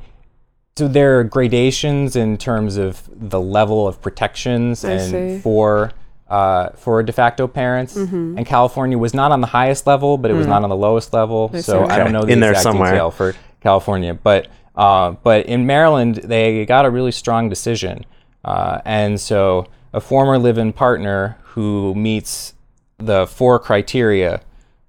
so 0.76 0.88
there 0.88 1.18
are 1.18 1.24
gradations 1.24 2.16
in 2.16 2.38
terms 2.38 2.78
of 2.78 3.08
the 3.12 3.40
level 3.40 3.86
of 3.86 4.00
protections 4.00 4.82
I 4.84 4.92
and 4.92 5.10
see. 5.10 5.38
for 5.42 5.92
uh, 6.30 6.70
for 6.70 7.02
de 7.02 7.12
facto 7.12 7.46
parents. 7.46 7.96
Mm-hmm. 7.96 8.38
And 8.38 8.46
California 8.46 8.96
was 8.96 9.12
not 9.12 9.32
on 9.32 9.40
the 9.40 9.48
highest 9.48 9.86
level, 9.86 10.16
but 10.16 10.30
it 10.30 10.34
was 10.34 10.46
not 10.46 10.62
on 10.62 10.70
the 10.70 10.76
lowest 10.76 11.12
level. 11.12 11.50
I 11.52 11.60
so 11.60 11.84
see. 11.84 11.90
I 11.90 11.98
don't 11.98 12.12
know 12.12 12.22
the 12.22 12.32
In 12.32 12.40
there 12.40 12.52
exact 12.52 12.62
somewhere. 12.62 12.92
detail 12.92 13.10
for 13.10 13.34
California, 13.60 14.14
but 14.14 14.48
uh, 14.76 15.10
but 15.10 15.46
in 15.46 15.66
Maryland 15.66 16.16
they 16.16 16.64
got 16.64 16.84
a 16.86 16.90
really 16.90 17.12
strong 17.12 17.48
decision, 17.48 18.06
uh, 18.44 18.80
and 18.84 19.20
so 19.20 19.66
a 19.92 20.00
former 20.00 20.38
live-in 20.38 20.72
partner 20.72 21.36
who 21.42 21.94
meets 21.96 22.54
the 22.98 23.26
four 23.26 23.58
criteria 23.58 24.40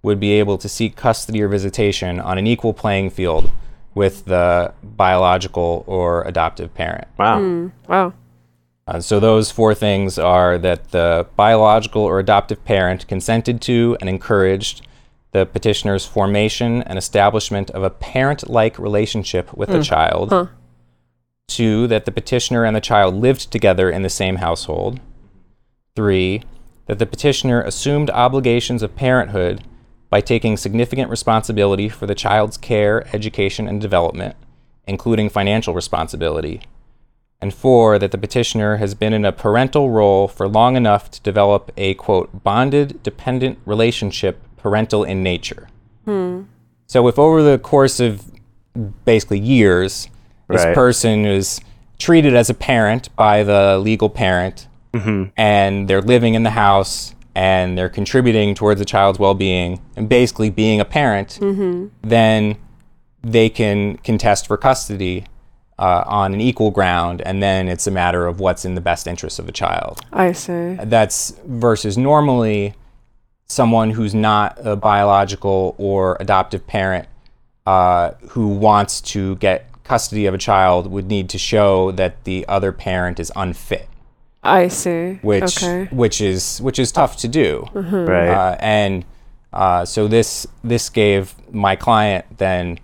would 0.03 0.19
be 0.19 0.33
able 0.33 0.57
to 0.59 0.69
seek 0.69 0.95
custody 0.95 1.41
or 1.41 1.47
visitation 1.47 2.19
on 2.19 2.37
an 2.37 2.45
equal 2.45 2.73
playing 2.73 3.09
field 3.09 3.51
with 3.93 4.25
the 4.25 4.73
biological 4.83 5.83
or 5.87 6.23
adoptive 6.23 6.73
parent. 6.73 7.07
wow. 7.17 7.71
Wow. 7.87 8.13
Uh, 8.91 8.99
so 8.99 9.21
those 9.21 9.51
four 9.51 9.73
things 9.73 10.19
are 10.19 10.57
that 10.57 10.91
the 10.91 11.25
biological 11.37 12.01
or 12.01 12.19
adoptive 12.19 12.63
parent 12.65 13.07
consented 13.07 13.61
to 13.61 13.95
and 14.01 14.09
encouraged 14.09 14.85
the 15.31 15.45
petitioner's 15.45 16.05
formation 16.05 16.83
and 16.83 16.97
establishment 16.97 17.69
of 17.69 17.83
a 17.83 17.89
parent-like 17.89 18.77
relationship 18.77 19.53
with 19.53 19.69
the 19.69 19.81
child. 19.81 20.29
Huh. 20.29 20.47
Two, 21.47 21.87
that 21.87 22.03
the 22.03 22.11
petitioner 22.11 22.65
and 22.65 22.75
the 22.75 22.81
child 22.81 23.15
lived 23.15 23.49
together 23.49 23.89
in 23.89 24.01
the 24.01 24.09
same 24.09 24.37
household. 24.37 24.99
Three, 25.95 26.43
that 26.87 26.99
the 26.99 27.05
petitioner 27.05 27.61
assumed 27.61 28.09
obligations 28.09 28.83
of 28.83 28.97
parenthood 28.97 29.63
by 30.09 30.19
taking 30.19 30.57
significant 30.57 31.09
responsibility 31.09 31.87
for 31.87 32.07
the 32.07 32.15
child's 32.15 32.57
care, 32.57 33.07
education, 33.15 33.69
and 33.69 33.79
development, 33.79 34.35
including 34.85 35.29
financial 35.29 35.73
responsibility. 35.73 36.61
And 37.41 37.53
four, 37.53 37.97
that 37.97 38.11
the 38.11 38.19
petitioner 38.19 38.77
has 38.77 38.93
been 38.93 39.13
in 39.13 39.25
a 39.25 39.31
parental 39.31 39.89
role 39.89 40.27
for 40.27 40.47
long 40.47 40.75
enough 40.75 41.09
to 41.11 41.21
develop 41.21 41.71
a, 41.75 41.95
quote, 41.95 42.43
bonded, 42.43 43.01
dependent 43.01 43.57
relationship, 43.65 44.39
parental 44.57 45.03
in 45.03 45.23
nature. 45.23 45.67
Hmm. 46.05 46.43
So, 46.85 47.07
if 47.07 47.17
over 47.17 47.41
the 47.41 47.57
course 47.57 47.99
of 47.99 48.31
basically 49.05 49.39
years, 49.39 50.07
this 50.49 50.65
Right. 50.65 50.75
person 50.75 51.25
is 51.25 51.59
treated 51.97 52.35
as 52.35 52.49
a 52.49 52.53
parent 52.53 53.15
by 53.15 53.43
the 53.43 53.79
legal 53.79 54.09
parent, 54.09 54.67
mm-hmm. 54.93 55.25
and 55.37 55.87
they're 55.87 56.01
living 56.01 56.33
in 56.33 56.43
the 56.43 56.51
house 56.51 57.15
and 57.33 57.77
they're 57.77 57.89
contributing 57.89 58.53
towards 58.53 58.79
the 58.79 58.85
child's 58.85 59.19
well-being 59.19 59.79
and 59.95 60.09
basically 60.09 60.49
being 60.49 60.79
a 60.79 60.85
parent, 60.85 61.39
mm-hmm. 61.41 61.87
then 62.01 62.57
they 63.23 63.49
can 63.49 63.97
contest 63.97 64.47
for 64.47 64.57
custody 64.57 65.25
uh, 65.81 66.03
on 66.05 66.33
an 66.35 66.39
equal 66.39 66.69
ground, 66.69 67.23
and 67.23 67.41
then 67.41 67.67
it's 67.67 67.87
a 67.87 67.91
matter 67.91 68.27
of 68.27 68.39
what's 68.39 68.65
in 68.65 68.75
the 68.75 68.81
best 68.81 69.07
interest 69.07 69.39
of 69.39 69.47
the 69.47 69.51
child. 69.51 69.99
I 70.13 70.31
see. 70.31 70.77
That's 70.83 71.33
versus 71.45 71.97
normally 71.97 72.75
someone 73.47 73.89
who's 73.89 74.13
not 74.13 74.57
a 74.63 74.75
biological 74.75 75.75
or 75.79 76.17
adoptive 76.19 76.67
parent 76.67 77.07
uh, 77.65 78.11
who 78.29 78.47
wants 78.47 79.01
to 79.01 79.35
get 79.37 79.65
custody 79.83 80.27
of 80.27 80.35
a 80.35 80.37
child 80.37 80.85
would 80.91 81.07
need 81.07 81.27
to 81.29 81.39
show 81.39 81.91
that 81.93 82.23
the 82.25 82.45
other 82.47 82.71
parent 82.71 83.19
is 83.19 83.31
unfit, 83.35 83.89
I 84.43 84.67
see. 84.67 85.19
which 85.23 85.63
okay. 85.63 85.87
which 85.91 86.21
is 86.21 86.61
which 86.61 86.77
is 86.77 86.91
tough 86.91 87.17
to 87.17 87.27
do. 87.27 87.65
Right. 87.73 88.29
Uh, 88.29 88.55
and 88.59 89.03
uh, 89.51 89.83
so 89.85 90.07
this 90.07 90.45
this 90.63 90.89
gave 90.89 91.33
my 91.51 91.75
client 91.75 92.25
then 92.37 92.79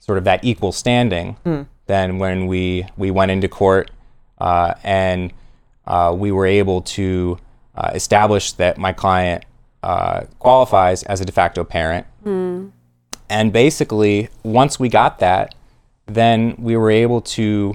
sort 0.00 0.18
of 0.18 0.24
that 0.24 0.44
equal 0.44 0.72
standing. 0.72 1.36
Then 1.92 2.18
when 2.18 2.46
we 2.46 2.86
we 2.96 3.10
went 3.10 3.30
into 3.30 3.48
court 3.48 3.90
uh, 4.38 4.74
and 4.82 5.32
uh, 5.86 6.14
we 6.16 6.32
were 6.32 6.46
able 6.46 6.80
to 6.96 7.38
uh, 7.76 7.90
establish 7.94 8.52
that 8.52 8.78
my 8.78 8.92
client 8.92 9.44
uh, 9.82 10.22
qualifies 10.38 11.02
as 11.02 11.20
a 11.20 11.24
de 11.24 11.32
facto 11.32 11.64
parent. 11.64 12.06
And 13.28 13.52
basically, 13.52 14.28
once 14.42 14.80
we 14.80 14.88
got 14.88 15.18
that, 15.18 15.54
then 16.06 16.54
we 16.58 16.76
were 16.76 16.90
able 16.90 17.20
to 17.36 17.74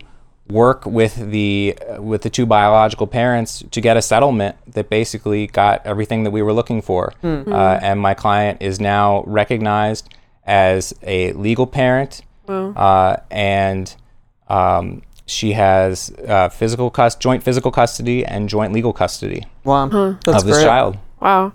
work 0.50 0.86
with 0.86 1.16
the 1.32 1.78
with 2.00 2.22
the 2.22 2.30
two 2.38 2.46
biological 2.46 3.06
parents 3.08 3.64
to 3.70 3.80
get 3.82 3.98
a 3.98 4.02
settlement 4.02 4.56
that 4.76 4.90
basically 4.90 5.46
got 5.48 5.86
everything 5.86 6.24
that 6.24 6.32
we 6.32 6.42
were 6.42 6.54
looking 6.54 6.82
for. 6.82 7.14
Uh, 7.24 7.80
and 7.84 8.00
my 8.00 8.14
client 8.16 8.62
is 8.62 8.80
now 8.80 9.24
recognized 9.28 10.10
as 10.46 10.94
a 11.04 11.34
legal 11.34 11.68
parent, 11.68 12.22
uh, 12.78 13.18
and 13.30 13.96
um, 14.50 15.02
she 15.26 15.52
has 15.54 16.12
uh, 16.28 16.50
physical 16.50 16.90
cus- 16.90 17.16
joint 17.16 17.44
physical 17.44 17.70
custody 17.72 18.26
and 18.26 18.48
joint 18.48 18.72
legal 18.74 18.94
custody 18.94 19.46
Wow, 19.64 20.18
that's 20.24 20.42
of 20.42 20.46
this 20.48 20.58
great. 20.58 20.64
child. 20.66 20.98
Wow. 21.20 21.52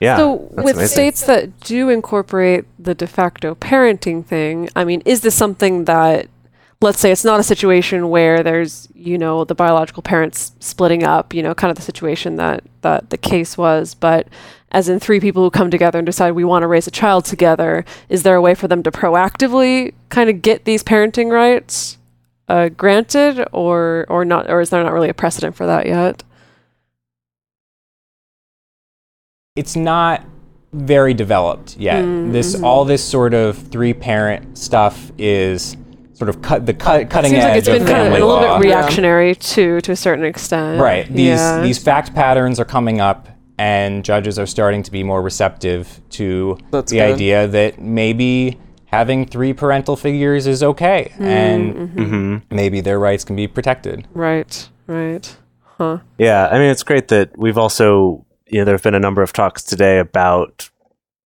yeah. 0.00 0.16
So, 0.16 0.32
with 0.52 0.76
amazing. 0.76 0.86
states 0.88 1.26
that 1.26 1.58
do 1.60 1.88
incorporate 1.88 2.64
the 2.78 2.94
de 2.94 3.06
facto 3.06 3.54
parenting 3.54 4.24
thing, 4.24 4.68
I 4.76 4.84
mean, 4.84 5.02
is 5.06 5.22
this 5.22 5.34
something 5.34 5.84
that, 5.86 6.28
let's 6.82 7.00
say, 7.00 7.10
it's 7.10 7.24
not 7.24 7.40
a 7.40 7.44
situation 7.44 8.10
where 8.10 8.42
there's, 8.42 8.88
you 8.94 9.16
know, 9.16 9.44
the 9.44 9.54
biological 9.54 10.02
parents 10.02 10.52
splitting 10.60 11.02
up, 11.04 11.32
you 11.32 11.42
know, 11.42 11.54
kind 11.54 11.70
of 11.70 11.76
the 11.76 11.82
situation 11.82 12.36
that 12.36 12.62
that 12.82 13.08
the 13.10 13.16
case 13.18 13.56
was, 13.56 13.94
but 13.94 14.28
as 14.70 14.90
in 14.90 15.00
three 15.00 15.18
people 15.18 15.42
who 15.42 15.50
come 15.50 15.70
together 15.70 15.98
and 15.98 16.04
decide 16.04 16.32
we 16.32 16.44
want 16.44 16.62
to 16.62 16.66
raise 16.66 16.86
a 16.86 16.90
child 16.90 17.24
together, 17.24 17.86
is 18.10 18.22
there 18.22 18.36
a 18.36 18.42
way 18.42 18.54
for 18.54 18.68
them 18.68 18.82
to 18.82 18.90
proactively 18.90 19.94
kind 20.10 20.28
of 20.28 20.42
get 20.42 20.66
these 20.66 20.84
parenting 20.84 21.32
rights 21.32 21.96
uh, 22.48 22.68
granted, 22.70 23.46
or 23.52 24.06
or 24.08 24.24
not, 24.24 24.50
or 24.50 24.60
is 24.60 24.70
there 24.70 24.82
not 24.82 24.92
really 24.92 25.08
a 25.10 25.14
precedent 25.14 25.54
for 25.56 25.66
that 25.66 25.86
yet? 25.86 26.22
it's 29.56 29.74
not 29.74 30.24
very 30.72 31.14
developed 31.14 31.76
yet. 31.76 32.04
Mm, 32.04 32.30
This 32.32 32.54
mm-hmm. 32.54 32.64
all 32.64 32.84
this 32.84 33.02
sort 33.02 33.34
of 33.34 33.58
three 33.58 33.92
parent 33.92 34.56
stuff 34.56 35.10
is 35.18 35.76
sort 36.14 36.28
of 36.28 36.42
cut 36.42 36.64
the 36.66 36.74
cut, 36.74 37.10
cutting 37.10 37.32
Seems 37.32 37.42
edge 37.44 37.50
like 37.50 37.58
it's 37.58 37.68
of 37.68 37.74
been 37.78 37.86
kind 37.86 37.98
of 37.98 38.04
family 38.06 38.20
a 38.20 38.26
little 38.26 38.40
law. 38.42 38.58
bit 38.58 38.66
reactionary 38.68 39.34
too, 39.34 39.80
to 39.80 39.92
a 39.92 39.96
certain 39.96 40.24
extent. 40.24 40.80
Right. 40.80 41.08
These 41.08 41.26
Yeah. 41.40 41.60
these 41.60 41.78
fact 41.82 42.14
patterns 42.14 42.60
are 42.60 42.64
coming 42.64 43.00
up 43.00 43.28
and 43.58 44.04
judges 44.04 44.38
are 44.38 44.46
starting 44.46 44.84
to 44.84 44.92
be 44.92 45.02
more 45.02 45.22
receptive 45.22 46.00
to 46.10 46.56
That's 46.70 46.92
the 46.92 46.98
good. 46.98 47.14
idea 47.14 47.46
that 47.48 47.80
maybe 47.80 48.58
having 48.88 49.26
three 49.26 49.52
parental 49.52 49.96
figures 49.96 50.46
is 50.46 50.62
okay 50.62 51.12
Mm, 51.18 51.24
and 51.24 51.74
mm-hmm. 51.90 52.36
maybe 52.54 52.80
their 52.80 52.98
rights 52.98 53.24
can 53.24 53.36
be 53.36 53.46
protected. 53.46 54.06
Right. 54.14 54.68
Right. 54.86 55.36
Huh. 55.76 55.98
Yeah, 56.18 56.48
I 56.50 56.58
mean, 56.58 56.70
it's 56.70 56.82
great 56.82 57.08
that 57.08 57.30
we've 57.38 57.58
also, 57.58 58.24
you 58.46 58.58
know, 58.58 58.64
there 58.64 58.74
have 58.74 58.82
been 58.82 58.94
a 58.94 59.00
number 59.00 59.22
of 59.22 59.32
talks 59.32 59.62
today 59.62 59.98
about 59.98 60.70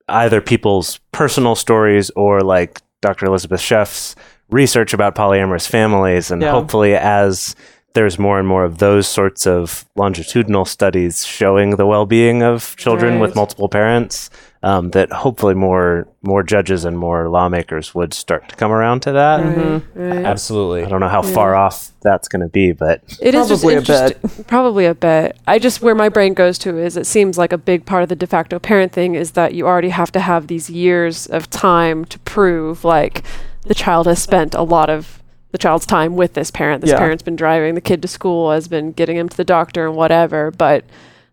either 0.08 0.40
people's 0.40 0.98
personal 1.12 1.54
stories 1.54 2.10
or 2.16 2.40
like 2.40 2.80
Dr. 3.00 3.26
Elisabeth 3.26 3.60
Sheff's 3.60 4.14
research 4.50 4.92
about 4.92 5.14
polyamorous 5.14 5.66
families. 5.68 6.30
And 6.30 6.42
Yeah. 6.42 6.50
hopefully, 6.50 6.94
as 6.94 7.54
there's 7.94 8.18
more 8.18 8.38
and 8.38 8.46
more 8.48 8.64
of 8.64 8.78
those 8.78 9.06
sorts 9.06 9.46
of 9.46 9.84
longitudinal 9.96 10.64
studies 10.64 11.24
showing 11.26 11.76
the 11.76 11.86
well 11.86 12.06
being 12.06 12.42
of 12.42 12.74
children 12.76 13.20
with 13.20 13.34
multiple 13.36 13.68
parents, 13.68 14.28
um, 14.64 14.90
that 14.90 15.10
hopefully 15.12 15.54
more 15.54 16.06
more 16.22 16.42
judges 16.44 16.84
and 16.84 16.96
more 16.96 17.28
lawmakers 17.28 17.94
would 17.94 18.14
start 18.14 18.48
to 18.48 18.54
come 18.54 18.70
around 18.70 19.00
to 19.00 19.12
that. 19.12 19.40
Mm-hmm. 19.40 20.00
Right. 20.00 20.24
Absolutely. 20.24 20.84
I 20.84 20.88
don't 20.88 21.00
know 21.00 21.08
how 21.08 21.22
far 21.22 21.56
off 21.56 21.90
that's 22.00 22.28
going 22.28 22.42
to 22.42 22.48
be, 22.48 22.70
but 22.72 23.02
It 23.20 23.34
is 23.34 23.48
just 23.48 23.62
Probably 23.62 23.76
a 23.76 23.82
bit. 23.82 24.46
Probably 24.46 24.86
a 24.86 24.94
bit. 24.94 25.36
I 25.48 25.58
just 25.58 25.82
where 25.82 25.96
my 25.96 26.08
brain 26.08 26.34
goes 26.34 26.58
to 26.58 26.78
is 26.78 26.96
it 26.96 27.06
seems 27.06 27.38
like 27.38 27.52
a 27.52 27.58
big 27.58 27.84
part 27.86 28.04
of 28.04 28.08
the 28.08 28.14
de 28.16 28.26
facto 28.26 28.58
parent 28.60 28.92
thing 28.92 29.16
is 29.16 29.32
that 29.32 29.54
you 29.54 29.66
already 29.66 29.88
have 29.88 30.12
to 30.12 30.20
have 30.20 30.46
these 30.46 30.70
years 30.70 31.26
of 31.26 31.50
time 31.50 32.04
to 32.06 32.18
prove 32.20 32.84
like 32.84 33.24
the 33.62 33.74
child 33.74 34.06
has 34.06 34.22
spent 34.22 34.54
a 34.54 34.62
lot 34.62 34.88
of 34.90 35.20
the 35.50 35.58
child's 35.58 35.86
time 35.86 36.14
with 36.16 36.34
this 36.34 36.50
parent. 36.50 36.80
This 36.82 36.90
Yeah. 36.90 36.98
parent's 36.98 37.22
been 37.22 37.36
driving 37.36 37.74
the 37.74 37.80
kid 37.80 38.00
to 38.02 38.08
school, 38.08 38.52
has 38.52 38.68
been 38.68 38.92
getting 38.92 39.16
him 39.16 39.28
to 39.28 39.36
the 39.36 39.44
doctor 39.44 39.86
and 39.86 39.96
whatever. 39.96 40.50
But 40.50 40.84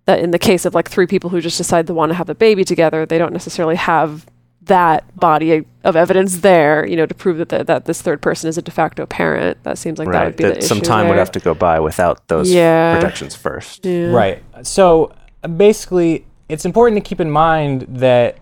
that 0.10 0.20
in 0.20 0.32
the 0.32 0.40
case 0.40 0.66
of 0.66 0.74
like 0.74 0.90
three 0.90 1.06
people 1.06 1.30
who 1.30 1.40
just 1.40 1.58
decide 1.60 1.86
they 1.86 1.94
want 1.94 2.10
to 2.10 2.16
have 2.16 2.30
a 2.30 2.36
baby 2.36 2.64
together, 2.66 3.06
they 3.06 3.20
don't 3.20 3.32
necessarily 3.32 3.76
have 3.76 4.26
that 4.64 5.04
body 5.16 5.64
of 5.84 5.96
evidence 5.96 6.40
there, 6.40 6.86
you 6.88 6.96
know, 6.96 7.06
to 7.06 7.14
prove 7.14 7.38
that 7.38 7.50
the, 7.50 7.64
that 7.64 7.86
this 7.86 8.02
third 8.02 8.20
person 8.20 8.50
is 8.50 8.58
a 8.58 8.62
de 8.64 8.72
facto 8.72 9.06
parent. 9.06 9.64
That 9.64 9.78
seems 9.78 10.00
like 10.00 10.12
that 10.12 10.26
would 10.26 10.36
be 10.36 10.46
the 10.46 10.54
that 10.54 10.64
some 10.64 10.80
issue 10.80 10.86
time 10.86 11.08
would 11.10 11.18
have 11.20 11.32
to 11.34 11.40
go 11.40 11.54
by 11.54 11.80
without 11.80 12.28
those 12.28 12.52
Yeah. 12.52 12.96
protections 12.96 13.36
first. 13.36 13.86
Yeah. 13.86 14.08
Right. 14.08 14.44
So 14.64 15.14
basically, 15.56 16.26
it's 16.50 16.66
important 16.66 17.04
to 17.04 17.08
keep 17.08 17.20
in 17.20 17.30
mind 17.30 17.86
that 17.88 18.40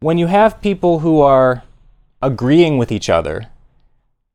when 0.00 0.16
you 0.16 0.28
have 0.28 0.62
people 0.62 1.00
who 1.00 1.20
are 1.20 1.62
agreeing 2.22 2.78
with 2.78 2.90
each 2.90 3.10
other, 3.10 3.48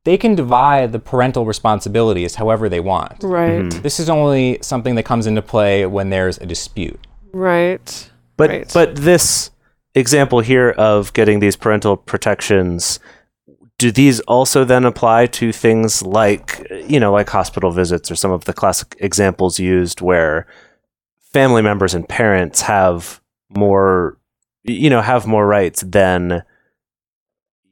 they 0.08 0.18
can 0.18 0.36
divide 0.36 0.94
the 0.94 1.00
parental 1.00 1.46
responsibilities 1.46 2.36
however 2.36 2.70
they 2.70 2.80
want. 2.80 3.22
Right. 3.22 3.64
Mm-hmm. 3.64 3.82
This 3.82 4.00
is 4.00 4.08
only 4.10 4.58
something 4.62 4.96
that 4.96 5.04
comes 5.04 5.28
into 5.28 5.42
play 5.42 5.86
when 5.86 6.12
there's 6.12 6.38
a 6.38 6.46
dispute. 6.46 7.06
Right. 7.34 8.10
But 8.38 8.50
Right. 8.50 8.72
but 8.74 8.96
this 8.96 9.52
example 9.96 10.40
here 10.40 10.70
of 10.70 11.12
getting 11.12 11.42
these 11.42 11.58
parental 11.58 11.98
protections 11.98 13.02
do 13.78 13.92
these 13.92 14.22
also 14.22 14.64
then 14.64 14.86
apply 14.86 15.26
to 15.40 15.52
things 15.52 16.02
like 16.02 16.66
you 16.88 17.02
know 17.02 17.12
like 17.12 17.30
hospital 17.30 17.72
visits 17.72 18.10
or 18.10 18.16
some 18.16 18.32
of 18.32 18.46
the 18.46 18.54
classic 18.54 18.96
examples 19.00 19.60
used 19.60 20.00
where 20.00 20.48
family 21.34 21.62
members 21.62 21.94
and 21.94 22.08
parents 22.08 22.62
have 22.62 23.20
more 23.50 24.18
you 24.64 24.90
know 24.90 25.02
have 25.02 25.28
more 25.28 25.46
rights 25.46 25.82
than 25.82 26.44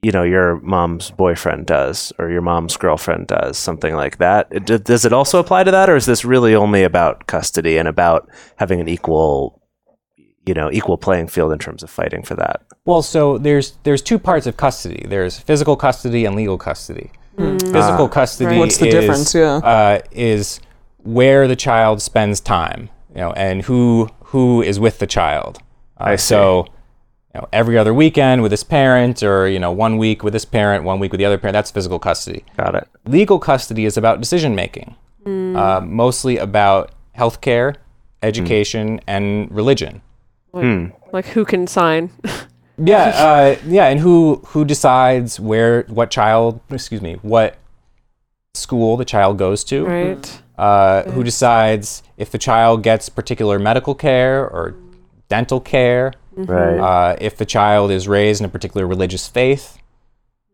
you 0.06 0.12
know 0.16 0.24
your 0.36 0.48
mom's 0.76 1.06
boyfriend 1.24 1.66
does 1.66 1.98
or 2.20 2.26
your 2.36 2.42
mom's 2.52 2.76
girlfriend 2.78 3.26
does 3.28 3.58
something 3.58 3.94
like 4.04 4.16
that 4.26 4.42
It- 4.52 4.84
does 4.92 5.04
it 5.08 5.14
also 5.20 5.40
apply 5.40 5.62
to 5.64 5.72
that 5.72 5.90
or 5.90 5.96
is 6.02 6.06
this 6.06 6.24
really 6.34 6.54
only 6.54 6.84
about 6.92 7.26
custody 7.36 7.76
and 7.80 7.88
about 7.96 8.22
having 8.58 8.80
an 8.84 8.88
equal 8.98 9.62
you 10.46 10.54
know 10.54 10.70
equal 10.72 10.98
playing 11.06 11.28
field 11.36 11.52
in 11.56 11.60
terms 11.66 11.82
of 11.84 11.90
fighting 11.90 12.24
for 12.30 12.36
that 12.44 12.58
Well, 12.86 13.02
so 13.02 13.40
there's 13.46 13.68
there's 13.86 14.04
two 14.10 14.20
parts 14.20 14.46
of 14.50 14.54
custody. 14.66 15.04
There's 15.14 15.34
physical 15.50 15.76
custody 15.76 16.22
and 16.28 16.36
legal 16.36 16.58
custody. 16.70 17.08
Physical 17.78 18.08
custody 18.20 18.50
Right. 18.52 18.60
What's 18.62 18.78
the 18.78 18.88
is, 18.90 18.94
difference? 18.98 19.34
Yeah. 19.34 19.56
uh, 19.76 20.00
is 20.12 20.60
where 21.20 21.48
the 21.54 21.56
child 21.68 21.98
spends 22.02 22.38
time, 22.40 22.82
you 23.16 23.22
know, 23.22 23.32
and 23.48 23.64
who 23.68 24.08
who 24.32 24.62
is 24.72 24.78
with 24.86 24.96
the 25.00 25.08
child. 25.20 25.54
Uh, 26.00 26.12
I 26.14 26.16
see. 26.18 26.28
So, 26.34 26.66
you 26.68 26.75
know, 27.36 27.48
every 27.54 27.78
other 27.78 27.94
weekend 27.94 28.42
with 28.42 28.52
this 28.52 28.64
parent, 28.64 29.22
or 29.24 29.48
you 29.48 29.60
know, 29.60 29.72
one 29.72 29.98
week 29.98 30.24
with 30.24 30.34
this 30.34 30.46
parent, 30.46 30.84
one 30.84 31.00
week 31.00 31.12
with 31.12 31.20
the 31.20 31.26
other 31.26 31.38
parent. 31.38 31.54
That's 31.54 31.72
physical 31.72 32.00
custody. 32.00 32.44
got 32.58 32.76
it 32.76 32.88
Legal 33.06 33.40
custody 33.40 33.86
is 33.86 33.98
about 33.98 34.20
decision 34.20 34.56
making, 34.56 34.96
uh, 35.26 35.82
mostly 35.84 36.38
about 36.38 36.92
healthcare, 37.18 37.76
education, 38.24 39.00
and 39.08 39.52
religion. 39.52 40.02
Like 41.12 41.26
who 41.28 41.46
can 41.46 41.68
sign? 41.68 42.12
Yeah, 42.78 43.04
uh, 43.16 43.56
yeah, 43.66 43.88
and 43.88 44.00
who 44.00 44.42
who 44.48 44.66
decides 44.66 45.40
where 45.40 45.84
what 45.84 46.12
child, 46.12 46.60
excuse 46.70 47.02
me, 47.02 47.14
what 47.22 47.58
school 48.54 48.98
the 48.98 49.06
child 49.06 49.38
goes 49.38 49.64
to? 49.66 49.86
right. 49.86 50.42
Uh, 50.58 51.04
who 51.12 51.22
decides 51.22 52.02
if 52.16 52.32
the 52.32 52.38
child 52.38 52.82
gets 52.82 53.10
particular 53.10 53.60
medical 53.60 53.94
care 53.94 54.48
or 54.48 54.74
dental 55.28 55.60
care? 55.60 56.14
Right 56.36 56.80
Uh, 56.80 57.16
if 57.20 57.38
the 57.38 57.46
child 57.46 57.92
is 57.92 58.08
raised 58.08 58.42
in 58.42 58.46
a 58.46 58.50
particular 58.50 58.86
religious 58.88 59.28
faith? 59.28 59.78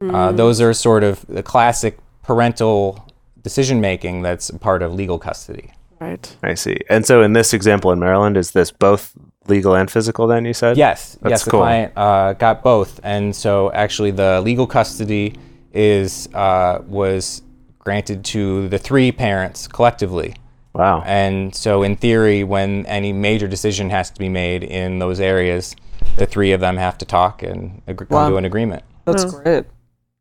Uh, 0.02 0.32
those 0.32 0.60
are 0.60 0.74
sort 0.74 1.04
of 1.04 1.26
the 1.28 1.44
classic 1.44 1.98
parental 2.24 3.06
decision 3.44 3.80
making 3.82 4.22
that's 4.24 4.50
part 4.60 4.82
of 4.82 4.94
legal 4.94 5.20
custody. 5.20 5.72
Right. 6.00 6.36
i 6.42 6.56
see 6.56 6.78
and 6.90 7.06
so 7.06 7.22
in 7.22 7.34
this 7.34 7.54
example 7.54 7.92
in 7.92 8.00
maryland 8.00 8.36
is 8.36 8.52
this 8.52 8.72
both 8.72 9.14
legal 9.48 9.76
and 9.76 9.90
physical 9.92 10.26
then 10.26 10.46
you 10.46 10.54
said 10.54 10.76
Yes, 10.78 11.18
That's 11.22 11.32
yes, 11.32 11.44
the 11.46 11.52
cool. 11.52 11.60
client 11.60 11.94
uh, 11.96 12.34
got 12.34 12.64
both, 12.64 13.00
and 13.04 13.36
so 13.36 13.72
actually 13.72 14.10
the 14.12 14.42
legal 14.42 14.66
custody 14.66 15.36
is 15.74 16.28
uh, 16.34 16.82
was 16.88 17.44
granted 17.78 18.24
to 18.34 18.68
the 18.70 18.78
three 18.80 19.12
parents 19.12 19.68
collectively. 19.68 20.36
Wow. 20.74 21.04
And 21.06 21.54
so, 21.54 21.84
in 21.84 21.96
theory, 21.96 22.44
when 22.44 22.86
any 22.86 23.12
major 23.12 23.48
decision 23.48 23.90
has 23.90 24.10
to 24.12 24.20
be 24.20 24.30
made 24.30 24.64
in 24.64 25.00
those 25.00 25.20
areas, 25.20 25.76
the 26.16 26.26
three 26.26 26.52
of 26.54 26.62
them 26.62 26.78
have 26.78 26.98
to 27.00 27.06
talk 27.06 27.44
and 27.44 27.82
agree, 27.88 28.08
Wow. 28.10 28.24
come 28.24 28.32
to 28.34 28.38
an 28.38 28.46
agreement. 28.46 28.84
That's 29.06 29.24
hmm. 29.24 29.42
great. 29.42 29.66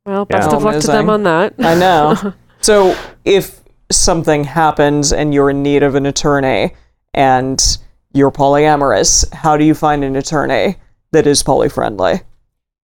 Well, 0.06 0.24
best 0.24 0.50
Yeah. 0.50 0.56
of 0.56 0.62
luck 0.64 0.80
to 0.80 0.86
them 0.86 1.10
on 1.10 1.22
that. 1.24 1.54
I 1.58 1.74
know. 1.74 2.34
so 2.60 2.96
if 3.24 3.60
something 3.90 4.44
happens 4.44 5.12
and 5.12 5.32
you're 5.34 5.50
in 5.50 5.62
need 5.62 5.82
of 5.82 5.94
an 5.94 6.06
attorney 6.06 6.74
and 7.14 7.78
you're 8.12 8.30
polyamorous, 8.30 9.32
how 9.32 9.56
do 9.56 9.64
you 9.64 9.74
find 9.74 10.02
an 10.02 10.16
attorney 10.16 10.76
that 11.12 11.26
is 11.26 11.42
poly-friendly? 11.42 12.22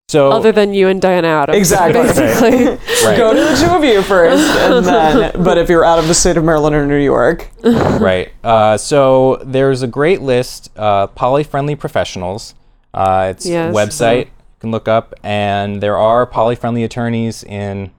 So, 0.09 0.31
Other 0.31 0.53
than 0.53 0.73
you 0.73 0.87
and 0.87 1.03
Diana 1.03 1.27
Adams. 1.27 1.59
Exactly. 1.59 2.01
Basically. 2.03 2.67
right, 3.05 3.17
Go 3.17 3.35
to 3.35 3.41
the 3.41 3.57
two 3.61 3.75
of 3.75 3.83
you 3.83 4.03
first, 4.03 4.41
and 4.61 4.87
then. 4.87 5.43
But 5.43 5.59
if 5.59 5.69
you're 5.69 5.85
out 5.85 5.99
of 5.99 6.07
the 6.07 6.15
state 6.15 6.37
of 6.37 6.45
Maryland 6.45 6.77
or 6.77 6.87
New 6.87 6.95
York, 7.03 7.51
right. 7.65 8.31
Uh, 8.45 8.77
so 8.77 9.43
there's 9.45 9.83
a 9.83 9.89
great 9.89 10.23
list, 10.23 10.71
uh, 10.77 11.09
poly-friendly 11.09 11.75
professionals. 11.75 12.55
Uh, 12.95 13.33
it's 13.35 13.45
Yes. 13.47 13.75
website 13.75 14.27
you 14.27 14.31
can 14.61 14.71
look 14.71 14.87
up, 14.87 15.13
and 15.25 15.81
there 15.83 15.97
are 15.97 16.25
poly-friendly 16.25 16.85
attorneys 16.85 17.43
in 17.43 17.91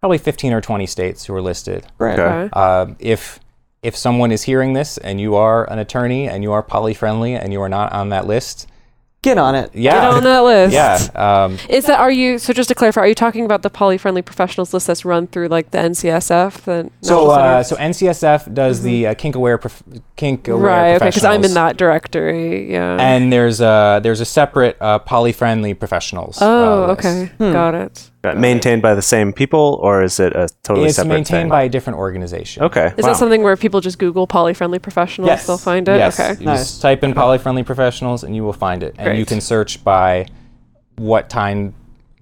probably 0.00 0.18
15 0.18 0.52
or 0.52 0.60
20 0.60 0.86
states 0.86 1.26
who 1.26 1.34
are 1.36 1.40
listed. 1.42 1.86
right? 1.98 2.18
Okay. 2.18 2.22
Okay. 2.34 2.50
Uh, 2.52 2.86
if 2.98 3.38
if 3.84 3.96
someone 3.96 4.32
is 4.32 4.42
hearing 4.42 4.72
this 4.72 4.98
and 4.98 5.20
you 5.20 5.36
are 5.36 5.70
an 5.70 5.78
attorney 5.78 6.28
and 6.28 6.42
you 6.42 6.50
are 6.50 6.64
poly-friendly 6.64 7.34
and 7.34 7.52
you 7.52 7.60
are 7.62 7.68
not 7.68 7.92
on 7.92 8.08
that 8.08 8.26
list, 8.26 8.66
Get 9.20 9.36
on 9.36 9.56
it. 9.56 9.74
yeah, 9.74 9.94
Get 9.94 10.04
on 10.14 10.22
that 10.24 10.40
list. 10.44 10.72
yeah. 10.74 10.98
Um, 11.44 11.58
Is 11.68 11.86
that 11.86 11.98
are 11.98 12.10
you 12.10 12.38
so 12.38 12.52
just 12.52 12.68
to 12.68 12.74
clarify, 12.76 13.00
are 13.00 13.08
you 13.08 13.16
talking 13.16 13.44
about 13.44 13.62
the 13.62 13.68
poly-friendly 13.70 14.22
professionals 14.22 14.72
list 14.72 14.86
that's 14.86 15.04
run 15.04 15.26
through 15.26 15.48
like 15.48 15.72
the 15.72 15.78
NCSF? 15.78 16.52
The 16.62 16.88
so 17.02 17.30
uh, 17.30 17.64
so 17.64 17.74
NCSF 17.76 18.54
does 18.54 18.82
the 18.82 19.08
uh, 19.08 19.14
kink 19.14 19.34
aware 19.34 19.58
prof- 19.58 19.82
kink 20.14 20.46
aware 20.46 20.58
Mm-hmm. 20.58 20.66
right, 20.66 20.94
okay, 20.96 21.06
because 21.06 21.24
I'm 21.24 21.42
in 21.42 21.54
that 21.54 21.76
directory. 21.76 22.70
Yeah. 22.70 22.96
And 23.00 23.32
there's 23.32 23.60
a 23.60 23.98
there's 24.02 24.20
a 24.20 24.24
separate 24.24 24.76
uh, 24.80 25.00
poly-friendly 25.00 25.74
professionals. 25.74 26.38
oh, 26.40 26.84
uh, 26.84 26.86
list. 26.86 26.98
okay, 27.00 27.26
Hmm. 27.38 27.52
got 27.52 27.74
it. 27.74 28.10
Maintained 28.24 28.82
by 28.82 28.94
the 28.94 29.02
same 29.02 29.32
people, 29.32 29.78
or 29.80 30.02
is 30.02 30.18
it 30.18 30.32
a 30.34 30.48
totally 30.62 30.88
separate? 30.88 30.88
It's 30.88 30.96
separate 30.96 31.08
maintained 31.08 31.42
thing? 31.42 31.48
by 31.48 31.62
a 31.62 31.68
different 31.68 31.98
organization. 32.00 32.64
Okay. 32.64 32.86
Is 32.96 33.04
wow. 33.04 33.10
that 33.10 33.16
something 33.16 33.42
where 33.42 33.56
people 33.56 33.80
just 33.80 33.98
Google 33.98 34.26
poly-friendly 34.26 34.80
professionals? 34.80 35.28
Yes, 35.28 35.46
They'll 35.46 35.56
find 35.56 35.88
it. 35.88 35.98
Yes. 35.98 36.18
Okay. 36.18 36.38
You 36.40 36.46
Nice. 36.46 36.58
just 36.58 36.82
type 36.82 37.04
in 37.04 37.14
poly-friendly 37.14 37.62
professionals 37.62 38.24
and 38.24 38.34
you 38.34 38.42
will 38.42 38.52
find 38.52 38.82
it. 38.82 38.96
And 38.98 39.16
you 39.18 39.24
can 39.24 39.40
search 39.40 39.84
by 39.84 40.26
what 40.96 41.28
kind 41.28 41.74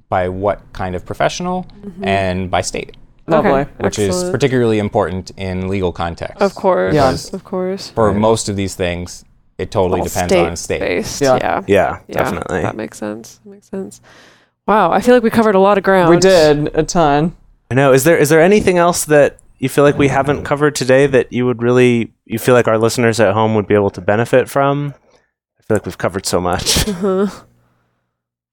by 0.08 0.28
what 0.28 0.60
kind 0.72 0.94
of 0.94 1.04
professional 1.04 1.66
mm-hmm. 1.80 2.04
and 2.04 2.50
by 2.50 2.60
state. 2.60 2.96
Lovely. 3.26 3.50
Okay. 3.50 3.70
which 3.78 3.98
is 3.98 4.22
particularly 4.30 4.78
important 4.78 5.32
in 5.36 5.66
legal 5.68 5.92
context. 5.92 6.40
Of 6.40 6.54
course. 6.54 6.94
Yes. 6.94 7.32
Of 7.32 7.42
course. 7.42 7.90
For 7.90 8.12
most 8.14 8.48
of 8.48 8.54
these 8.54 8.76
things, 8.76 9.24
it 9.58 9.70
totally 9.70 10.00
All 10.00 10.06
depends 10.06 10.32
on 10.32 10.56
state. 10.56 10.80
Based. 10.80 11.20
Yeah. 11.20 11.36
Yeah. 11.40 11.62
Yeah, 11.66 12.00
Yeah, 12.06 12.16
definitely. 12.18 12.62
That 12.62 12.76
makes 12.76 12.98
sense. 12.98 13.40
That 13.42 13.50
makes 13.50 13.68
sense. 13.68 14.00
Wow, 14.66 14.90
I 14.90 15.00
feel 15.00 15.14
like 15.14 15.22
we 15.22 15.30
covered 15.30 15.54
a 15.54 15.60
lot 15.60 15.78
of 15.78 15.84
ground. 15.84 16.10
We 16.10 16.18
did 16.18 16.70
a 16.76 16.82
ton. 16.82 17.36
I 17.70 17.74
know. 17.74 17.92
Is 17.92 18.04
there 18.04 18.16
is 18.18 18.28
there 18.28 18.40
anything 18.42 18.78
else 18.78 19.04
that 19.06 19.38
you 19.58 19.68
feel 19.68 19.84
like 19.84 19.96
we 19.98 20.08
haven't 20.08 20.44
covered 20.44 20.74
today 20.74 21.06
that 21.06 21.32
you 21.32 21.46
would 21.46 21.62
really 21.62 22.12
you 22.24 22.38
feel 22.38 22.54
like 22.54 22.68
our 22.68 22.78
listeners 22.78 23.20
at 23.20 23.32
home 23.34 23.54
would 23.54 23.66
be 23.66 23.74
able 23.74 23.90
to 23.90 24.00
benefit 24.00 24.48
from? 24.50 24.94
I 25.58 25.62
feel 25.62 25.76
like 25.76 25.86
we've 25.86 25.98
covered 25.98 26.26
so 26.26 26.40
much. 26.40 26.64
Mm-hmm. 26.86 27.42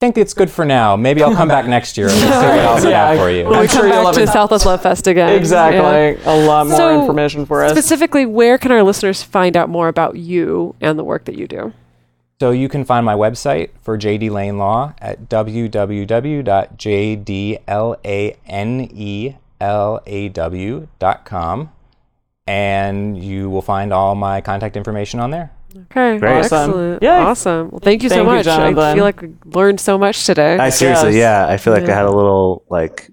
I 0.01 0.05
think 0.07 0.17
it's 0.17 0.33
good 0.33 0.51
for 0.51 0.65
now. 0.65 0.97
Maybe 0.97 1.23
I'll 1.23 1.33
come 1.33 1.47
back 1.47 1.65
next 1.65 1.97
year 1.97 2.07
and 2.09 2.15
see 2.17 2.25
what 2.25 2.33
else 2.59 2.83
I 2.83 2.89
Yeah. 2.89 3.07
have 3.11 3.17
for 3.19 3.29
you. 3.29 3.43
When 3.45 3.51
we 3.51 3.57
I'm 3.59 3.67
come 3.67 3.77
sure 3.83 3.87
you'll 3.87 4.03
back 4.03 4.15
to 4.15 4.23
a- 4.23 4.27
Southwest 4.27 4.65
Love 4.65 4.81
Fest 4.81 5.07
again. 5.07 5.29
Exactly. 5.29 5.79
Yeah. 5.79 6.33
A 6.33 6.45
lot 6.45 6.67
more 6.67 6.75
So, 6.75 6.99
information 6.99 7.45
for 7.45 7.63
us. 7.63 7.71
Specifically, 7.71 8.25
where 8.25 8.57
can 8.57 8.73
our 8.73 8.83
listeners 8.83 9.23
find 9.23 9.55
out 9.55 9.69
more 9.69 9.87
about 9.87 10.17
you 10.17 10.75
and 10.81 10.99
the 10.99 11.05
work 11.05 11.23
that 11.23 11.35
you 11.35 11.47
do? 11.47 11.71
So 12.39 12.51
you 12.51 12.67
can 12.67 12.83
find 12.83 13.05
my 13.05 13.13
website 13.15 13.69
for 13.81 13.97
JD 13.97 14.29
Lane 14.31 14.57
Law 14.57 14.93
at 14.99 15.29
www.jdlanelaw.com. 20.33 21.71
And 22.45 23.23
you 23.23 23.49
will 23.49 23.61
find 23.61 23.93
all 23.93 24.15
my 24.15 24.41
contact 24.41 24.75
information 24.75 25.21
on 25.21 25.31
there. 25.31 25.51
Okay. 25.75 26.17
Great. 26.19 26.39
Awesome. 26.39 26.69
Excellent. 26.69 27.03
Yay. 27.03 27.09
Awesome. 27.09 27.69
Well, 27.71 27.79
thank 27.79 28.03
you 28.03 28.09
so 28.09 28.15
Thank 28.15 28.27
you, 28.27 28.33
much. 28.35 28.47
I 28.47 28.93
feel 28.93 29.03
like 29.03 29.21
we 29.21 29.33
learned 29.45 29.79
so 29.79 29.97
much 29.97 30.25
today. 30.25 30.57
I 30.57 30.69
seriously, 30.69 31.15
Yes. 31.15 31.47
yeah, 31.47 31.47
I 31.53 31.57
feel 31.57 31.73
like 31.73 31.83
I 31.83 31.95
had 31.95 32.05
a 32.05 32.11
little 32.11 32.63
like 32.69 33.09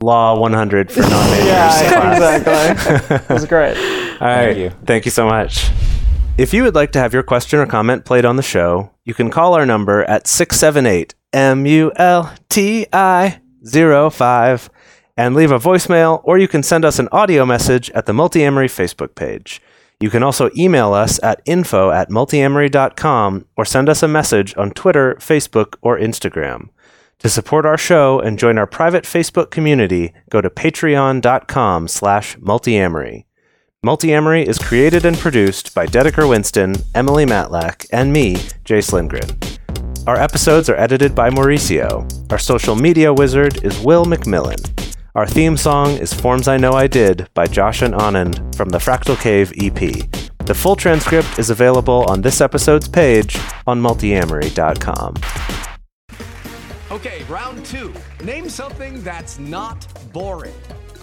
law 0.00 0.38
100 0.38 0.92
for 0.92 1.00
non-majors 1.08 1.46
yeah, 1.46 1.88
class. 1.88 2.40
exactly. 2.46 3.16
it 3.16 3.28
was 3.28 3.44
great. 3.46 3.76
All 4.20 4.28
right. 4.28 4.56
you. 4.56 4.70
Thank 4.86 5.04
you 5.04 5.10
so 5.10 5.26
much. 5.26 5.70
If 6.38 6.52
you 6.52 6.64
would 6.64 6.74
like 6.74 6.92
to 6.92 6.98
have 6.98 7.14
your 7.14 7.22
question 7.22 7.60
or 7.60 7.66
comment 7.66 8.04
played 8.04 8.26
on 8.26 8.36
the 8.36 8.42
show, 8.42 8.90
you 9.06 9.14
can 9.14 9.30
call 9.30 9.54
our 9.54 9.64
number 9.64 10.04
at 10.04 10.26
678 10.26 11.14
MULTI 11.32 12.86
05 14.12 14.70
and 15.16 15.34
leave 15.34 15.50
a 15.50 15.58
voicemail, 15.58 16.20
or 16.24 16.36
you 16.36 16.46
can 16.46 16.62
send 16.62 16.84
us 16.84 16.98
an 16.98 17.08
audio 17.10 17.46
message 17.46 17.88
at 17.92 18.04
the 18.04 18.12
Multiamory 18.12 18.66
Facebook 18.66 19.14
page. 19.14 19.62
You 19.98 20.10
can 20.10 20.22
also 20.22 20.50
email 20.54 20.92
us 20.92 21.18
at 21.22 21.40
info 21.46 21.90
at 21.90 22.10
multiamory.com 22.10 23.46
or 23.56 23.64
send 23.64 23.88
us 23.88 24.02
a 24.02 24.08
message 24.08 24.54
on 24.58 24.72
Twitter, 24.72 25.14
Facebook, 25.14 25.76
or 25.80 25.98
Instagram. 25.98 26.68
To 27.20 27.30
support 27.30 27.64
our 27.64 27.78
show 27.78 28.20
and 28.20 28.38
join 28.38 28.58
our 28.58 28.66
private 28.66 29.04
Facebook 29.04 29.50
community, 29.50 30.12
go 30.28 30.42
to 30.42 30.50
patreon.com 30.50 31.88
slash 31.88 32.36
multiamory. 32.36 33.24
Multiamory 33.84 34.44
is 34.44 34.58
created 34.58 35.04
and 35.04 35.16
produced 35.16 35.74
by 35.74 35.86
Dedeker 35.86 36.28
Winston, 36.28 36.74
Emily 36.94 37.24
Matlack, 37.24 37.86
and 37.92 38.12
me, 38.12 38.34
Jace 38.64 38.92
Lindgren. 38.92 39.38
Our 40.08 40.16
episodes 40.18 40.68
are 40.68 40.76
edited 40.76 41.14
by 41.14 41.30
Mauricio. 41.30 42.32
Our 42.32 42.38
social 42.38 42.74
media 42.74 43.12
wizard 43.12 43.62
is 43.64 43.78
Will 43.80 44.04
McMillan. 44.04 44.96
Our 45.14 45.26
theme 45.26 45.56
song 45.56 45.90
is 45.98 46.12
Forms 46.12 46.48
I 46.48 46.56
Know 46.56 46.72
I 46.72 46.86
Did 46.86 47.28
by 47.34 47.46
Josh 47.46 47.82
and 47.82 47.94
Anand 47.94 48.54
from 48.56 48.70
the 48.70 48.78
Fractal 48.78 49.20
Cave 49.20 49.52
EP. 49.56 50.08
The 50.46 50.54
full 50.54 50.74
transcript 50.74 51.38
is 51.38 51.50
available 51.50 52.06
on 52.08 52.22
this 52.22 52.40
episode's 52.40 52.88
page 52.88 53.36
on 53.66 53.80
multiamory.com. 53.80 55.14
Okay, 56.90 57.22
round 57.24 57.64
two. 57.66 57.92
Name 58.24 58.48
something 58.48 59.02
that's 59.02 59.38
not 59.38 59.86
boring. 60.12 60.54